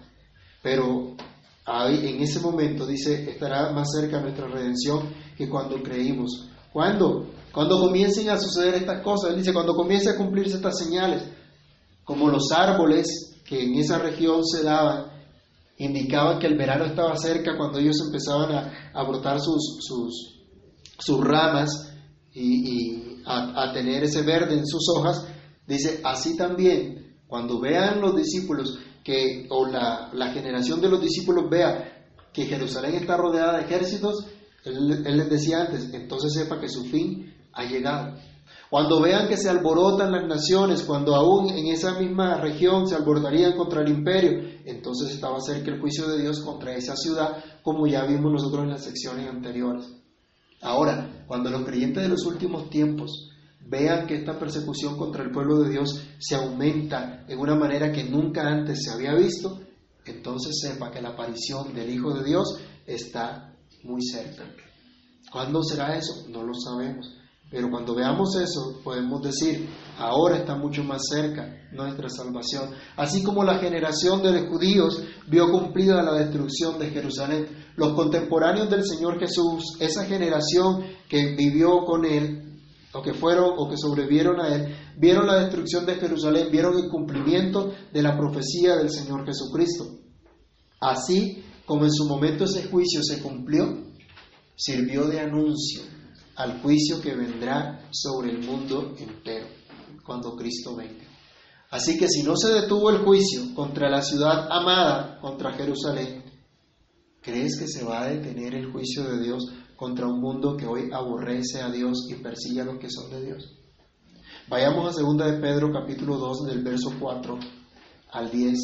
Pero 0.62 1.14
en 1.66 2.22
ese 2.22 2.40
momento, 2.40 2.86
dice, 2.86 3.30
estará 3.30 3.72
más 3.72 3.88
cerca 3.90 4.20
nuestra 4.20 4.46
redención 4.46 5.08
que 5.36 5.48
cuando 5.48 5.82
creímos. 5.82 6.48
¿Cuándo? 6.72 7.26
Cuando 7.52 7.80
comiencen 7.80 8.28
a 8.30 8.38
suceder 8.38 8.74
estas 8.74 9.02
cosas, 9.02 9.36
dice, 9.36 9.52
cuando 9.52 9.74
comiencen 9.74 10.14
a 10.14 10.16
cumplirse 10.16 10.56
estas 10.56 10.78
señales, 10.78 11.22
como 12.04 12.28
los 12.28 12.50
árboles 12.52 13.36
que 13.44 13.64
en 13.64 13.74
esa 13.76 13.98
región 13.98 14.44
se 14.44 14.62
daban, 14.62 15.06
indicaban 15.78 16.38
que 16.38 16.46
el 16.46 16.56
verano 16.56 16.84
estaba 16.84 17.16
cerca 17.16 17.56
cuando 17.56 17.78
ellos 17.78 17.96
empezaban 18.04 18.70
a, 18.92 19.02
brotar 19.04 19.40
sus, 19.40 19.78
sus, 19.80 20.40
sus 20.98 21.20
ramas 21.24 21.70
y, 22.34 23.22
a, 23.24 23.72
tener 23.72 24.04
ese 24.04 24.22
verde 24.22 24.54
en 24.54 24.66
sus 24.66 24.88
hojas, 24.94 25.26
dice, 25.66 26.00
así 26.04 26.36
también, 26.36 27.16
cuando 27.26 27.60
vean 27.60 28.00
los 28.00 28.16
discípulos 28.16 28.78
que, 29.04 29.46
o 29.50 29.66
la, 29.66 30.10
la 30.12 30.32
generación 30.32 30.80
de 30.80 30.88
los 30.88 31.00
discípulos 31.00 31.48
vea 31.50 32.06
que 32.32 32.46
Jerusalén 32.46 32.94
está 32.94 33.16
rodeada 33.16 33.58
de 33.58 33.64
ejércitos, 33.64 34.26
él, 34.64 35.04
él 35.06 35.16
les 35.16 35.30
decía 35.30 35.60
antes, 35.60 35.92
entonces 35.94 36.32
sepa 36.34 36.60
que 36.60 36.68
su 36.68 36.84
fin 36.84 37.34
ha 37.52 37.64
llegado. 37.64 38.16
Cuando 38.70 39.00
vean 39.00 39.28
que 39.28 39.36
se 39.36 39.48
alborotan 39.48 40.12
las 40.12 40.26
naciones, 40.26 40.82
cuando 40.82 41.14
aún 41.14 41.48
en 41.50 41.68
esa 41.68 41.98
misma 41.98 42.36
región 42.36 42.86
se 42.86 42.94
alborotarían 42.94 43.56
contra 43.56 43.80
el 43.82 43.88
imperio, 43.88 44.58
entonces 44.64 45.10
estaba 45.10 45.40
cerca 45.40 45.70
el 45.70 45.80
juicio 45.80 46.06
de 46.06 46.20
Dios 46.20 46.40
contra 46.40 46.74
esa 46.74 46.94
ciudad, 46.94 47.42
como 47.62 47.86
ya 47.86 48.04
vimos 48.04 48.30
nosotros 48.30 48.64
en 48.64 48.70
las 48.70 48.84
secciones 48.84 49.26
anteriores. 49.28 49.86
Ahora, 50.60 51.24
cuando 51.26 51.50
los 51.50 51.64
creyentes 51.64 52.02
de 52.02 52.10
los 52.10 52.26
últimos 52.26 52.68
tiempos 52.68 53.30
vean 53.64 54.06
que 54.06 54.16
esta 54.16 54.38
persecución 54.38 54.98
contra 54.98 55.22
el 55.22 55.30
pueblo 55.30 55.60
de 55.60 55.70
Dios 55.70 56.02
se 56.18 56.34
aumenta 56.34 57.24
en 57.26 57.38
una 57.38 57.54
manera 57.54 57.90
que 57.90 58.04
nunca 58.04 58.48
antes 58.48 58.82
se 58.82 58.90
había 58.90 59.14
visto, 59.14 59.60
entonces 60.04 60.58
sepa 60.60 60.90
que 60.90 61.00
la 61.00 61.10
aparición 61.10 61.74
del 61.74 61.90
Hijo 61.90 62.12
de 62.12 62.24
Dios 62.24 62.58
está 62.86 63.54
muy 63.84 64.02
cerca. 64.02 64.44
¿Cuándo 65.30 65.62
será 65.62 65.96
eso? 65.96 66.26
No 66.28 66.42
lo 66.42 66.54
sabemos. 66.54 67.17
Pero 67.50 67.70
cuando 67.70 67.94
veamos 67.94 68.36
eso, 68.36 68.80
podemos 68.84 69.22
decir, 69.22 69.68
ahora 69.96 70.36
está 70.36 70.54
mucho 70.54 70.84
más 70.84 71.00
cerca 71.08 71.48
nuestra 71.72 72.10
salvación. 72.10 72.70
Así 72.96 73.22
como 73.22 73.42
la 73.42 73.58
generación 73.58 74.22
de 74.22 74.32
los 74.32 74.48
judíos 74.50 75.02
vio 75.28 75.50
cumplida 75.50 76.02
la 76.02 76.12
destrucción 76.12 76.78
de 76.78 76.90
Jerusalén, 76.90 77.46
los 77.76 77.94
contemporáneos 77.94 78.68
del 78.68 78.84
Señor 78.84 79.18
Jesús, 79.18 79.76
esa 79.80 80.04
generación 80.04 80.84
que 81.08 81.34
vivió 81.36 81.84
con 81.86 82.04
Él, 82.04 82.44
o 82.92 83.02
que 83.02 83.14
fueron 83.14 83.54
o 83.56 83.68
que 83.68 83.78
sobrevivieron 83.78 84.40
a 84.40 84.54
Él, 84.54 84.74
vieron 84.98 85.26
la 85.26 85.40
destrucción 85.40 85.86
de 85.86 85.94
Jerusalén, 85.94 86.48
vieron 86.50 86.76
el 86.76 86.90
cumplimiento 86.90 87.72
de 87.92 88.02
la 88.02 88.14
profecía 88.14 88.76
del 88.76 88.90
Señor 88.90 89.24
Jesucristo. 89.24 89.86
Así 90.80 91.44
como 91.64 91.84
en 91.84 91.92
su 91.92 92.06
momento 92.06 92.44
ese 92.44 92.68
juicio 92.68 93.02
se 93.02 93.22
cumplió, 93.22 93.64
sirvió 94.54 95.06
de 95.06 95.20
anuncio 95.20 95.97
al 96.38 96.62
juicio 96.62 97.00
que 97.00 97.16
vendrá 97.16 97.88
sobre 97.90 98.30
el 98.30 98.46
mundo 98.46 98.94
entero 98.96 99.48
cuando 100.04 100.36
Cristo 100.36 100.76
venga. 100.76 101.04
Así 101.70 101.98
que 101.98 102.06
si 102.08 102.22
no 102.22 102.36
se 102.36 102.52
detuvo 102.52 102.90
el 102.90 102.98
juicio 102.98 103.54
contra 103.54 103.90
la 103.90 104.02
ciudad 104.02 104.48
amada, 104.50 105.18
contra 105.20 105.52
Jerusalén, 105.52 106.24
¿crees 107.20 107.58
que 107.58 107.66
se 107.66 107.84
va 107.84 108.02
a 108.02 108.08
detener 108.08 108.54
el 108.54 108.70
juicio 108.70 109.02
de 109.02 109.20
Dios 109.20 109.52
contra 109.76 110.06
un 110.06 110.20
mundo 110.20 110.56
que 110.56 110.64
hoy 110.64 110.88
aborrece 110.92 111.60
a 111.60 111.70
Dios 111.70 112.06
y 112.08 112.14
persigue 112.14 112.60
a 112.60 112.64
los 112.64 112.78
que 112.78 112.88
son 112.88 113.10
de 113.10 113.20
Dios? 113.20 113.58
Vayamos 114.48 114.96
a 114.96 115.02
2 115.02 115.16
de 115.18 115.40
Pedro 115.40 115.72
capítulo 115.72 116.16
2 116.18 116.46
del 116.46 116.62
verso 116.62 116.94
4 116.98 117.38
al 118.12 118.30
10, 118.30 118.58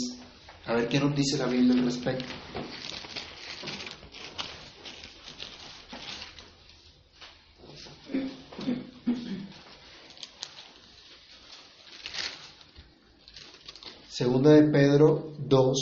a 0.66 0.75
ver 0.75 0.89
qué 0.89 1.01
nos 1.01 1.14
dice 1.14 1.37
la 1.37 1.47
Biblia 1.47 1.75
al 1.75 1.85
respecto. 1.85 2.25
Segunda 14.17 14.53
de 14.53 14.71
Pedro 14.71 15.33
2, 15.41 15.77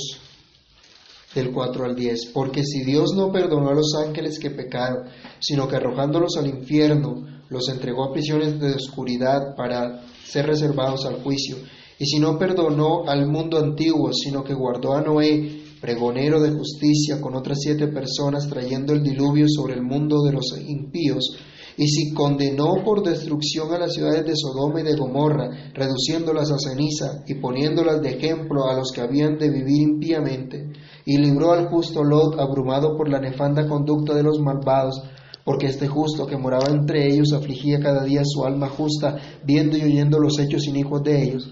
del 1.34 1.52
4 1.52 1.84
al 1.84 1.94
10. 1.94 2.30
Porque 2.32 2.64
si 2.64 2.82
Dios 2.82 3.12
no 3.14 3.30
perdonó 3.30 3.68
a 3.68 3.74
los 3.74 3.92
ángeles 3.94 4.38
que 4.38 4.48
pecaron, 4.48 5.04
sino 5.38 5.68
que 5.68 5.76
arrojándolos 5.76 6.38
al 6.38 6.46
infierno, 6.46 7.26
los 7.50 7.68
entregó 7.68 8.04
a 8.04 8.12
prisiones 8.14 8.58
de 8.58 8.72
oscuridad 8.72 9.54
para 9.54 10.06
ser 10.24 10.46
reservados 10.46 11.04
al 11.04 11.22
juicio, 11.22 11.56
y 11.98 12.06
si 12.06 12.20
no 12.20 12.38
perdonó 12.38 13.06
al 13.06 13.26
mundo 13.26 13.58
antiguo, 13.58 14.10
sino 14.14 14.42
que 14.42 14.54
guardó 14.54 14.94
a 14.94 15.02
Noé, 15.02 15.64
pregonero 15.82 16.40
de 16.40 16.52
justicia, 16.52 17.20
con 17.20 17.34
otras 17.36 17.58
siete 17.60 17.88
personas, 17.88 18.48
trayendo 18.48 18.94
el 18.94 19.02
diluvio 19.02 19.44
sobre 19.46 19.74
el 19.74 19.82
mundo 19.82 20.22
de 20.22 20.32
los 20.32 20.58
impíos, 20.58 21.36
y 21.76 21.86
si 21.88 22.12
condenó 22.12 22.82
por 22.84 23.02
destrucción 23.02 23.72
a 23.72 23.78
las 23.78 23.94
ciudades 23.94 24.24
de 24.26 24.36
Sodoma 24.36 24.80
y 24.80 24.84
de 24.84 24.96
Gomorra, 24.96 25.48
reduciéndolas 25.74 26.50
a 26.50 26.58
ceniza 26.58 27.22
y 27.26 27.34
poniéndolas 27.34 28.02
de 28.02 28.10
ejemplo 28.10 28.68
a 28.68 28.76
los 28.76 28.92
que 28.92 29.00
habían 29.00 29.38
de 29.38 29.50
vivir 29.50 29.82
impíamente, 29.82 30.72
y 31.04 31.18
libró 31.18 31.52
al 31.52 31.68
justo 31.68 32.04
Lot 32.04 32.38
abrumado 32.38 32.96
por 32.96 33.08
la 33.08 33.20
nefanda 33.20 33.66
conducta 33.66 34.14
de 34.14 34.22
los 34.22 34.38
malvados, 34.40 35.02
porque 35.44 35.66
este 35.66 35.88
justo 35.88 36.26
que 36.26 36.36
moraba 36.36 36.68
entre 36.68 37.08
ellos 37.08 37.32
afligía 37.32 37.80
cada 37.80 38.04
día 38.04 38.22
su 38.24 38.44
alma 38.44 38.68
justa, 38.68 39.18
viendo 39.44 39.76
y 39.76 39.82
oyendo 39.82 40.18
los 40.18 40.38
hechos 40.38 40.66
inicuos 40.66 41.02
de 41.02 41.22
ellos. 41.22 41.50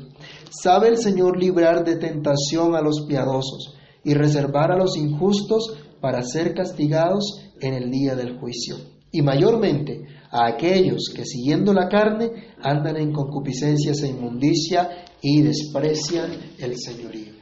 Sabe 0.51 0.89
el 0.89 0.99
Señor 0.99 1.41
librar 1.41 1.85
de 1.85 1.97
tentación 1.97 2.77
a 2.77 2.83
los 2.83 3.07
piadosos 3.07 3.75
y 4.05 4.15
reservar 4.15 4.71
a 4.71 4.77
los 4.77 4.97
injustos 4.97 5.75
para 6.01 6.23
ser 6.23 6.55
castigados 6.55 7.41
en 7.61 7.75
el 7.75 7.91
día 7.91 8.15
del 8.15 8.39
juicio 8.39 8.77
y 9.13 9.23
mayormente 9.23 10.07
a 10.31 10.47
aquellos 10.47 11.11
que 11.15 11.25
siguiendo 11.25 11.73
la 11.73 11.89
carne 11.89 12.55
andan 12.63 12.97
en 12.97 13.13
concupiscencias 13.13 14.03
e 14.03 14.09
inmundicia 14.09 15.05
y 15.21 15.43
desprecian 15.43 16.31
el 16.59 16.79
señorío. 16.79 17.35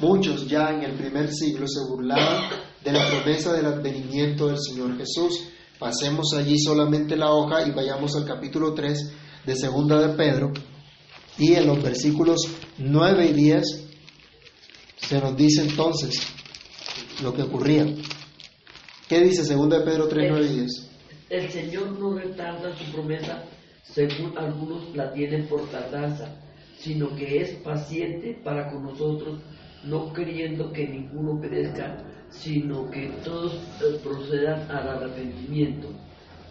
Muchos 0.00 0.48
ya 0.48 0.70
en 0.70 0.82
el 0.82 0.92
primer 0.96 1.30
siglo 1.30 1.66
se 1.68 1.80
burlaban 1.86 2.48
de 2.82 2.92
la 2.92 3.06
promesa 3.10 3.52
del 3.52 3.66
advenimiento 3.66 4.46
del 4.46 4.58
Señor 4.58 4.96
Jesús. 4.96 5.48
Pasemos 5.78 6.32
allí 6.34 6.58
solamente 6.58 7.16
la 7.16 7.30
hoja 7.30 7.66
y 7.66 7.72
vayamos 7.72 8.16
al 8.16 8.24
capítulo 8.24 8.72
3 8.72 9.12
de 9.44 9.56
Segunda 9.56 10.00
de 10.00 10.16
Pedro 10.16 10.52
y 11.38 11.54
en 11.54 11.66
los 11.66 11.82
versículos 11.82 12.48
9 12.78 13.26
y 13.26 13.32
10 13.32 13.62
se 14.96 15.20
nos 15.20 15.36
dice 15.36 15.62
entonces 15.62 16.26
lo 17.22 17.34
que 17.34 17.42
ocurría. 17.42 17.86
¿Qué 19.10 19.18
dice 19.18 19.42
2 19.56 19.82
Pedro 19.84 20.06
3, 20.06 20.30
9 20.30 20.46
y 20.46 20.54
10? 20.60 20.90
El 21.30 21.48
Señor 21.48 21.98
no 21.98 22.16
retarda 22.16 22.72
su 22.76 22.92
promesa, 22.92 23.42
según 23.82 24.38
algunos 24.38 24.94
la 24.94 25.12
tienen 25.12 25.48
por 25.48 25.68
tardanza, 25.68 26.28
sino 26.78 27.12
que 27.16 27.42
es 27.42 27.50
paciente 27.56 28.40
para 28.44 28.70
con 28.70 28.84
nosotros, 28.84 29.40
no 29.82 30.12
queriendo 30.12 30.70
que 30.70 30.86
ninguno 30.86 31.40
perezca, 31.40 32.04
sino 32.28 32.88
que 32.88 33.08
todos 33.24 33.54
eh, 33.54 33.98
procedan 34.00 34.70
al 34.70 34.88
arrepentimiento. 34.88 35.88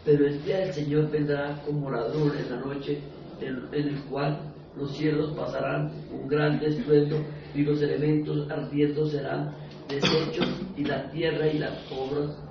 Pero 0.04 0.28
el 0.28 0.44
día 0.44 0.58
del 0.58 0.74
Señor 0.74 1.10
vendrá 1.10 1.64
como 1.66 1.90
ladrón 1.90 2.34
en 2.38 2.50
la 2.52 2.60
noche, 2.60 3.00
en, 3.40 3.70
el 3.72 4.04
cual 4.10 4.38
los 4.76 4.98
cielos 4.98 5.34
pasarán 5.34 5.94
un 6.12 6.28
gran 6.28 6.62
estruendo 6.62 7.24
y 7.56 7.62
los 7.62 7.82
elementos 7.82 8.52
ardiendo 8.52 9.06
serán 9.06 9.56
deshechos 9.88 10.50
y 10.76 10.84
la 10.84 11.10
tierra 11.10 11.48
y 11.48 11.58
las 11.58 11.90
obras 11.90 12.49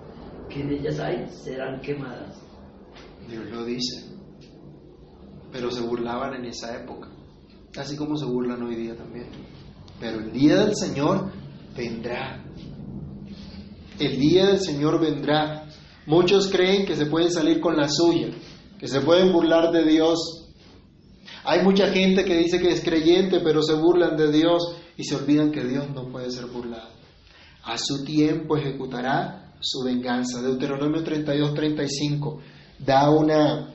que 0.49 0.61
en 0.61 0.71
ellas 0.73 0.99
hay 1.01 1.27
serán 1.31 1.81
quemadas. 1.81 2.41
Dios 3.29 3.45
lo 3.51 3.65
dice. 3.65 4.07
Pero 5.53 5.71
se 5.71 5.81
burlaban 5.81 6.35
en 6.35 6.47
esa 6.47 6.77
época, 6.77 7.09
así 7.77 7.97
como 7.97 8.17
se 8.17 8.27
burlan 8.27 8.63
hoy 8.63 8.75
día 8.75 8.97
también. 8.97 9.29
Pero 9.99 10.21
el 10.21 10.33
día 10.33 10.57
del 10.65 10.77
Señor 10.77 11.31
vendrá. 11.77 12.45
El 13.99 14.19
día 14.19 14.47
del 14.47 14.61
Señor 14.61 15.01
vendrá. 15.01 15.67
Muchos 16.07 16.49
creen 16.49 16.87
que 16.87 16.97
se 16.97 17.07
pueden 17.07 17.31
salir 17.31 17.61
con 17.61 17.77
la 17.77 17.89
suya, 17.89 18.29
que 18.79 18.89
se 18.89 19.01
pueden 19.01 19.33
burlar 19.33 19.73
de 19.73 19.85
Dios. 19.85 20.55
Hay 21.45 21.63
mucha 21.63 21.89
gente 21.89 22.25
que 22.25 22.37
dice 22.37 22.61
que 22.61 22.71
es 22.71 22.83
creyente, 22.83 23.41
pero 23.41 23.63
se 23.63 23.75
burlan 23.75 24.17
de 24.17 24.31
Dios 24.31 24.77
y 24.97 25.05
se 25.05 25.17
olvidan 25.17 25.51
que 25.51 25.65
Dios 25.65 25.89
no 25.91 26.09
puede 26.11 26.31
ser 26.31 26.47
burlado. 26.47 26.91
A 27.65 27.77
su 27.77 28.05
tiempo 28.05 28.57
ejecutará 28.57 29.48
su 29.61 29.83
venganza. 29.85 30.41
Deuteronomio 30.41 31.03
32, 31.03 31.55
35 31.55 32.43
da 32.79 33.11
una, 33.11 33.75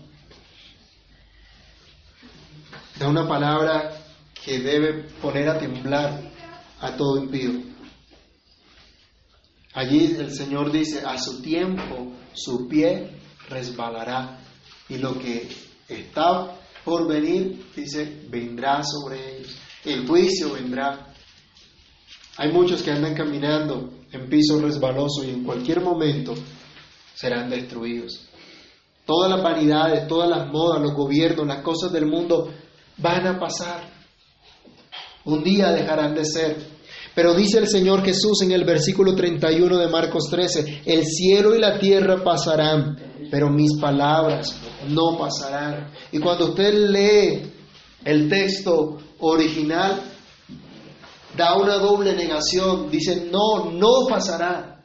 da 2.98 3.08
una 3.08 3.28
palabra 3.28 3.92
que 4.44 4.60
debe 4.60 5.04
poner 5.22 5.50
a 5.50 5.58
temblar 5.58 6.32
a 6.80 6.96
todo 6.96 7.18
impío. 7.24 7.74
Allí 9.74 10.16
el 10.18 10.32
Señor 10.32 10.72
dice, 10.72 11.02
a 11.06 11.18
su 11.18 11.42
tiempo 11.42 12.14
su 12.34 12.68
pie 12.68 13.10
resbalará 13.50 14.40
y 14.90 14.98
lo 14.98 15.18
que 15.18 15.50
está 15.88 16.60
por 16.84 17.08
venir, 17.08 17.66
dice, 17.76 18.26
vendrá 18.30 18.84
sobre 18.84 19.38
ellos. 19.38 19.58
El 19.86 20.08
juicio 20.08 20.54
vendrá. 20.54 21.13
Hay 22.38 22.52
muchos 22.52 22.82
que 22.82 22.92
andan 22.92 23.14
caminando 23.14 23.90
en 24.12 24.28
piso 24.28 24.60
resbaloso 24.60 25.24
y 25.24 25.30
en 25.30 25.44
cualquier 25.44 25.82
momento 25.82 26.34
serán 27.14 27.50
destruidos. 27.50 28.28
Todas 29.06 29.30
las 29.30 29.44
vanidades, 29.44 30.08
todas 30.08 30.30
las 30.30 30.48
modas, 30.52 30.82
los 30.82 30.94
gobiernos, 30.94 31.46
las 31.46 31.62
cosas 31.62 31.92
del 31.92 32.06
mundo 32.06 32.52
van 32.98 33.28
a 33.28 33.40
pasar. 33.40 33.82
Un 35.26 35.44
día 35.44 35.72
dejarán 35.72 36.16
de 36.16 36.26
ser. 36.26 36.58
Pero 37.14 37.36
dice 37.36 37.60
el 37.60 37.68
Señor 37.68 38.04
Jesús 38.04 38.42
en 38.42 38.52
el 38.52 38.64
versículo 38.64 39.14
31 39.14 39.78
de 39.78 39.88
Marcos 39.88 40.30
13, 40.32 40.82
el 40.86 41.06
cielo 41.06 41.56
y 41.56 41.60
la 41.60 41.78
tierra 41.78 42.24
pasarán, 42.24 42.98
pero 43.30 43.50
mis 43.52 43.80
palabras 43.80 44.60
no 44.90 45.18
pasarán. 45.18 45.92
Y 46.12 46.20
cuando 46.20 46.50
usted 46.50 46.74
lee 46.74 47.52
el 48.04 48.28
texto 48.28 48.98
original, 49.20 50.13
da 51.36 51.56
una 51.58 51.78
doble 51.78 52.14
negación, 52.14 52.90
dice, 52.90 53.30
no, 53.32 53.72
no 53.72 54.08
pasará, 54.10 54.84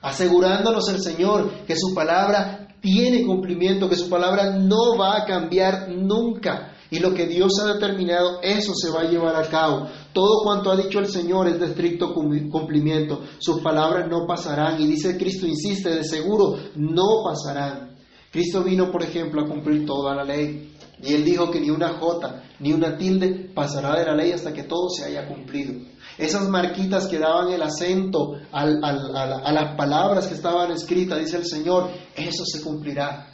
asegurándonos 0.00 0.88
el 0.88 1.00
Señor 1.00 1.64
que 1.66 1.76
su 1.76 1.94
palabra 1.94 2.68
tiene 2.80 3.24
cumplimiento, 3.24 3.88
que 3.88 3.96
su 3.96 4.10
palabra 4.10 4.50
no 4.50 4.98
va 4.98 5.16
a 5.16 5.24
cambiar 5.24 5.88
nunca. 5.88 6.72
Y 6.90 6.98
lo 6.98 7.14
que 7.14 7.26
Dios 7.26 7.52
ha 7.60 7.72
determinado, 7.72 8.40
eso 8.42 8.72
se 8.74 8.90
va 8.90 9.00
a 9.00 9.10
llevar 9.10 9.34
a 9.34 9.48
cabo. 9.48 9.88
Todo 10.12 10.44
cuanto 10.44 10.70
ha 10.70 10.76
dicho 10.76 10.98
el 10.98 11.08
Señor 11.08 11.48
es 11.48 11.58
de 11.58 11.66
estricto 11.66 12.12
cumplimiento. 12.12 13.22
Sus 13.38 13.62
palabras 13.62 14.08
no 14.08 14.26
pasarán. 14.28 14.80
Y 14.80 14.86
dice 14.86 15.16
Cristo, 15.16 15.46
insiste, 15.46 15.88
de 15.90 16.04
seguro, 16.04 16.56
no 16.76 17.24
pasarán. 17.24 17.96
Cristo 18.30 18.62
vino, 18.62 18.92
por 18.92 19.02
ejemplo, 19.02 19.42
a 19.42 19.48
cumplir 19.48 19.86
toda 19.86 20.14
la 20.14 20.24
ley. 20.24 20.73
Y 21.04 21.12
él 21.12 21.24
dijo 21.24 21.50
que 21.50 21.60
ni 21.60 21.68
una 21.68 21.98
jota 21.98 22.44
ni 22.60 22.72
una 22.72 22.96
tilde 22.96 23.50
pasará 23.54 23.98
de 23.98 24.06
la 24.06 24.14
ley 24.14 24.32
hasta 24.32 24.54
que 24.54 24.62
todo 24.62 24.88
se 24.88 25.04
haya 25.04 25.28
cumplido. 25.28 25.74
Esas 26.16 26.48
marquitas 26.48 27.06
que 27.06 27.18
daban 27.18 27.52
el 27.52 27.60
acento 27.60 28.36
a 28.50 28.64
las 28.64 29.76
palabras 29.76 30.26
que 30.28 30.34
estaban 30.34 30.70
escritas, 30.70 31.18
dice 31.18 31.36
el 31.36 31.46
Señor, 31.46 31.90
eso 32.16 32.44
se 32.46 32.62
cumplirá. 32.62 33.30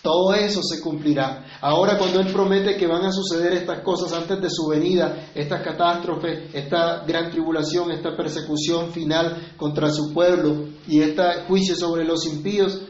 Todo 0.00 0.32
eso 0.32 0.62
se 0.62 0.80
cumplirá. 0.80 1.44
Ahora 1.60 1.98
cuando 1.98 2.20
Él 2.20 2.32
promete 2.32 2.78
que 2.78 2.86
van 2.86 3.04
a 3.04 3.12
suceder 3.12 3.52
estas 3.52 3.80
cosas 3.82 4.10
antes 4.14 4.40
de 4.40 4.48
su 4.48 4.68
venida, 4.68 5.30
estas 5.34 5.62
catástrofes, 5.62 6.54
esta 6.54 7.04
gran 7.04 7.30
tribulación, 7.30 7.90
esta 7.90 8.16
persecución 8.16 8.90
final 8.90 9.52
contra 9.58 9.90
su 9.90 10.14
pueblo 10.14 10.68
y 10.86 11.02
este 11.02 11.42
juicio 11.46 11.76
sobre 11.76 12.06
los 12.06 12.24
impíos, 12.24 12.80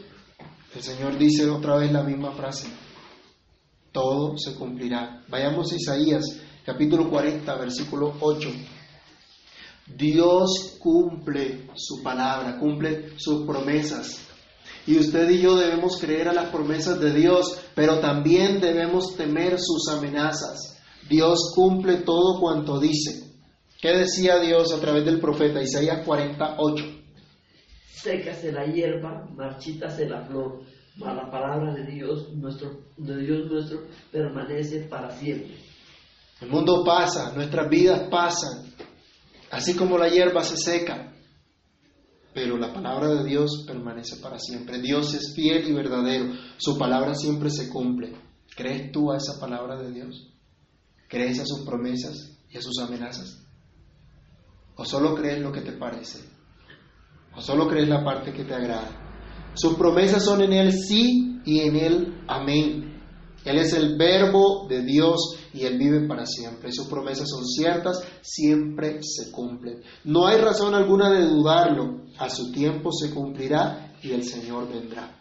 el 0.73 0.81
Señor 0.81 1.17
dice 1.17 1.49
otra 1.49 1.75
vez 1.75 1.91
la 1.91 2.03
misma 2.03 2.31
frase 2.31 2.67
todo 3.91 4.37
se 4.37 4.55
cumplirá. 4.55 5.23
Vayamos 5.27 5.71
a 5.71 5.75
Isaías 5.75 6.23
capítulo 6.65 7.09
40, 7.09 7.55
versículo 7.55 8.13
8. 8.19 8.49
Dios 9.97 10.77
cumple 10.79 11.67
su 11.75 12.03
palabra, 12.03 12.59
cumple 12.59 13.17
sus 13.17 13.45
promesas. 13.45 14.27
Y 14.85 14.97
usted 14.97 15.29
y 15.29 15.41
yo 15.41 15.55
debemos 15.55 15.97
creer 15.99 16.29
a 16.29 16.33
las 16.33 16.51
promesas 16.51 16.99
de 16.99 17.13
Dios, 17.13 17.59
pero 17.75 17.99
también 17.99 18.59
debemos 18.61 19.15
temer 19.15 19.57
sus 19.59 19.87
amenazas. 19.89 20.79
Dios 21.09 21.51
cumple 21.55 21.97
todo 21.97 22.39
cuanto 22.39 22.79
dice. 22.79 23.33
¿Qué 23.81 23.89
decía 23.89 24.39
Dios 24.39 24.71
a 24.73 24.79
través 24.79 25.05
del 25.05 25.19
profeta 25.19 25.61
Isaías 25.61 26.05
48? 26.05 26.85
Sécase 27.91 28.51
la 28.51 28.65
hierba, 28.65 29.27
marchítase 29.35 30.07
la 30.07 30.21
flor 30.25 30.61
la 30.99 31.31
palabra 31.31 31.73
de 31.73 31.85
Dios, 31.85 32.33
nuestro, 32.33 32.81
de 32.97 33.17
Dios 33.17 33.49
nuestro, 33.49 33.83
permanece 34.11 34.81
para 34.89 35.09
siempre. 35.11 35.57
El 36.41 36.49
mundo 36.49 36.83
pasa, 36.85 37.33
nuestras 37.33 37.69
vidas 37.69 38.07
pasan, 38.09 38.73
así 39.51 39.75
como 39.75 39.97
la 39.97 40.09
hierba 40.09 40.43
se 40.43 40.57
seca, 40.57 41.13
pero 42.33 42.57
la 42.57 42.73
palabra 42.73 43.09
de 43.09 43.25
Dios 43.25 43.65
permanece 43.65 44.17
para 44.17 44.39
siempre. 44.39 44.79
Dios 44.79 45.13
es 45.13 45.33
fiel 45.35 45.67
y 45.67 45.73
verdadero, 45.73 46.33
su 46.57 46.77
palabra 46.77 47.15
siempre 47.15 47.49
se 47.49 47.69
cumple. 47.69 48.13
¿Crees 48.55 48.91
tú 48.91 49.11
a 49.11 49.17
esa 49.17 49.39
palabra 49.39 49.77
de 49.81 49.91
Dios? 49.91 50.33
¿Crees 51.07 51.39
a 51.39 51.45
sus 51.45 51.61
promesas 51.61 52.37
y 52.49 52.57
a 52.57 52.61
sus 52.61 52.77
amenazas? 52.79 53.41
¿O 54.75 54.85
solo 54.85 55.15
crees 55.15 55.41
lo 55.41 55.51
que 55.51 55.61
te 55.61 55.73
parece? 55.73 56.19
¿O 57.35 57.41
solo 57.41 57.67
crees 57.67 57.89
la 57.89 58.03
parte 58.03 58.31
que 58.31 58.43
te 58.43 58.53
agrada? 58.53 59.08
Sus 59.53 59.75
promesas 59.75 60.23
son 60.23 60.41
en 60.41 60.53
Él 60.53 60.73
sí 60.73 61.41
y 61.45 61.59
en 61.59 61.75
Él 61.75 62.23
amén. 62.27 62.89
Él 63.45 63.57
es 63.57 63.73
el 63.73 63.97
verbo 63.97 64.67
de 64.67 64.83
Dios 64.83 65.37
y 65.53 65.63
Él 65.63 65.77
vive 65.77 66.07
para 66.07 66.25
siempre. 66.25 66.71
Sus 66.71 66.87
promesas 66.87 67.27
son 67.29 67.45
ciertas, 67.45 68.03
siempre 68.21 68.99
se 69.01 69.31
cumplen. 69.31 69.81
No 70.03 70.27
hay 70.27 70.37
razón 70.37 70.75
alguna 70.75 71.09
de 71.09 71.25
dudarlo. 71.25 72.01
A 72.17 72.29
su 72.29 72.51
tiempo 72.51 72.91
se 72.91 73.13
cumplirá 73.13 73.93
y 74.03 74.11
el 74.11 74.23
Señor 74.23 74.67
vendrá. 74.71 75.15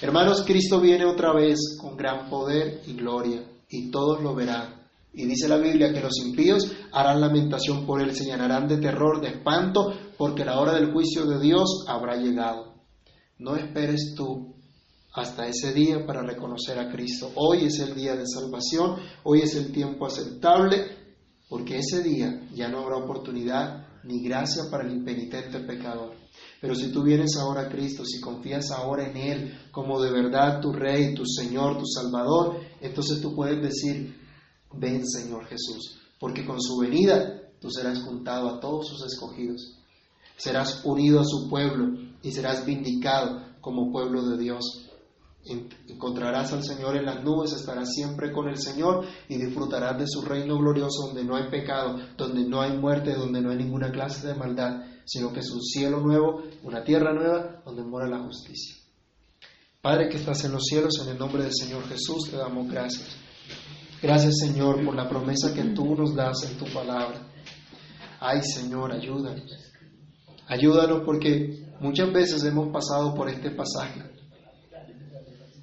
Hermanos, 0.00 0.42
Cristo 0.46 0.80
viene 0.80 1.06
otra 1.06 1.32
vez 1.32 1.78
con 1.80 1.96
gran 1.96 2.28
poder 2.28 2.82
y 2.86 2.94
gloria 2.94 3.42
y 3.68 3.90
todos 3.90 4.22
lo 4.22 4.34
verán. 4.34 4.84
Y 5.12 5.26
dice 5.26 5.48
la 5.48 5.58
Biblia 5.58 5.92
que 5.92 6.00
los 6.00 6.18
impíos 6.18 6.72
harán 6.92 7.20
lamentación 7.20 7.86
por 7.86 8.02
él, 8.02 8.14
señalarán 8.14 8.66
de 8.66 8.78
terror, 8.78 9.20
de 9.20 9.28
espanto, 9.28 9.92
porque 10.18 10.44
la 10.44 10.58
hora 10.58 10.74
del 10.74 10.92
juicio 10.92 11.24
de 11.24 11.40
Dios 11.40 11.84
habrá 11.88 12.16
llegado. 12.16 12.73
No 13.38 13.56
esperes 13.56 14.14
tú 14.16 14.54
hasta 15.12 15.46
ese 15.48 15.72
día 15.72 16.06
para 16.06 16.22
reconocer 16.22 16.78
a 16.78 16.90
Cristo. 16.90 17.32
Hoy 17.34 17.64
es 17.64 17.80
el 17.80 17.94
día 17.94 18.14
de 18.14 18.26
salvación, 18.26 18.96
hoy 19.24 19.40
es 19.40 19.56
el 19.56 19.72
tiempo 19.72 20.06
aceptable, 20.06 20.86
porque 21.48 21.78
ese 21.78 22.02
día 22.02 22.48
ya 22.54 22.68
no 22.68 22.80
habrá 22.80 22.96
oportunidad 22.96 23.88
ni 24.04 24.22
gracia 24.22 24.64
para 24.70 24.84
el 24.84 24.92
impenitente 24.92 25.60
pecador. 25.60 26.14
Pero 26.60 26.76
si 26.76 26.92
tú 26.92 27.02
vienes 27.02 27.36
ahora 27.36 27.62
a 27.62 27.68
Cristo, 27.68 28.04
si 28.04 28.20
confías 28.20 28.70
ahora 28.70 29.08
en 29.10 29.16
Él 29.16 29.58
como 29.72 30.00
de 30.00 30.12
verdad 30.12 30.60
tu 30.60 30.72
Rey, 30.72 31.14
tu 31.14 31.24
Señor, 31.26 31.78
tu 31.78 31.86
Salvador, 31.86 32.60
entonces 32.80 33.20
tú 33.20 33.34
puedes 33.34 33.60
decir, 33.60 34.16
ven 34.72 35.04
Señor 35.06 35.46
Jesús, 35.46 35.98
porque 36.20 36.44
con 36.46 36.60
su 36.60 36.78
venida 36.78 37.50
tú 37.60 37.68
serás 37.68 38.00
juntado 38.02 38.48
a 38.48 38.60
todos 38.60 38.88
sus 38.88 39.04
escogidos, 39.04 39.76
serás 40.36 40.84
unido 40.84 41.20
a 41.20 41.24
su 41.24 41.48
pueblo 41.48 42.13
y 42.24 42.32
serás 42.32 42.64
vindicado 42.64 43.42
como 43.60 43.92
pueblo 43.92 44.26
de 44.26 44.38
Dios. 44.38 44.90
Encontrarás 45.46 46.54
al 46.54 46.64
Señor 46.64 46.96
en 46.96 47.04
las 47.04 47.22
nubes, 47.22 47.52
estarás 47.52 47.92
siempre 47.92 48.32
con 48.32 48.48
el 48.48 48.56
Señor 48.56 49.04
y 49.28 49.36
disfrutarás 49.36 49.98
de 49.98 50.06
su 50.08 50.22
reino 50.22 50.56
glorioso 50.56 51.06
donde 51.06 51.22
no 51.22 51.36
hay 51.36 51.50
pecado, 51.50 51.98
donde 52.16 52.44
no 52.44 52.62
hay 52.62 52.78
muerte, 52.78 53.12
donde 53.12 53.42
no 53.42 53.50
hay 53.50 53.58
ninguna 53.58 53.92
clase 53.92 54.26
de 54.26 54.34
maldad, 54.34 54.86
sino 55.04 55.32
que 55.32 55.40
es 55.40 55.50
un 55.50 55.62
cielo 55.62 56.00
nuevo, 56.00 56.42
una 56.62 56.82
tierra 56.82 57.12
nueva 57.12 57.62
donde 57.64 57.84
mora 57.84 58.08
la 58.08 58.24
justicia. 58.24 58.74
Padre 59.82 60.08
que 60.08 60.16
estás 60.16 60.42
en 60.46 60.52
los 60.52 60.64
cielos, 60.64 60.98
en 61.02 61.10
el 61.10 61.18
nombre 61.18 61.42
del 61.42 61.52
Señor 61.52 61.86
Jesús 61.86 62.30
te 62.30 62.38
damos 62.38 62.66
gracias. 62.70 63.16
Gracias 64.00 64.38
Señor 64.38 64.82
por 64.82 64.94
la 64.94 65.06
promesa 65.06 65.52
que 65.52 65.62
tú 65.74 65.94
nos 65.94 66.14
das 66.14 66.42
en 66.50 66.56
tu 66.56 66.64
palabra. 66.72 67.20
Ay 68.18 68.40
Señor, 68.42 68.92
ayúdanos. 68.92 69.44
Ayúdanos 70.46 71.02
porque 71.04 71.63
Muchas 71.80 72.12
veces 72.12 72.44
hemos 72.44 72.72
pasado 72.72 73.14
por 73.14 73.28
este 73.28 73.50
pasaje, 73.50 74.02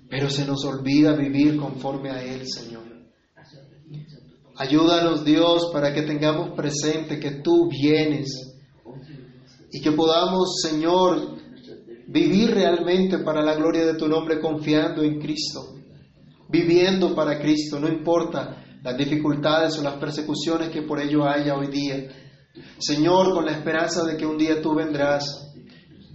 pero 0.09 0.30
se 0.30 0.45
nos 0.45 0.64
olvida 0.66 1.16
vivir 1.16 1.57
conforme 1.57 2.12
a 2.12 2.22
Él, 2.22 2.47
Señor. 2.47 2.84
Ayúdanos, 4.57 5.26
Dios, 5.26 5.72
para 5.74 5.93
que 5.93 6.03
tengamos 6.03 6.51
presente 6.51 7.20
que 7.20 7.41
tú 7.41 7.68
vienes 7.70 8.59
y 9.72 9.82
que 9.82 9.91
podamos, 9.91 10.62
Señor, 10.62 11.38
vivir 12.07 12.51
realmente 12.51 13.20
para 13.20 13.41
la 13.41 13.55
gloria 13.55 13.86
de 13.86 13.95
tu 13.95 14.07
nombre 14.07 14.39
confiando 14.39 15.01
en 15.01 15.20
Cristo, 15.20 15.76
viviendo 16.49 17.16
para 17.16 17.39
Cristo, 17.39 17.80
no 17.80 17.88
importa 17.88 18.64
las 18.84 18.97
dificultades 18.97 19.78
o 19.80 19.82
las 19.82 19.95
persecuciones 19.95 20.70
que 20.70 20.82
por 20.82 20.99
ello 20.99 21.26
haya 21.26 21.55
hoy 21.55 21.68
día. 21.68 22.09
Señor, 22.80 23.34
con 23.34 23.45
la 23.45 23.53
esperanza 23.53 24.03
de 24.03 24.18
que 24.18 24.26
un 24.26 24.38
día 24.38 24.62
tú 24.62 24.76
vendrás 24.76 25.51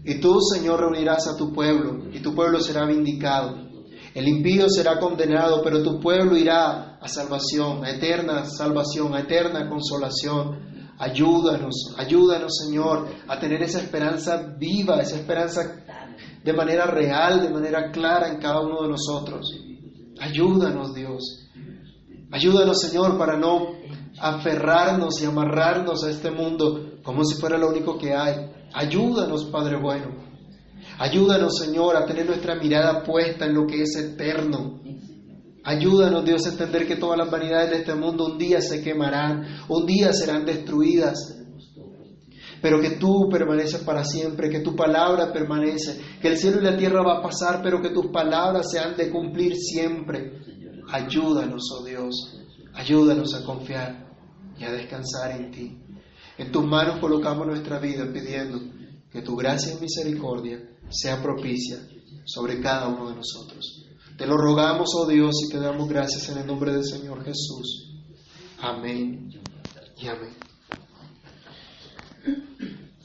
y 0.06 0.20
tú, 0.20 0.40
Señor, 0.40 0.80
reunirás 0.80 1.26
a 1.26 1.36
tu 1.36 1.52
pueblo, 1.52 2.08
y 2.12 2.20
tu 2.20 2.32
pueblo 2.32 2.60
será 2.60 2.86
vindicado. 2.86 3.66
El 4.14 4.28
impío 4.28 4.70
será 4.70 5.00
condenado, 5.00 5.60
pero 5.62 5.82
tu 5.82 6.00
pueblo 6.00 6.36
irá 6.36 6.96
a 7.00 7.08
salvación, 7.08 7.84
a 7.84 7.90
eterna 7.90 8.44
salvación, 8.44 9.14
a 9.14 9.20
eterna 9.20 9.68
consolación. 9.68 10.94
Ayúdanos, 10.98 11.94
ayúdanos, 11.98 12.56
Señor, 12.64 13.08
a 13.28 13.38
tener 13.38 13.62
esa 13.62 13.80
esperanza 13.80 14.54
viva, 14.56 15.00
esa 15.00 15.16
esperanza 15.16 15.84
de 16.42 16.52
manera 16.52 16.86
real, 16.86 17.42
de 17.42 17.50
manera 17.50 17.90
clara 17.90 18.28
en 18.28 18.38
cada 18.38 18.60
uno 18.60 18.82
de 18.82 18.88
nosotros. 18.88 19.52
Ayúdanos, 20.20 20.94
Dios. 20.94 21.50
Ayúdanos, 22.30 22.80
Señor, 22.80 23.18
para 23.18 23.36
no 23.36 23.72
aferrarnos 24.18 25.20
y 25.20 25.26
amarrarnos 25.26 26.04
a 26.04 26.10
este 26.10 26.30
mundo 26.30 27.00
como 27.02 27.24
si 27.24 27.38
fuera 27.38 27.58
lo 27.58 27.68
único 27.68 27.98
que 27.98 28.14
hay, 28.14 28.55
Ayúdanos, 28.76 29.46
Padre 29.46 29.80
bueno. 29.80 30.08
Ayúdanos, 30.98 31.56
Señor, 31.58 31.96
a 31.96 32.04
tener 32.04 32.26
nuestra 32.26 32.56
mirada 32.56 33.02
puesta 33.02 33.46
en 33.46 33.54
lo 33.54 33.66
que 33.66 33.80
es 33.80 33.96
eterno. 33.96 34.82
Ayúdanos, 35.64 36.26
Dios, 36.26 36.44
a 36.44 36.50
entender 36.50 36.86
que 36.86 36.96
todas 36.96 37.16
las 37.16 37.30
vanidades 37.30 37.70
de 37.70 37.76
este 37.78 37.94
mundo 37.94 38.26
un 38.26 38.36
día 38.36 38.60
se 38.60 38.82
quemarán, 38.82 39.46
un 39.68 39.86
día 39.86 40.12
serán 40.12 40.44
destruidas. 40.44 41.16
Pero 42.60 42.78
que 42.78 42.90
tú 42.90 43.30
permaneces 43.30 43.80
para 43.80 44.04
siempre, 44.04 44.50
que 44.50 44.60
tu 44.60 44.76
palabra 44.76 45.32
permanece, 45.32 45.98
que 46.20 46.28
el 46.28 46.36
cielo 46.36 46.60
y 46.60 46.64
la 46.64 46.76
tierra 46.76 47.02
va 47.02 47.20
a 47.20 47.22
pasar, 47.22 47.62
pero 47.62 47.80
que 47.80 47.90
tus 47.90 48.08
palabras 48.08 48.70
se 48.70 48.78
han 48.78 48.94
de 48.94 49.10
cumplir 49.10 49.56
siempre. 49.56 50.38
Ayúdanos, 50.92 51.62
oh 51.72 51.82
Dios, 51.82 52.14
ayúdanos 52.74 53.34
a 53.34 53.42
confiar 53.42 54.06
y 54.58 54.64
a 54.64 54.72
descansar 54.72 55.30
en 55.30 55.50
ti. 55.50 55.85
En 56.38 56.52
tus 56.52 56.64
manos 56.64 57.00
colocamos 57.00 57.46
nuestra 57.46 57.78
vida 57.78 58.10
pidiendo 58.12 58.60
que 59.10 59.22
tu 59.22 59.36
gracia 59.36 59.74
y 59.74 59.80
misericordia 59.80 60.60
sea 60.90 61.22
propicia 61.22 61.78
sobre 62.24 62.60
cada 62.60 62.88
uno 62.88 63.08
de 63.08 63.16
nosotros. 63.16 63.84
Te 64.16 64.26
lo 64.26 64.36
rogamos, 64.36 64.90
oh 64.94 65.06
Dios, 65.06 65.34
y 65.46 65.50
te 65.50 65.58
damos 65.58 65.88
gracias 65.88 66.28
en 66.28 66.38
el 66.38 66.46
nombre 66.46 66.72
del 66.72 66.84
Señor 66.84 67.24
Jesús. 67.24 67.92
Amén 68.58 69.30
y 69.98 70.08
amén. 70.08 70.45